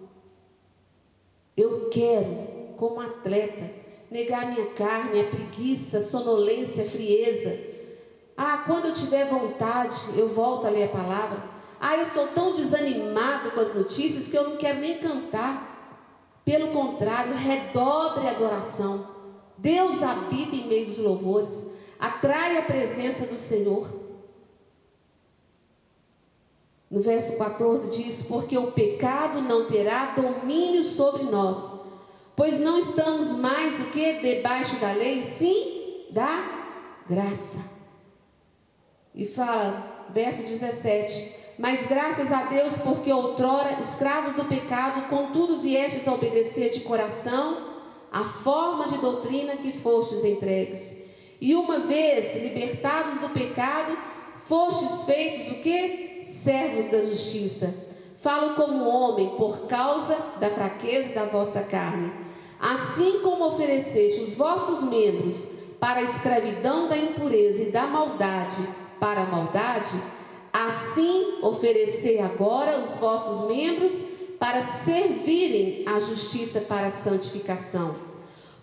Eu 1.59 1.89
quero, 1.89 2.73
como 2.77 3.01
atleta, 3.01 3.69
negar 4.09 4.47
minha 4.47 4.67
carne, 4.67 5.19
a 5.19 5.25
preguiça, 5.25 5.97
a 5.97 6.01
sonolência, 6.01 6.85
a 6.85 6.89
frieza. 6.89 7.59
Ah, 8.37 8.63
quando 8.65 8.85
eu 8.85 8.93
tiver 8.93 9.25
vontade, 9.25 9.97
eu 10.15 10.29
volto 10.29 10.65
a 10.65 10.69
ler 10.69 10.85
a 10.85 10.87
palavra. 10.87 11.43
Ah, 11.77 11.97
eu 11.97 12.03
estou 12.03 12.27
tão 12.27 12.53
desanimado 12.53 13.51
com 13.51 13.59
as 13.59 13.73
notícias 13.73 14.29
que 14.29 14.37
eu 14.37 14.51
não 14.51 14.55
quero 14.55 14.79
nem 14.79 14.99
cantar. 14.99 16.39
Pelo 16.45 16.69
contrário, 16.69 17.35
redobre 17.35 18.25
a 18.25 18.31
adoração. 18.31 19.09
Deus 19.57 20.01
habita 20.01 20.55
em 20.55 20.65
meio 20.65 20.85
dos 20.85 20.99
louvores. 20.99 21.67
Atrai 21.99 22.57
a 22.57 22.61
presença 22.61 23.25
do 23.25 23.37
Senhor. 23.37 23.98
No 26.89 27.01
verso 27.01 27.37
14 27.37 27.91
diz: 27.91 28.23
Porque 28.23 28.57
o 28.57 28.71
pecado 28.71 29.41
não 29.41 29.67
terá 29.67 30.15
domínio 30.15 30.83
sobre 30.83 31.23
nós, 31.23 31.79
pois 32.35 32.59
não 32.59 32.79
estamos 32.79 33.29
mais 33.31 33.79
o 33.79 33.85
que? 33.85 34.13
Debaixo 34.13 34.75
da 34.77 34.91
lei, 34.93 35.23
sim, 35.23 36.05
da 36.09 36.59
graça. 37.07 37.59
E 39.13 39.27
fala, 39.27 40.07
verso 40.09 40.43
17: 40.43 41.35
Mas 41.59 41.85
graças 41.85 42.31
a 42.31 42.43
Deus, 42.45 42.79
porque 42.79 43.11
outrora, 43.11 43.79
escravos 43.81 44.35
do 44.35 44.45
pecado, 44.45 45.09
contudo 45.09 45.61
viestes 45.61 46.07
a 46.07 46.13
obedecer 46.13 46.71
de 46.71 46.79
coração 46.81 47.69
a 48.11 48.23
forma 48.23 48.87
de 48.87 48.97
doutrina 48.97 49.57
que 49.57 49.79
fostes 49.79 50.25
entregues. 50.25 50.97
E 51.39 51.55
uma 51.55 51.79
vez 51.79 52.35
libertados 52.41 53.19
do 53.19 53.29
pecado, 53.29 53.95
fostes 54.47 55.03
feitos 55.05 55.51
o 55.51 55.61
que? 55.61 56.08
Servos 56.43 56.89
da 56.89 57.03
justiça. 57.03 57.73
Falo 58.21 58.55
como 58.55 58.87
homem 58.87 59.29
por 59.37 59.67
causa 59.67 60.17
da 60.39 60.49
fraqueza 60.49 61.13
da 61.13 61.25
vossa 61.25 61.61
carne. 61.61 62.11
Assim 62.59 63.21
como 63.21 63.45
ofereceste 63.45 64.21
os 64.21 64.35
vossos 64.35 64.83
membros 64.83 65.47
para 65.79 66.01
a 66.01 66.03
escravidão 66.03 66.89
da 66.89 66.97
impureza 66.97 67.63
e 67.63 67.71
da 67.71 67.87
maldade 67.87 68.67
para 68.99 69.21
a 69.21 69.25
maldade, 69.25 69.97
assim 70.51 71.39
oferecei 71.41 72.19
agora 72.19 72.79
os 72.79 72.97
vossos 72.97 73.47
membros 73.47 73.95
para 74.37 74.63
servirem 74.63 75.85
à 75.87 75.99
justiça 76.01 76.59
para 76.59 76.87
a 76.87 76.91
santificação. 76.91 77.95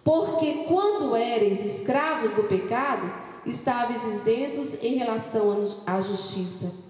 Porque 0.04 0.64
quando 0.68 1.16
éreis 1.16 1.64
escravos 1.64 2.32
do 2.34 2.44
pecado, 2.44 3.10
estáveis 3.46 4.04
isentos 4.04 4.82
em 4.82 4.96
relação 4.96 5.68
à 5.86 6.00
justiça. 6.00 6.85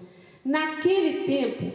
Naquele 0.47 1.25
tempo, 1.25 1.73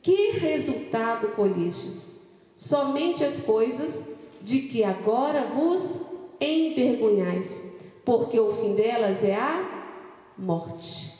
que 0.00 0.30
resultado 0.38 1.32
colhestes? 1.32 2.18
Somente 2.56 3.22
as 3.22 3.42
coisas 3.42 4.06
de 4.40 4.68
que 4.68 4.82
agora 4.82 5.48
vos 5.48 6.00
envergonhais, 6.40 7.62
porque 8.06 8.40
o 8.40 8.56
fim 8.56 8.74
delas 8.74 9.22
é 9.22 9.34
a 9.34 9.92
morte. 10.38 11.12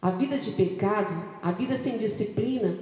A 0.00 0.10
vida 0.12 0.38
de 0.38 0.52
pecado, 0.52 1.22
a 1.42 1.52
vida 1.52 1.76
sem 1.76 1.98
disciplina, 1.98 2.74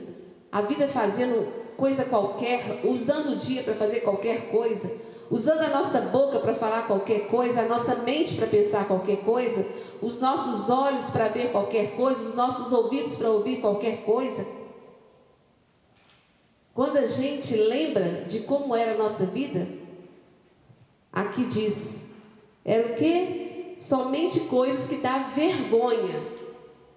a 0.52 0.62
vida 0.62 0.86
fazendo 0.86 1.52
coisa 1.76 2.04
qualquer, 2.04 2.82
usando 2.84 3.32
o 3.32 3.36
dia 3.36 3.64
para 3.64 3.74
fazer 3.74 4.02
qualquer 4.02 4.48
coisa, 4.52 4.88
usando 5.30 5.60
a 5.60 5.68
nossa 5.68 6.00
boca 6.00 6.40
para 6.40 6.54
falar 6.54 6.88
qualquer 6.88 7.28
coisa, 7.28 7.62
a 7.62 7.68
nossa 7.68 7.94
mente 7.96 8.36
para 8.36 8.48
pensar 8.48 8.88
qualquer 8.88 9.24
coisa, 9.24 9.64
os 10.02 10.20
nossos 10.20 10.68
olhos 10.68 11.08
para 11.10 11.28
ver 11.28 11.52
qualquer 11.52 11.94
coisa, 11.94 12.20
os 12.20 12.34
nossos 12.34 12.72
ouvidos 12.72 13.16
para 13.16 13.30
ouvir 13.30 13.60
qualquer 13.60 14.02
coisa. 14.02 14.44
Quando 16.74 16.96
a 16.96 17.06
gente 17.06 17.54
lembra 17.54 18.24
de 18.28 18.40
como 18.40 18.74
era 18.74 18.94
a 18.94 18.98
nossa 18.98 19.24
vida, 19.24 19.68
aqui 21.12 21.44
diz, 21.44 22.06
era 22.64 22.92
o 22.92 22.96
que? 22.96 23.76
Somente 23.78 24.40
coisas 24.40 24.86
que 24.86 24.96
dá 24.96 25.30
vergonha 25.34 26.22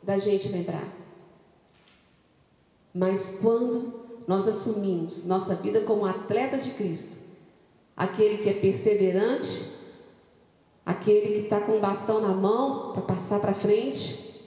da 0.02 0.18
gente 0.18 0.50
lembrar. 0.50 0.88
Mas 2.94 3.38
quando 3.42 3.94
nós 4.28 4.48
assumimos 4.48 5.26
nossa 5.26 5.56
vida 5.56 5.82
como 5.82 6.06
atleta 6.06 6.58
de 6.58 6.72
Cristo, 6.72 7.23
aquele 7.96 8.40
que 8.40 8.50
é 8.50 8.54
perseverante, 8.54 9.70
aquele 10.86 11.34
que 11.34 11.40
está 11.44 11.62
com 11.62 11.78
o 11.78 11.80
bastão 11.80 12.22
na 12.22 12.30
mão 12.30 12.94
para 12.94 13.02
passar 13.04 13.40
para 13.40 13.54
frente, 13.54 14.42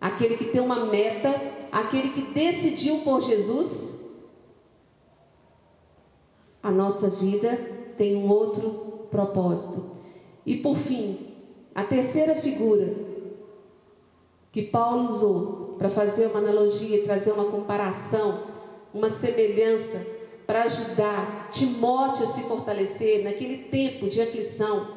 aquele 0.00 0.36
que 0.36 0.46
tem 0.46 0.60
uma 0.60 0.86
meta, 0.86 1.28
aquele 1.70 2.10
que 2.10 2.32
decidiu 2.32 2.98
por 2.98 3.22
Jesus, 3.22 3.94
a 6.62 6.70
nossa 6.70 7.10
vida 7.10 7.56
tem 7.96 8.16
um 8.16 8.30
outro 8.30 9.06
propósito. 9.10 9.90
E 10.44 10.56
por 10.56 10.76
fim, 10.76 11.34
a 11.74 11.84
terceira 11.84 12.36
figura 12.36 12.94
que 14.50 14.62
Paulo 14.62 15.08
usou 15.08 15.74
para 15.78 15.90
fazer 15.90 16.26
uma 16.26 16.38
analogia 16.38 17.04
trazer 17.04 17.32
uma 17.32 17.46
comparação, 17.46 18.44
uma 18.92 19.10
semelhança 19.10 20.06
para 20.46 20.64
ajudar 20.64 21.48
Timóteo 21.52 22.24
a 22.24 22.28
se 22.28 22.42
fortalecer 22.42 23.24
naquele 23.24 23.64
tempo 23.64 24.08
de 24.08 24.20
aflição, 24.20 24.88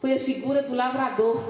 foi 0.00 0.14
a 0.14 0.20
figura 0.20 0.62
do 0.62 0.74
lavrador, 0.74 1.40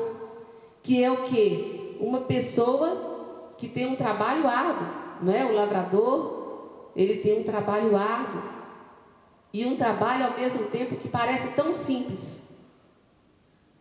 que 0.82 1.03
é 1.03 1.11
o 1.11 1.24
que? 1.24 1.97
Uma 2.01 2.20
pessoa 2.20 3.55
que 3.57 3.68
tem 3.68 3.86
um 3.86 3.97
trabalho 3.97 4.47
árduo, 4.47 4.86
não 5.22 5.32
é? 5.32 5.45
O 5.45 5.55
lavrador, 5.55 6.90
ele 6.95 7.16
tem 7.18 7.40
um 7.40 7.45
trabalho 7.45 7.97
árduo 7.97 8.43
e 9.53 9.64
um 9.64 9.76
trabalho 9.76 10.26
ao 10.26 10.34
mesmo 10.34 10.66
tempo 10.66 10.97
que 10.97 11.09
parece 11.09 11.55
tão 11.55 11.76
simples. 11.76 12.49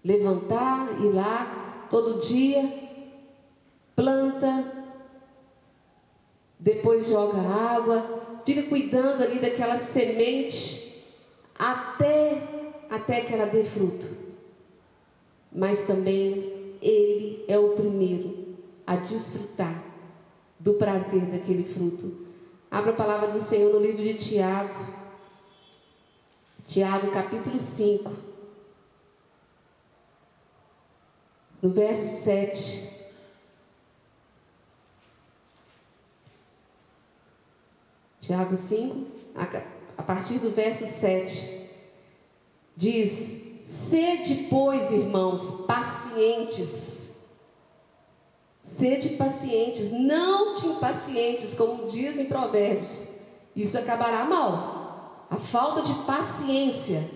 Levantar, 0.03 1.01
ir 1.01 1.11
lá 1.11 1.87
todo 1.89 2.19
dia, 2.21 2.89
planta, 3.95 4.81
depois 6.59 7.07
joga 7.07 7.39
água, 7.39 8.20
fica 8.45 8.63
cuidando 8.63 9.23
ali 9.23 9.39
daquela 9.39 9.79
semente 9.79 11.03
até 11.57 12.41
até 12.89 13.21
que 13.21 13.33
ela 13.33 13.45
dê 13.45 13.63
fruto. 13.63 14.07
Mas 15.51 15.85
também 15.85 16.75
ele 16.81 17.45
é 17.47 17.57
o 17.57 17.75
primeiro 17.75 18.57
a 18.85 18.97
desfrutar 18.97 19.81
do 20.59 20.73
prazer 20.73 21.21
daquele 21.21 21.63
fruto. 21.73 22.27
Abra 22.69 22.91
a 22.91 22.95
palavra 22.95 23.29
do 23.29 23.41
Senhor 23.41 23.73
no 23.73 23.79
livro 23.79 24.01
de 24.01 24.15
Tiago. 24.15 24.93
Tiago, 26.67 27.11
capítulo 27.11 27.59
5. 27.59 28.11
No 31.61 31.69
verso 31.69 32.23
7. 32.23 33.00
Tiago 38.21 38.55
5, 38.55 39.07
a 39.97 40.03
partir 40.03 40.37
do 40.37 40.51
verso 40.51 40.85
7, 40.85 41.69
diz: 42.77 43.41
Sede, 43.65 44.47
pois, 44.49 44.91
irmãos, 44.91 45.65
pacientes. 45.65 47.11
Sede 48.61 49.17
pacientes, 49.17 49.91
não 49.91 50.55
te 50.55 50.67
impacientes, 50.67 51.55
como 51.55 51.87
dizem 51.87 52.27
provérbios. 52.27 53.09
Isso 53.55 53.77
acabará 53.77 54.23
mal. 54.23 55.27
A 55.29 55.37
falta 55.37 55.81
de 55.81 55.93
paciência, 56.05 57.09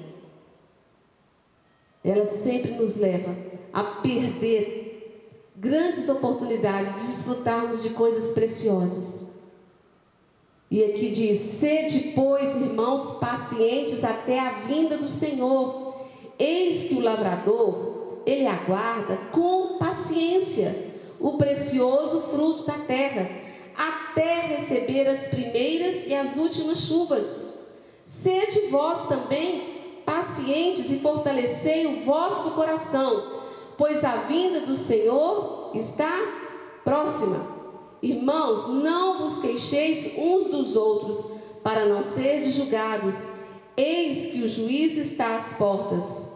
ela 2.04 2.26
sempre 2.26 2.72
nos 2.72 2.98
leva 2.98 3.36
a 3.72 3.84
perder 4.02 5.52
grandes 5.56 6.10
oportunidades 6.10 6.94
de 6.96 7.08
desfrutarmos 7.08 7.84
de 7.84 7.92
coisas 7.92 8.34
preciosas. 8.34 9.25
E 10.70 10.84
aqui 10.84 11.12
diz: 11.12 11.40
Sede, 11.40 12.14
pois, 12.16 12.56
irmãos, 12.56 13.18
pacientes 13.20 14.04
até 14.04 14.40
a 14.40 14.52
vinda 14.62 14.98
do 14.98 15.10
Senhor. 15.10 15.96
Eis 16.38 16.86
que 16.90 16.96
o 16.96 17.02
lavrador, 17.02 18.20
ele 18.26 18.46
aguarda 18.48 19.18
com 19.32 19.78
paciência 19.78 20.94
o 21.20 21.38
precioso 21.38 22.22
fruto 22.24 22.66
da 22.66 22.80
terra, 22.80 23.30
até 23.76 24.42
receber 24.42 25.08
as 25.08 25.28
primeiras 25.28 26.06
e 26.06 26.14
as 26.14 26.36
últimas 26.36 26.80
chuvas. 26.80 27.48
Sede 28.08 28.68
vós 28.68 29.08
também 29.08 29.76
pacientes 30.06 30.92
e 30.92 31.00
fortalecei 31.00 31.86
o 31.88 32.04
vosso 32.04 32.52
coração, 32.52 33.42
pois 33.78 34.04
a 34.04 34.18
vinda 34.18 34.62
do 34.62 34.76
Senhor 34.76 35.72
está 35.74 36.12
próxima. 36.84 37.55
Irmãos, 38.06 38.68
não 38.68 39.18
vos 39.18 39.40
queixeis 39.40 40.16
uns 40.16 40.46
dos 40.52 40.76
outros, 40.76 41.26
para 41.64 41.88
não 41.88 42.04
serdes 42.04 42.54
julgados. 42.54 43.16
Eis 43.76 44.32
que 44.32 44.44
o 44.44 44.48
juiz 44.48 44.96
está 44.96 45.38
às 45.38 45.54
portas. 45.54 46.30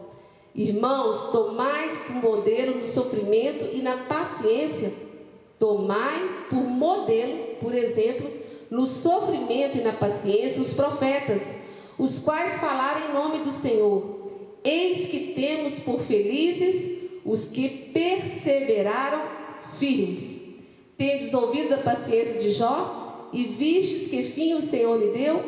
Irmãos, 0.55 1.29
tomai 1.31 1.95
por 2.07 2.15
modelo 2.15 2.79
no 2.79 2.87
sofrimento 2.87 3.69
e 3.71 3.83
na 3.83 3.97
paciência. 3.97 4.91
Tomai 5.59 6.47
por 6.49 6.63
modelo, 6.63 7.57
por 7.61 7.75
exemplo, 7.75 8.31
no 8.71 8.87
sofrimento 8.87 9.77
e 9.77 9.81
na 9.81 9.93
paciência 9.93 10.63
os 10.63 10.73
profetas, 10.73 11.55
os 11.99 12.17
quais 12.17 12.59
falaram 12.59 13.09
em 13.09 13.13
nome 13.13 13.43
do 13.43 13.51
Senhor. 13.51 14.17
Eis 14.63 15.07
que 15.07 15.35
temos 15.35 15.79
por 15.81 16.01
felizes 16.01 16.97
os 17.23 17.47
que 17.47 17.69
perseveraram 17.93 19.21
firmes. 19.77 20.38
Tendes 20.99 21.33
ouvido 21.33 21.75
a 21.75 21.77
paciência 21.77 22.41
de 22.41 22.51
Jó 22.51 23.29
e 23.31 23.45
vistes 23.45 24.09
que 24.09 24.21
fim 24.23 24.55
o 24.55 24.61
Senhor 24.61 24.99
lhe 24.99 25.17
deu? 25.17 25.41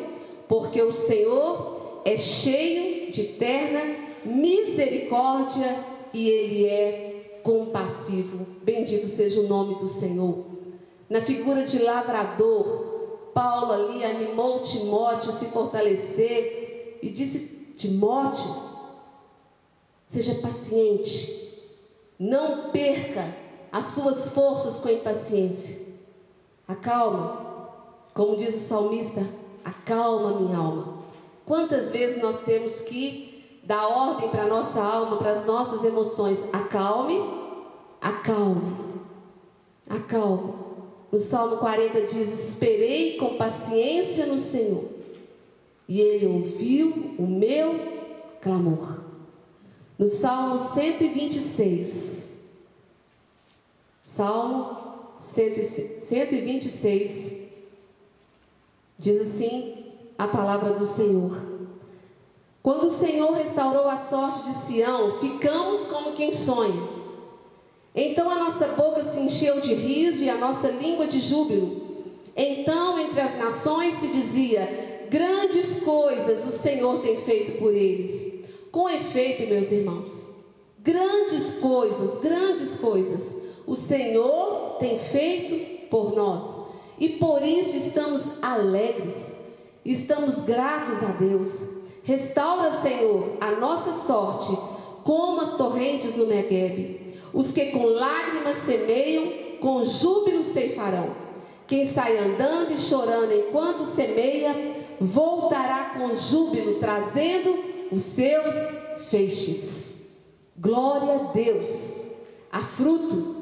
Porque 0.48 0.80
o 0.80 0.94
Senhor 0.94 2.00
é 2.06 2.16
cheio 2.16 3.12
de 3.12 3.24
terna 3.34 3.96
misericórdia 4.24 5.84
e 6.14 6.26
ele 6.26 6.66
é 6.66 7.40
compassivo. 7.42 8.46
Bendito 8.62 9.06
seja 9.08 9.40
o 9.40 9.46
nome 9.46 9.74
do 9.74 9.90
Senhor. 9.90 10.46
Na 11.06 11.20
figura 11.20 11.66
de 11.66 11.80
lavrador, 11.80 13.30
Paulo 13.34 13.72
ali 13.72 14.02
animou 14.02 14.60
Timóteo 14.60 15.28
a 15.28 15.34
se 15.34 15.44
fortalecer 15.50 16.98
e 17.02 17.10
disse: 17.10 17.74
Timóteo, 17.76 18.50
seja 20.06 20.34
paciente, 20.36 21.60
não 22.18 22.70
perca 22.70 23.41
as 23.72 23.86
suas 23.86 24.30
forças 24.30 24.78
com 24.80 24.90
impaciência. 24.90 25.80
Acalma, 26.68 27.70
como 28.12 28.36
diz 28.36 28.54
o 28.54 28.60
salmista, 28.60 29.26
acalma 29.64 30.38
minha 30.38 30.58
alma. 30.58 30.98
Quantas 31.46 31.90
vezes 31.90 32.22
nós 32.22 32.40
temos 32.42 32.82
que 32.82 33.60
dar 33.64 33.88
ordem 33.88 34.28
para 34.28 34.42
a 34.42 34.48
nossa 34.48 34.80
alma, 34.80 35.16
para 35.16 35.32
as 35.32 35.46
nossas 35.46 35.84
emoções? 35.84 36.38
Acalme, 36.52 37.18
acalme, 38.00 38.76
acalme. 39.88 40.52
No 41.10 41.18
Salmo 41.18 41.56
40 41.56 42.02
diz: 42.06 42.50
Esperei 42.50 43.16
com 43.16 43.36
paciência 43.36 44.26
no 44.26 44.38
Senhor, 44.38 44.84
e 45.88 46.00
Ele 46.00 46.26
ouviu 46.26 47.16
o 47.18 47.26
meu 47.26 47.92
clamor. 48.40 49.00
no 49.98 50.08
Salmo 50.08 50.58
126. 50.58 52.21
Salmo 54.14 54.76
126 55.20 57.34
diz 58.98 59.20
assim 59.22 59.86
a 60.18 60.28
palavra 60.28 60.74
do 60.74 60.84
Senhor. 60.84 61.40
Quando 62.62 62.88
o 62.88 62.92
Senhor 62.92 63.32
restaurou 63.32 63.88
a 63.88 63.96
sorte 63.96 64.50
de 64.50 64.54
Sião, 64.66 65.18
ficamos 65.18 65.86
como 65.86 66.12
quem 66.12 66.30
sonha. 66.30 66.86
Então 67.94 68.30
a 68.30 68.34
nossa 68.34 68.68
boca 68.68 69.02
se 69.02 69.18
encheu 69.18 69.62
de 69.62 69.72
riso 69.72 70.22
e 70.22 70.28
a 70.28 70.36
nossa 70.36 70.68
língua 70.68 71.06
de 71.06 71.18
júbilo. 71.18 71.80
Então 72.36 72.98
entre 72.98 73.18
as 73.18 73.38
nações 73.38 73.94
se 73.94 74.08
dizia: 74.08 75.06
grandes 75.08 75.80
coisas 75.80 76.46
o 76.46 76.52
Senhor 76.52 77.00
tem 77.00 77.16
feito 77.22 77.58
por 77.58 77.74
eles. 77.74 78.30
Com 78.70 78.90
efeito, 78.90 79.48
meus 79.48 79.72
irmãos, 79.72 80.34
grandes 80.80 81.54
coisas, 81.54 82.20
grandes 82.20 82.76
coisas 82.76 83.40
o 83.66 83.76
Senhor 83.76 84.76
tem 84.78 84.98
feito 84.98 85.88
por 85.88 86.14
nós. 86.14 86.60
E 86.98 87.10
por 87.10 87.42
isso 87.42 87.76
estamos 87.76 88.24
alegres, 88.40 89.36
estamos 89.84 90.42
gratos 90.42 91.02
a 91.02 91.12
Deus. 91.12 91.68
Restaura, 92.04 92.72
Senhor, 92.74 93.36
a 93.40 93.52
nossa 93.52 93.94
sorte, 93.94 94.56
como 95.04 95.40
as 95.40 95.56
torrentes 95.56 96.16
no 96.16 96.26
Negueb. 96.26 97.16
Os 97.32 97.52
que 97.52 97.66
com 97.66 97.84
lágrimas 97.86 98.58
semeiam, 98.58 99.32
com 99.60 99.84
júbilo 99.86 100.44
ceifarão. 100.44 101.10
Quem 101.66 101.86
sai 101.86 102.18
andando 102.18 102.72
e 102.72 102.78
chorando 102.78 103.32
enquanto 103.32 103.86
semeia, 103.86 104.54
voltará 105.00 105.94
com 105.96 106.16
júbilo, 106.16 106.78
trazendo 106.78 107.58
os 107.90 108.02
seus 108.02 108.54
feixes. 109.08 110.00
Glória 110.58 111.14
a 111.14 111.32
Deus, 111.32 112.08
a 112.50 112.60
fruto, 112.60 113.41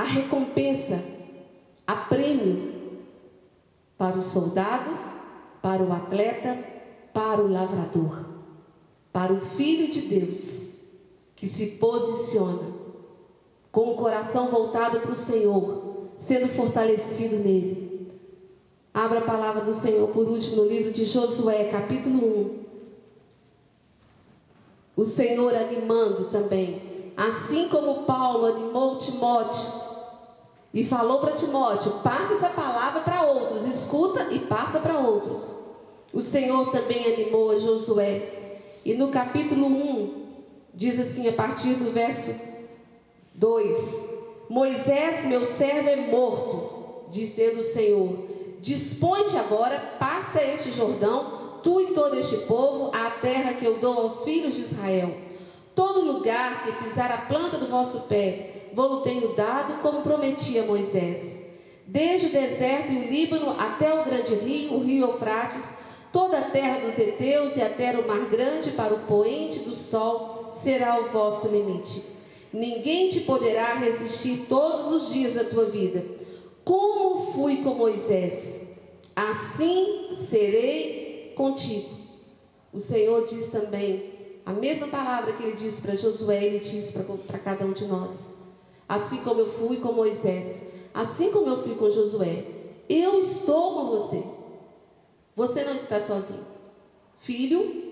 a 0.00 0.04
recompensa, 0.04 1.04
a 1.86 1.94
prêmio 1.94 2.72
para 3.98 4.16
o 4.16 4.22
soldado, 4.22 4.90
para 5.60 5.82
o 5.82 5.92
atleta, 5.92 6.58
para 7.12 7.42
o 7.42 7.52
lavrador, 7.52 8.24
para 9.12 9.30
o 9.30 9.40
filho 9.42 9.92
de 9.92 10.00
Deus 10.00 10.78
que 11.36 11.46
se 11.46 11.72
posiciona 11.72 12.80
com 13.70 13.90
o 13.92 13.96
coração 13.96 14.48
voltado 14.48 15.00
para 15.00 15.12
o 15.12 15.16
Senhor, 15.16 16.08
sendo 16.16 16.48
fortalecido 16.48 17.36
nele. 17.36 18.10
Abra 18.94 19.18
a 19.18 19.26
palavra 19.26 19.64
do 19.64 19.74
Senhor 19.74 20.08
por 20.12 20.26
último 20.26 20.56
no 20.56 20.66
livro 20.66 20.92
de 20.92 21.04
Josué, 21.04 21.64
capítulo 21.64 22.64
1. 24.96 25.02
O 25.02 25.04
Senhor 25.04 25.54
animando 25.54 26.30
também, 26.30 27.12
assim 27.14 27.68
como 27.68 28.04
Paulo 28.04 28.46
animou 28.46 28.96
Timóteo 28.96 29.89
e 30.72 30.84
falou 30.84 31.18
para 31.20 31.32
Timóteo: 31.32 32.00
passa 32.02 32.34
essa 32.34 32.48
palavra 32.48 33.00
para 33.02 33.22
outros, 33.22 33.66
escuta 33.66 34.28
e 34.30 34.40
passa 34.40 34.78
para 34.78 34.98
outros. 34.98 35.54
O 36.12 36.22
Senhor 36.22 36.70
também 36.70 37.12
animou 37.12 37.50
a 37.50 37.58
Josué. 37.58 38.38
E 38.84 38.94
no 38.94 39.08
capítulo 39.08 39.66
1, 39.66 40.20
diz 40.74 40.98
assim, 40.98 41.28
a 41.28 41.32
partir 41.32 41.74
do 41.74 41.92
verso 41.92 42.34
2: 43.34 44.08
Moisés, 44.48 45.26
meu 45.26 45.46
servo, 45.46 45.88
é 45.88 45.96
morto, 45.96 47.10
dizendo 47.10 47.60
o 47.60 47.64
Senhor. 47.64 48.30
Dispõe-te 48.60 49.36
agora, 49.36 49.96
passa 49.98 50.42
este 50.42 50.72
Jordão, 50.72 51.60
tu 51.62 51.80
e 51.80 51.94
todo 51.94 52.16
este 52.16 52.36
povo, 52.38 52.90
à 52.94 53.10
terra 53.10 53.54
que 53.54 53.64
eu 53.64 53.78
dou 53.78 53.98
aos 53.98 54.24
filhos 54.24 54.54
de 54.54 54.62
Israel. 54.62 55.14
Todo 55.74 56.12
lugar 56.12 56.64
que 56.64 56.84
pisar 56.84 57.10
a 57.10 57.18
planta 57.18 57.56
do 57.56 57.68
vosso 57.68 58.02
pé, 58.02 58.59
vou 58.74 59.02
tenho 59.02 59.34
dado, 59.34 59.80
como 59.82 60.02
prometi 60.02 60.58
a 60.58 60.64
Moisés. 60.64 61.40
Desde 61.86 62.28
o 62.28 62.32
deserto 62.32 62.92
e 62.92 62.98
o 62.98 63.10
Líbano 63.10 63.50
até 63.58 63.92
o 63.92 64.04
grande 64.04 64.34
rio, 64.34 64.74
o 64.74 64.80
rio 64.80 65.06
Eufrates, 65.06 65.74
toda 66.12 66.38
a 66.38 66.50
terra 66.50 66.80
dos 66.80 66.98
heteus 66.98 67.56
e 67.56 67.62
até 67.62 67.98
o 67.98 68.06
mar 68.06 68.26
grande 68.28 68.70
para 68.72 68.94
o 68.94 69.00
poente 69.00 69.60
do 69.60 69.74
sol 69.74 70.52
será 70.54 71.00
o 71.00 71.08
vosso 71.10 71.48
limite. 71.48 72.04
Ninguém 72.52 73.10
te 73.10 73.20
poderá 73.20 73.74
resistir 73.74 74.46
todos 74.48 74.92
os 74.92 75.12
dias 75.12 75.34
da 75.34 75.44
tua 75.44 75.66
vida. 75.66 76.04
Como 76.64 77.32
fui 77.32 77.62
com 77.62 77.74
Moisés, 77.74 78.62
assim 79.14 80.10
serei 80.14 81.32
contigo. 81.36 81.90
O 82.72 82.78
Senhor 82.78 83.26
diz 83.26 83.50
também, 83.50 84.12
a 84.46 84.52
mesma 84.52 84.86
palavra 84.88 85.32
que 85.32 85.42
ele 85.42 85.56
disse 85.56 85.82
para 85.82 85.96
Josué, 85.96 86.44
ele 86.44 86.60
diz 86.60 86.92
para 86.92 87.38
cada 87.38 87.64
um 87.64 87.72
de 87.72 87.84
nós 87.84 88.39
assim 88.90 89.18
como 89.18 89.38
eu 89.38 89.52
fui 89.52 89.76
com 89.76 89.92
Moisés, 89.92 90.66
assim 90.92 91.30
como 91.30 91.46
eu 91.46 91.62
fui 91.62 91.76
com 91.76 91.92
Josué. 91.92 92.44
Eu 92.88 93.20
estou 93.20 93.74
com 93.74 93.86
você. 93.86 94.24
Você 95.36 95.62
não 95.62 95.76
está 95.76 96.00
sozinho. 96.00 96.44
Filho, 97.20 97.84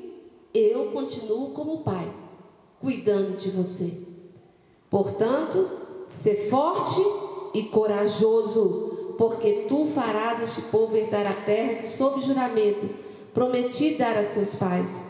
eu 0.52 0.86
continuo 0.86 1.52
como 1.52 1.84
pai, 1.84 2.12
cuidando 2.80 3.36
de 3.36 3.48
você. 3.50 3.96
Portanto, 4.90 5.70
ser 6.10 6.50
forte 6.50 7.00
e 7.54 7.62
corajoso, 7.66 9.14
porque 9.16 9.66
tu 9.68 9.90
farás 9.94 10.42
este 10.42 10.62
povo 10.62 10.96
herdar 10.96 11.28
a 11.28 11.44
terra 11.44 11.76
que, 11.76 11.88
sob 11.88 12.22
juramento, 12.22 12.88
prometi 13.32 13.94
dar 13.94 14.16
a 14.16 14.26
seus 14.26 14.56
pais. 14.56 15.06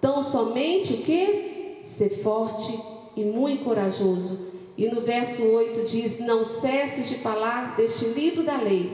Tão 0.00 0.22
somente 0.22 0.94
o 0.94 0.98
que? 0.98 1.80
Ser 1.82 2.22
forte 2.22 2.78
e 3.16 3.24
muito 3.24 3.64
corajoso 3.64 4.51
e 4.76 4.88
no 4.88 5.02
verso 5.02 5.44
8 5.44 5.86
diz: 5.86 6.18
Não 6.18 6.46
cesses 6.46 7.08
de 7.08 7.16
falar 7.16 7.76
deste 7.76 8.06
livro 8.06 8.42
da 8.42 8.60
lei, 8.60 8.90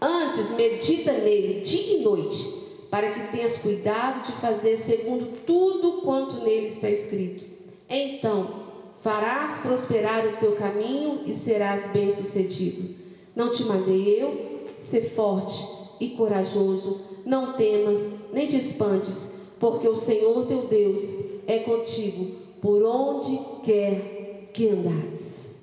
antes 0.00 0.50
medita 0.52 1.12
nele 1.12 1.62
dia 1.62 1.98
e 1.98 2.02
noite, 2.02 2.54
para 2.90 3.10
que 3.10 3.32
tenhas 3.32 3.58
cuidado 3.58 4.26
de 4.26 4.32
fazer 4.40 4.78
segundo 4.78 5.44
tudo 5.44 6.02
quanto 6.02 6.42
nele 6.44 6.68
está 6.68 6.88
escrito. 6.88 7.44
Então 7.88 8.66
farás 9.02 9.58
prosperar 9.58 10.26
o 10.26 10.36
teu 10.38 10.56
caminho 10.56 11.22
e 11.26 11.34
serás 11.34 11.90
bem-sucedido. 11.90 12.94
Não 13.34 13.52
te 13.52 13.64
mandei 13.64 14.22
eu? 14.22 14.56
Ser 14.78 15.10
forte 15.10 15.66
e 16.00 16.10
corajoso, 16.10 17.00
não 17.24 17.54
temas, 17.54 18.00
nem 18.32 18.46
te 18.46 18.56
espantes, 18.56 19.32
porque 19.58 19.88
o 19.88 19.96
Senhor 19.96 20.46
teu 20.46 20.66
Deus 20.66 21.02
é 21.46 21.58
contigo 21.60 22.36
por 22.60 22.82
onde 22.82 23.38
quer 23.64 24.15
que 24.56 24.70
andares. 24.70 25.62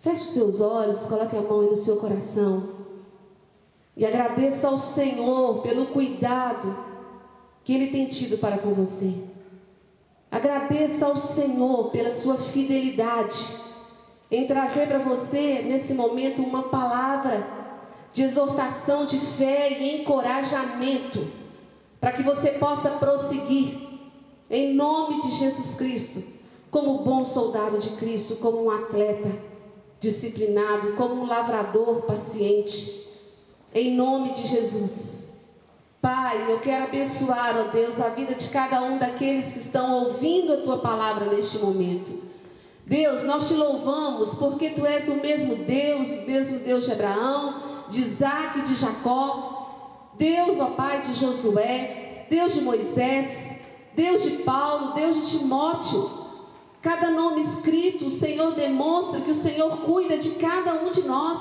Feche 0.00 0.22
os 0.22 0.30
seus 0.30 0.60
olhos, 0.62 1.02
coloque 1.02 1.36
a 1.36 1.42
mão 1.42 1.62
no 1.62 1.76
seu 1.76 1.96
coração 1.96 2.70
e 3.94 4.06
agradeça 4.06 4.68
ao 4.68 4.80
Senhor 4.80 5.60
pelo 5.60 5.86
cuidado 5.86 6.74
que 7.62 7.74
Ele 7.74 7.88
tem 7.88 8.06
tido 8.06 8.38
para 8.38 8.56
com 8.58 8.72
você. 8.72 9.12
Agradeça 10.30 11.04
ao 11.04 11.18
Senhor 11.18 11.90
pela 11.90 12.14
sua 12.14 12.38
fidelidade 12.38 13.56
em 14.30 14.46
trazer 14.46 14.88
para 14.88 14.98
você 14.98 15.62
nesse 15.62 15.92
momento 15.92 16.42
uma 16.42 16.64
palavra 16.64 17.46
de 18.10 18.22
exortação, 18.22 19.04
de 19.04 19.20
fé 19.20 19.78
e 19.78 20.00
encorajamento 20.00 21.26
para 22.00 22.12
que 22.12 22.22
você 22.22 22.52
possa 22.52 22.90
prosseguir 22.92 23.86
em 24.48 24.74
nome 24.74 25.20
de 25.22 25.32
Jesus 25.32 25.74
Cristo 25.76 26.35
como 26.76 26.98
bom 26.98 27.24
soldado 27.24 27.78
de 27.78 27.88
Cristo, 27.96 28.36
como 28.36 28.64
um 28.64 28.70
atleta 28.70 29.30
disciplinado, 29.98 30.92
como 30.92 31.22
um 31.22 31.26
lavrador 31.26 32.02
paciente, 32.02 33.08
em 33.74 33.96
nome 33.96 34.34
de 34.34 34.46
Jesus. 34.46 35.32
Pai, 36.02 36.52
eu 36.52 36.60
quero 36.60 36.84
abençoar, 36.84 37.56
ó 37.56 37.72
Deus, 37.72 37.98
a 37.98 38.10
vida 38.10 38.34
de 38.34 38.50
cada 38.50 38.82
um 38.82 38.98
daqueles 38.98 39.54
que 39.54 39.60
estão 39.60 40.04
ouvindo 40.04 40.52
a 40.52 40.56
tua 40.58 40.76
palavra 40.76 41.34
neste 41.34 41.56
momento. 41.56 42.22
Deus, 42.84 43.22
nós 43.22 43.48
te 43.48 43.54
louvamos 43.54 44.34
porque 44.34 44.68
tu 44.68 44.84
és 44.84 45.08
o 45.08 45.14
mesmo 45.14 45.56
Deus, 45.56 46.10
o 46.10 46.26
mesmo 46.26 46.58
Deus 46.58 46.84
de 46.84 46.92
Abraão, 46.92 47.54
de 47.88 48.02
Isaac 48.02 48.60
de 48.68 48.74
Jacó, 48.74 50.12
Deus, 50.18 50.60
ó 50.60 50.66
Pai, 50.72 51.06
de 51.06 51.14
Josué, 51.14 52.26
Deus 52.28 52.52
de 52.52 52.60
Moisés, 52.60 53.56
Deus 53.94 54.24
de 54.24 54.42
Paulo, 54.42 54.92
Deus 54.92 55.16
de 55.16 55.38
Timóteo. 55.38 56.25
Cada 56.86 57.10
nome 57.10 57.42
escrito, 57.42 58.06
o 58.06 58.12
Senhor 58.12 58.52
demonstra 58.52 59.20
que 59.20 59.32
o 59.32 59.34
Senhor 59.34 59.78
cuida 59.78 60.16
de 60.16 60.30
cada 60.36 60.72
um 60.74 60.92
de 60.92 61.02
nós. 61.02 61.40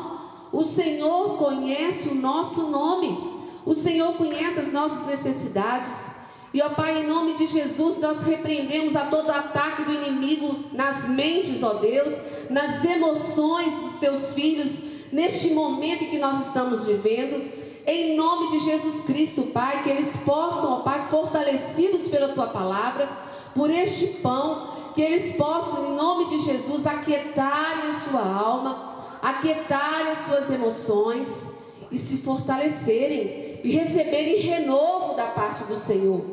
O 0.52 0.64
Senhor 0.64 1.38
conhece 1.38 2.10
o 2.10 2.16
nosso 2.16 2.64
nome. 2.64 3.46
O 3.64 3.76
Senhor 3.76 4.14
conhece 4.14 4.60
as 4.60 4.74
nossas 4.74 5.06
necessidades. 5.06 6.10
E, 6.52 6.60
ó 6.64 6.70
Pai, 6.70 7.04
em 7.04 7.06
nome 7.06 7.36
de 7.36 7.46
Jesus, 7.46 8.00
nós 8.00 8.24
repreendemos 8.24 8.96
a 8.96 9.02
todo 9.02 9.30
ataque 9.30 9.84
do 9.84 9.94
inimigo 9.94 10.64
nas 10.72 11.08
mentes, 11.08 11.62
ó 11.62 11.76
Deus, 11.76 12.20
nas 12.50 12.84
emoções 12.84 13.78
dos 13.78 13.98
teus 13.98 14.34
filhos, 14.34 14.80
neste 15.12 15.52
momento 15.52 16.06
em 16.06 16.10
que 16.10 16.18
nós 16.18 16.48
estamos 16.48 16.88
vivendo. 16.88 17.52
Em 17.86 18.18
nome 18.18 18.50
de 18.50 18.66
Jesus 18.66 19.04
Cristo, 19.04 19.44
Pai, 19.54 19.84
que 19.84 19.92
eles 19.92 20.18
possam, 20.26 20.74
ó 20.74 20.80
Pai, 20.80 21.06
fortalecidos 21.12 22.08
pela 22.08 22.30
tua 22.30 22.48
palavra, 22.48 23.08
por 23.54 23.70
este 23.70 24.08
pão, 24.24 24.75
que 24.96 25.02
eles 25.02 25.36
possam, 25.36 25.92
em 25.92 25.96
nome 25.96 26.30
de 26.30 26.40
Jesus, 26.40 26.88
aquietarem 26.88 27.90
a 27.90 27.94
sua 27.94 28.22
alma, 28.22 28.96
aquietarem 29.22 30.14
as 30.14 30.20
suas 30.20 30.50
emoções 30.50 31.52
e 31.92 32.00
se 32.00 32.20
fortalecerem 32.20 33.60
e 33.62 33.72
receberem 33.72 34.40
renovo 34.40 35.14
da 35.16 35.26
parte 35.26 35.66
do 35.66 35.78
Senhor. 35.78 36.24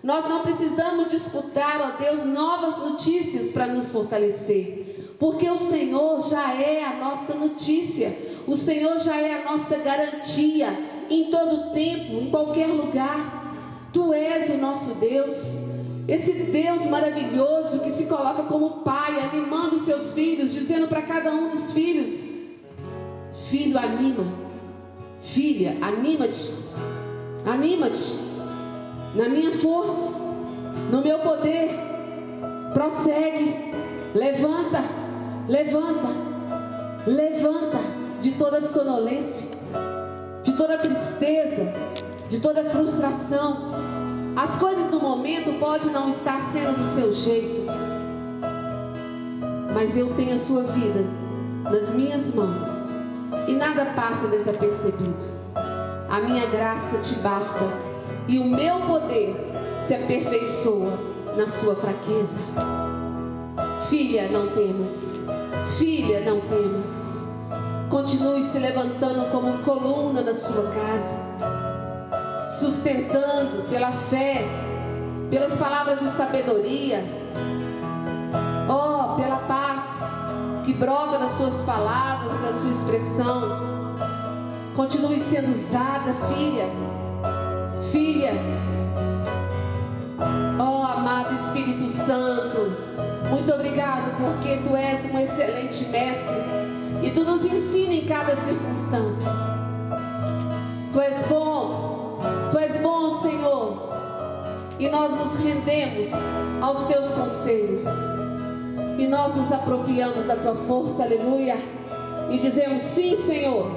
Nós 0.00 0.28
não 0.28 0.42
precisamos 0.42 1.10
disputar, 1.10 1.80
ó 1.80 2.00
Deus, 2.00 2.24
novas 2.24 2.76
notícias 2.76 3.50
para 3.50 3.66
nos 3.66 3.90
fortalecer, 3.90 5.16
porque 5.18 5.50
o 5.50 5.58
Senhor 5.58 6.28
já 6.28 6.54
é 6.54 6.84
a 6.84 6.94
nossa 6.94 7.34
notícia, 7.34 8.16
o 8.46 8.54
Senhor 8.54 9.00
já 9.00 9.16
é 9.16 9.42
a 9.42 9.50
nossa 9.50 9.76
garantia 9.78 10.68
em 11.10 11.30
todo 11.30 11.72
tempo, 11.72 12.12
em 12.12 12.30
qualquer 12.30 12.66
lugar. 12.66 13.42
Tu 13.92 14.12
és 14.12 14.50
o 14.50 14.58
nosso 14.58 14.90
Deus, 14.94 15.73
esse 16.06 16.32
Deus 16.32 16.86
maravilhoso 16.86 17.80
que 17.80 17.90
se 17.90 18.06
coloca 18.06 18.42
como 18.44 18.82
Pai, 18.82 19.18
animando 19.20 19.78
seus 19.78 20.14
filhos, 20.14 20.52
dizendo 20.52 20.86
para 20.86 21.02
cada 21.02 21.32
um 21.32 21.50
dos 21.50 21.72
filhos: 21.72 22.24
Filho, 23.48 23.78
anima. 23.78 24.24
Filha, 25.20 25.78
anima-te. 25.80 26.52
Anima-te. 27.46 28.18
Na 29.14 29.28
minha 29.28 29.52
força, 29.52 30.12
no 30.90 31.02
meu 31.02 31.18
poder. 31.20 31.70
Prossegue. 32.74 33.72
Levanta. 34.14 34.82
Levanta. 35.48 36.34
Levanta 37.06 37.78
de 38.22 38.30
toda 38.32 38.62
sonolência, 38.62 39.46
de 40.42 40.52
toda 40.52 40.78
tristeza, 40.78 41.74
de 42.30 42.40
toda 42.40 42.64
frustração. 42.70 43.93
As 44.36 44.58
coisas 44.58 44.90
no 44.90 44.98
momento 44.98 45.58
podem 45.60 45.92
não 45.92 46.08
estar 46.08 46.40
sendo 46.42 46.76
do 46.76 46.86
seu 46.88 47.14
jeito, 47.14 47.62
mas 49.72 49.96
eu 49.96 50.12
tenho 50.14 50.34
a 50.34 50.38
sua 50.38 50.64
vida 50.64 51.04
nas 51.62 51.94
minhas 51.94 52.34
mãos 52.34 52.68
e 53.46 53.52
nada 53.52 53.92
passa 53.94 54.26
desapercebido. 54.26 55.34
A 56.08 56.18
minha 56.20 56.46
graça 56.46 56.98
te 56.98 57.14
basta 57.20 57.64
e 58.26 58.40
o 58.40 58.44
meu 58.44 58.80
poder 58.80 59.36
se 59.86 59.94
aperfeiçoa 59.94 60.98
na 61.36 61.48
sua 61.48 61.76
fraqueza. 61.76 62.40
Filha, 63.88 64.28
não 64.28 64.48
temas. 64.48 65.14
Filha, 65.78 66.20
não 66.20 66.40
temas. 66.40 67.30
Continue 67.88 68.42
se 68.42 68.58
levantando 68.58 69.30
como 69.30 69.58
coluna 69.58 70.22
na 70.22 70.34
sua 70.34 70.64
casa, 70.72 71.33
sustentando 72.58 73.68
pela 73.68 73.92
fé, 73.92 74.46
pelas 75.30 75.56
palavras 75.56 76.00
de 76.00 76.10
sabedoria, 76.10 77.04
oh, 78.68 79.16
pela 79.16 79.36
paz 79.48 79.84
que 80.64 80.72
brota 80.72 81.18
das 81.18 81.32
suas 81.32 81.62
palavras, 81.62 82.40
da 82.40 82.52
sua 82.52 82.70
expressão. 82.70 83.74
Continue 84.74 85.20
sendo 85.20 85.54
usada, 85.54 86.14
filha. 86.34 86.66
Filha. 87.92 88.32
Oh, 90.58 90.84
amado 90.84 91.34
Espírito 91.34 91.90
Santo, 91.90 92.72
muito 93.30 93.52
obrigado 93.52 94.16
porque 94.16 94.58
tu 94.58 94.74
és 94.74 95.04
um 95.12 95.18
excelente 95.18 95.84
mestre 95.86 96.36
e 97.02 97.10
tu 97.10 97.24
nos 97.24 97.44
ensina 97.44 97.94
em 97.94 98.06
cada 98.06 98.36
circunstância. 98.36 99.32
Tu 100.92 101.00
és 101.00 101.26
bom, 101.26 101.83
tu 102.54 102.58
és 102.60 102.80
bom, 102.80 103.20
Senhor, 103.20 103.88
e 104.78 104.88
nós 104.88 105.12
nos 105.12 105.34
rendemos 105.38 106.08
aos 106.62 106.84
teus 106.84 107.12
conselhos. 107.12 107.82
E 108.96 109.08
nós 109.08 109.34
nos 109.34 109.50
apropriamos 109.50 110.24
da 110.24 110.36
tua 110.36 110.54
força, 110.54 111.02
aleluia. 111.02 111.56
E 112.30 112.38
dizemos: 112.38 112.80
sim, 112.82 113.16
Senhor. 113.16 113.72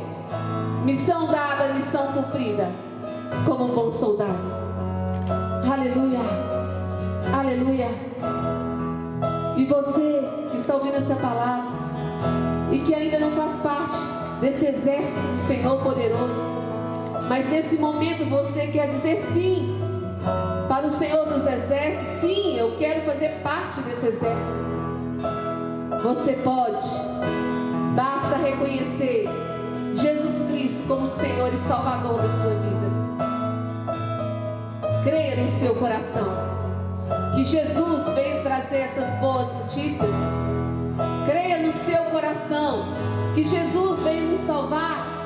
Missão 0.85 1.25
dada, 1.25 1.73
missão 1.73 2.05
cumprida. 2.13 2.69
Como 3.47 3.65
um 3.65 3.73
bom 3.73 3.91
soldado. 3.91 4.47
Aleluia. 5.71 6.19
Aleluia. 7.35 7.89
E 9.57 9.65
você 9.65 10.23
que 10.51 10.57
está 10.57 10.75
ouvindo 10.75 10.97
essa 10.97 11.15
palavra 11.15 11.71
e 12.71 12.77
que 12.79 12.93
ainda 12.93 13.17
não 13.17 13.31
faz 13.31 13.55
parte 13.59 13.97
desse 14.39 14.67
exército 14.67 15.19
do 15.19 15.35
Senhor 15.35 15.81
poderoso, 15.81 16.66
mas 17.27 17.49
nesse 17.49 17.77
momento 17.77 18.25
você 18.29 18.67
quer 18.67 18.89
dizer 18.89 19.17
sim 19.33 19.77
para 20.67 20.87
o 20.87 20.91
Senhor 20.91 21.25
dos 21.25 21.45
exércitos, 21.45 22.19
sim, 22.19 22.57
eu 22.57 22.75
quero 22.77 23.05
fazer 23.05 23.39
parte 23.41 23.81
desse 23.81 24.07
exército. 24.07 24.67
Você 26.03 26.33
pode, 26.33 26.85
basta 27.95 28.35
reconhecer 28.35 29.27
Jesus 29.95 30.45
Cristo 30.49 30.87
como 30.87 31.07
Senhor 31.07 31.53
e 31.53 31.57
Salvador 31.57 32.21
da 32.21 32.29
sua 32.29 32.51
vida. 32.51 32.87
Creia 35.03 35.37
no 35.37 35.49
seu 35.49 35.75
coração 35.75 36.27
que 37.33 37.45
Jesus 37.45 38.09
veio 38.13 38.43
trazer 38.43 38.77
essas 38.77 39.15
boas 39.19 39.51
notícias. 39.53 40.11
Creia 41.25 41.59
no 41.65 41.71
seu 41.71 42.03
coração 42.05 42.85
que 43.33 43.47
Jesus 43.47 44.01
veio 44.01 44.31
nos 44.31 44.41
salvar 44.41 45.16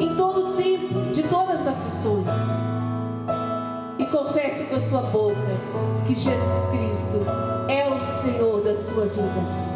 em 0.00 0.14
todo 0.16 0.54
o 0.54 0.56
tempo 0.56 1.12
de 1.12 1.22
todas 1.24 1.60
as 1.60 1.66
aflições. 1.68 2.26
E 3.98 4.06
confesse 4.06 4.64
com 4.64 4.76
a 4.76 4.80
sua 4.80 5.02
boca 5.02 5.36
que 6.06 6.14
Jesus 6.14 6.68
Cristo 6.70 7.26
é 7.68 7.86
o 7.86 8.02
Senhor 8.04 8.62
da 8.62 8.74
sua 8.76 9.04
vida. 9.04 9.70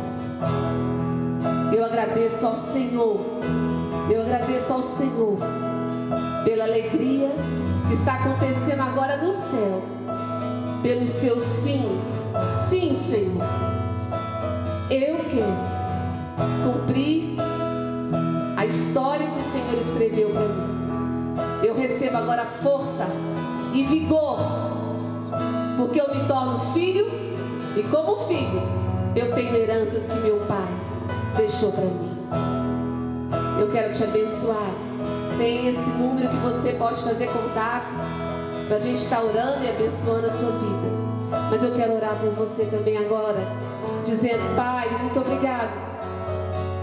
Eu 1.76 1.84
agradeço 1.84 2.46
ao 2.46 2.58
Senhor, 2.58 3.20
eu 4.10 4.22
agradeço 4.22 4.72
ao 4.72 4.82
Senhor 4.82 5.38
pela 6.44 6.64
alegria 6.64 7.30
que 7.88 7.94
está 7.94 8.14
acontecendo 8.14 8.80
agora 8.80 9.18
no 9.18 9.34
céu, 9.34 9.82
pelo 10.82 11.06
seu 11.06 11.42
sim, 11.42 12.00
sim, 12.68 12.94
Senhor. 12.94 13.44
Eu 14.90 15.18
quero 15.30 15.74
cumprir 16.64 17.36
a 18.64 18.66
história 18.66 19.26
que 19.26 19.40
o 19.40 19.42
Senhor 19.42 19.78
escreveu 19.78 20.30
para 20.30 20.48
mim. 20.48 21.66
Eu 21.66 21.76
recebo 21.76 22.16
agora 22.16 22.46
força 22.62 23.06
e 23.74 23.84
vigor, 23.84 24.38
porque 25.76 26.00
eu 26.00 26.14
me 26.14 26.26
torno 26.26 26.72
filho 26.72 27.06
e 27.76 27.82
como 27.90 28.26
filho 28.26 28.62
eu 29.14 29.34
tenho 29.34 29.54
heranças 29.54 30.08
que 30.08 30.18
meu 30.18 30.40
pai 30.46 30.66
deixou 31.36 31.72
para 31.72 31.84
mim. 31.84 32.16
Eu 33.60 33.70
quero 33.70 33.92
te 33.92 34.02
abençoar. 34.02 34.72
Tem 35.36 35.68
esse 35.68 35.90
número 35.90 36.30
que 36.30 36.36
você 36.36 36.72
pode 36.72 37.02
fazer 37.02 37.26
contato 37.26 37.92
para 38.66 38.76
a 38.76 38.80
gente 38.80 39.02
estar 39.02 39.16
tá 39.16 39.24
orando 39.24 39.62
e 39.62 39.68
abençoando 39.68 40.26
a 40.26 40.32
sua 40.32 40.52
vida. 40.52 41.04
Mas 41.50 41.62
eu 41.62 41.74
quero 41.74 41.96
orar 41.96 42.16
por 42.16 42.30
você 42.30 42.64
também 42.64 42.96
agora, 42.96 43.46
dizendo: 44.04 44.56
Pai, 44.56 44.88
muito 45.02 45.20
obrigado 45.20 45.93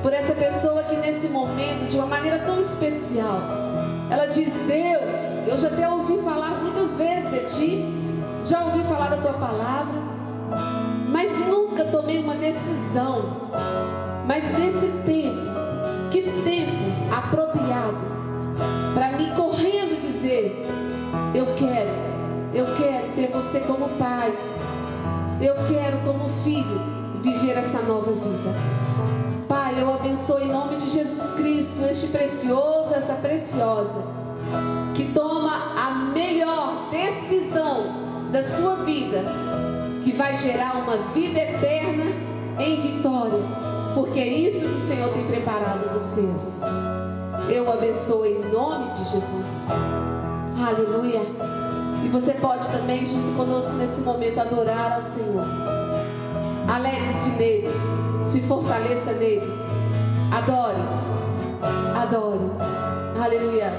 por 0.02 0.14
essa 0.14 0.34
pessoa 0.34 0.84
que 0.84 0.96
nesse 0.96 1.28
momento, 1.28 1.90
de 1.90 1.98
uma 1.98 2.08
maneira 2.08 2.40
tão 2.40 2.60
especial, 2.60 3.40
ela 4.10 4.26
diz: 4.26 4.54
Deus, 4.54 5.48
eu 5.48 5.60
já 5.60 5.68
até 5.68 5.88
ouvi 5.88 6.22
falar 6.24 6.62
muitas 6.62 6.98
vezes 6.98 7.30
de 7.30 7.40
Ti, 7.56 7.86
já 8.46 8.66
ouvi 8.66 8.84
falar 8.84 9.10
da 9.10 9.18
Tua 9.18 9.34
palavra, 9.34 9.96
mas 11.10 11.32
nunca 11.48 11.86
tomei 11.86 12.20
uma 12.20 12.36
decisão. 12.36 13.52
Mas 14.26 14.46
nesse 14.58 14.88
tempo, 15.06 15.42
que 16.12 16.22
tempo 16.22 17.16
apropriado 17.16 18.12
para 18.94 19.12
mim 19.14 19.34
correndo 19.36 20.00
dizer: 20.02 20.68
Eu 21.34 21.46
quero, 21.56 21.92
eu 22.54 22.66
quero 22.76 23.08
ter 23.16 23.32
você 23.32 23.60
como 23.62 23.90
pai, 23.98 24.34
eu 25.42 25.56
quero 25.68 25.98
como 26.00 26.30
filho 26.44 26.80
viver 27.22 27.58
essa 27.58 27.82
nova 27.82 28.12
vida. 28.12 29.21
Pai, 29.48 29.82
eu 29.82 29.94
abençoo 29.94 30.40
em 30.40 30.52
nome 30.52 30.78
de 30.78 30.90
Jesus 30.90 31.34
Cristo 31.34 31.84
este 31.90 32.08
precioso, 32.08 32.94
essa 32.94 33.14
preciosa, 33.16 34.02
que 34.96 35.12
toma 35.14 35.74
a 35.78 35.92
melhor 36.14 36.90
decisão 36.92 38.30
da 38.32 38.44
sua 38.46 38.76
vida 38.78 39.24
que 40.04 40.12
vai 40.12 40.36
gerar 40.38 40.78
uma 40.78 40.98
vida 41.14 41.40
eterna 41.40 42.06
em 42.60 42.82
vitória, 42.82 43.40
porque 43.94 44.20
é 44.20 44.28
isso 44.28 44.68
que 44.68 44.76
o 44.76 44.80
Senhor 44.80 45.10
tem 45.10 45.26
preparado 45.26 45.94
nos 45.94 46.04
seus. 46.04 46.62
Eu 47.50 47.72
abençoo 47.72 48.26
em 48.26 48.40
nome 48.52 48.92
de 48.94 49.04
Jesus. 49.10 49.48
Aleluia. 50.60 51.22
E 52.04 52.10
você 52.10 52.34
pode 52.34 52.68
também, 52.70 53.06
junto 53.06 53.36
conosco 53.36 53.74
nesse 53.74 54.02
momento, 54.02 54.40
adorar 54.40 54.94
ao 54.94 55.04
Senhor. 55.04 55.81
Alegre-se 56.68 57.30
nele, 57.32 57.70
se 58.28 58.42
fortaleça 58.42 59.14
nele. 59.14 59.42
Adore, 60.32 60.82
adore. 61.96 62.40
Aleluia. 63.22 63.72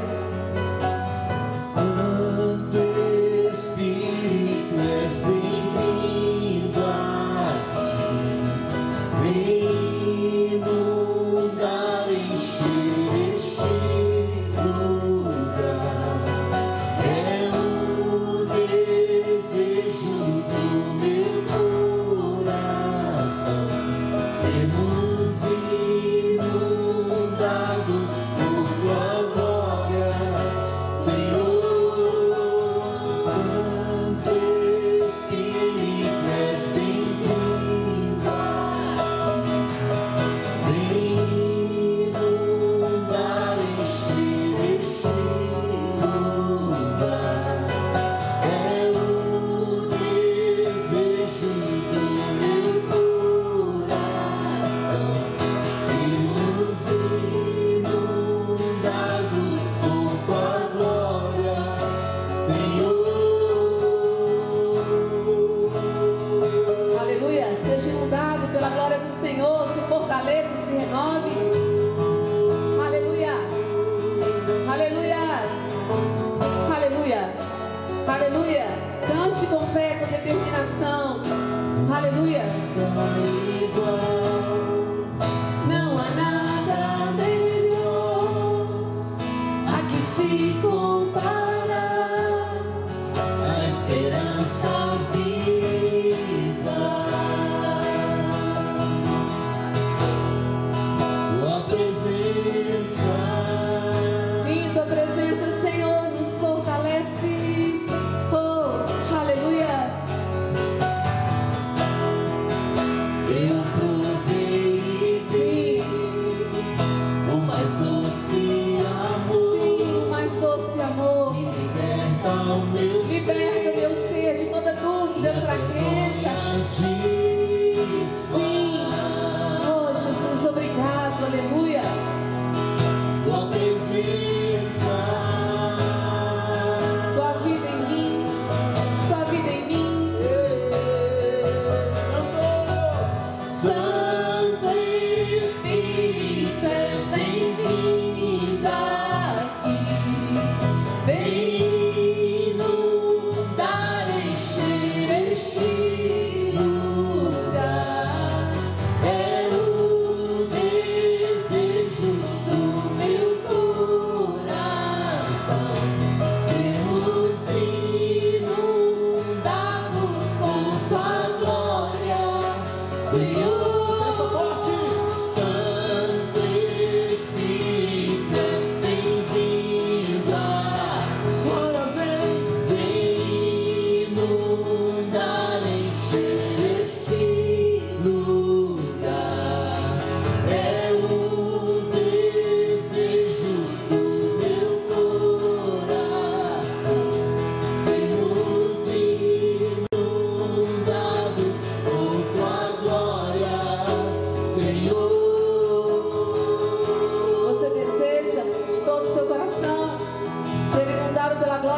fortaleza 70.23 70.62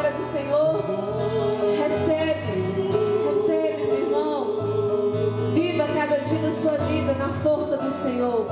palavra 0.05 0.11
do 0.11 0.31
Senhor. 0.31 0.75
Recebe, 1.77 2.91
recebe, 3.25 3.83
meu 3.85 3.99
irmão. 4.01 4.47
Viva 5.53 5.87
cada 5.93 6.17
dia 6.17 6.39
da 6.39 6.51
sua 6.53 6.77
vida 6.85 7.13
na 7.13 7.29
força 7.41 7.77
do 7.77 7.91
Senhor, 7.91 8.47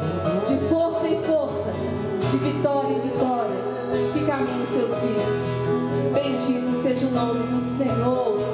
de 0.48 0.58
força 0.68 1.08
em 1.08 1.22
força, 1.24 1.74
de 2.32 2.38
vitória 2.38 2.94
em 2.94 3.02
vitória, 3.02 3.56
que 4.14 4.26
caminhe 4.26 4.66
seus 4.68 5.00
filhos. 5.00 5.44
Bendito 6.14 6.82
seja 6.82 7.08
o 7.08 7.12
nome 7.12 7.48
do 7.48 7.60
Senhor. 7.78 8.54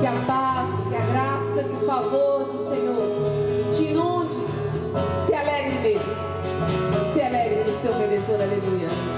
Que 0.00 0.06
a 0.06 0.24
paz, 0.26 0.68
que 0.88 0.96
a 0.96 1.00
graça, 1.00 1.64
que 1.64 1.74
o 1.76 1.86
favor 1.86 2.44
do 2.44 2.58
Senhor 2.68 3.72
te 3.72 3.84
inunde. 3.84 4.36
Se 5.26 5.34
alegre 5.34 5.78
nele. 5.80 6.00
Se 7.14 7.22
alegre 7.22 7.64
do 7.64 7.80
seu 7.80 7.94
benedor. 7.94 8.34
Aleluia. 8.34 9.13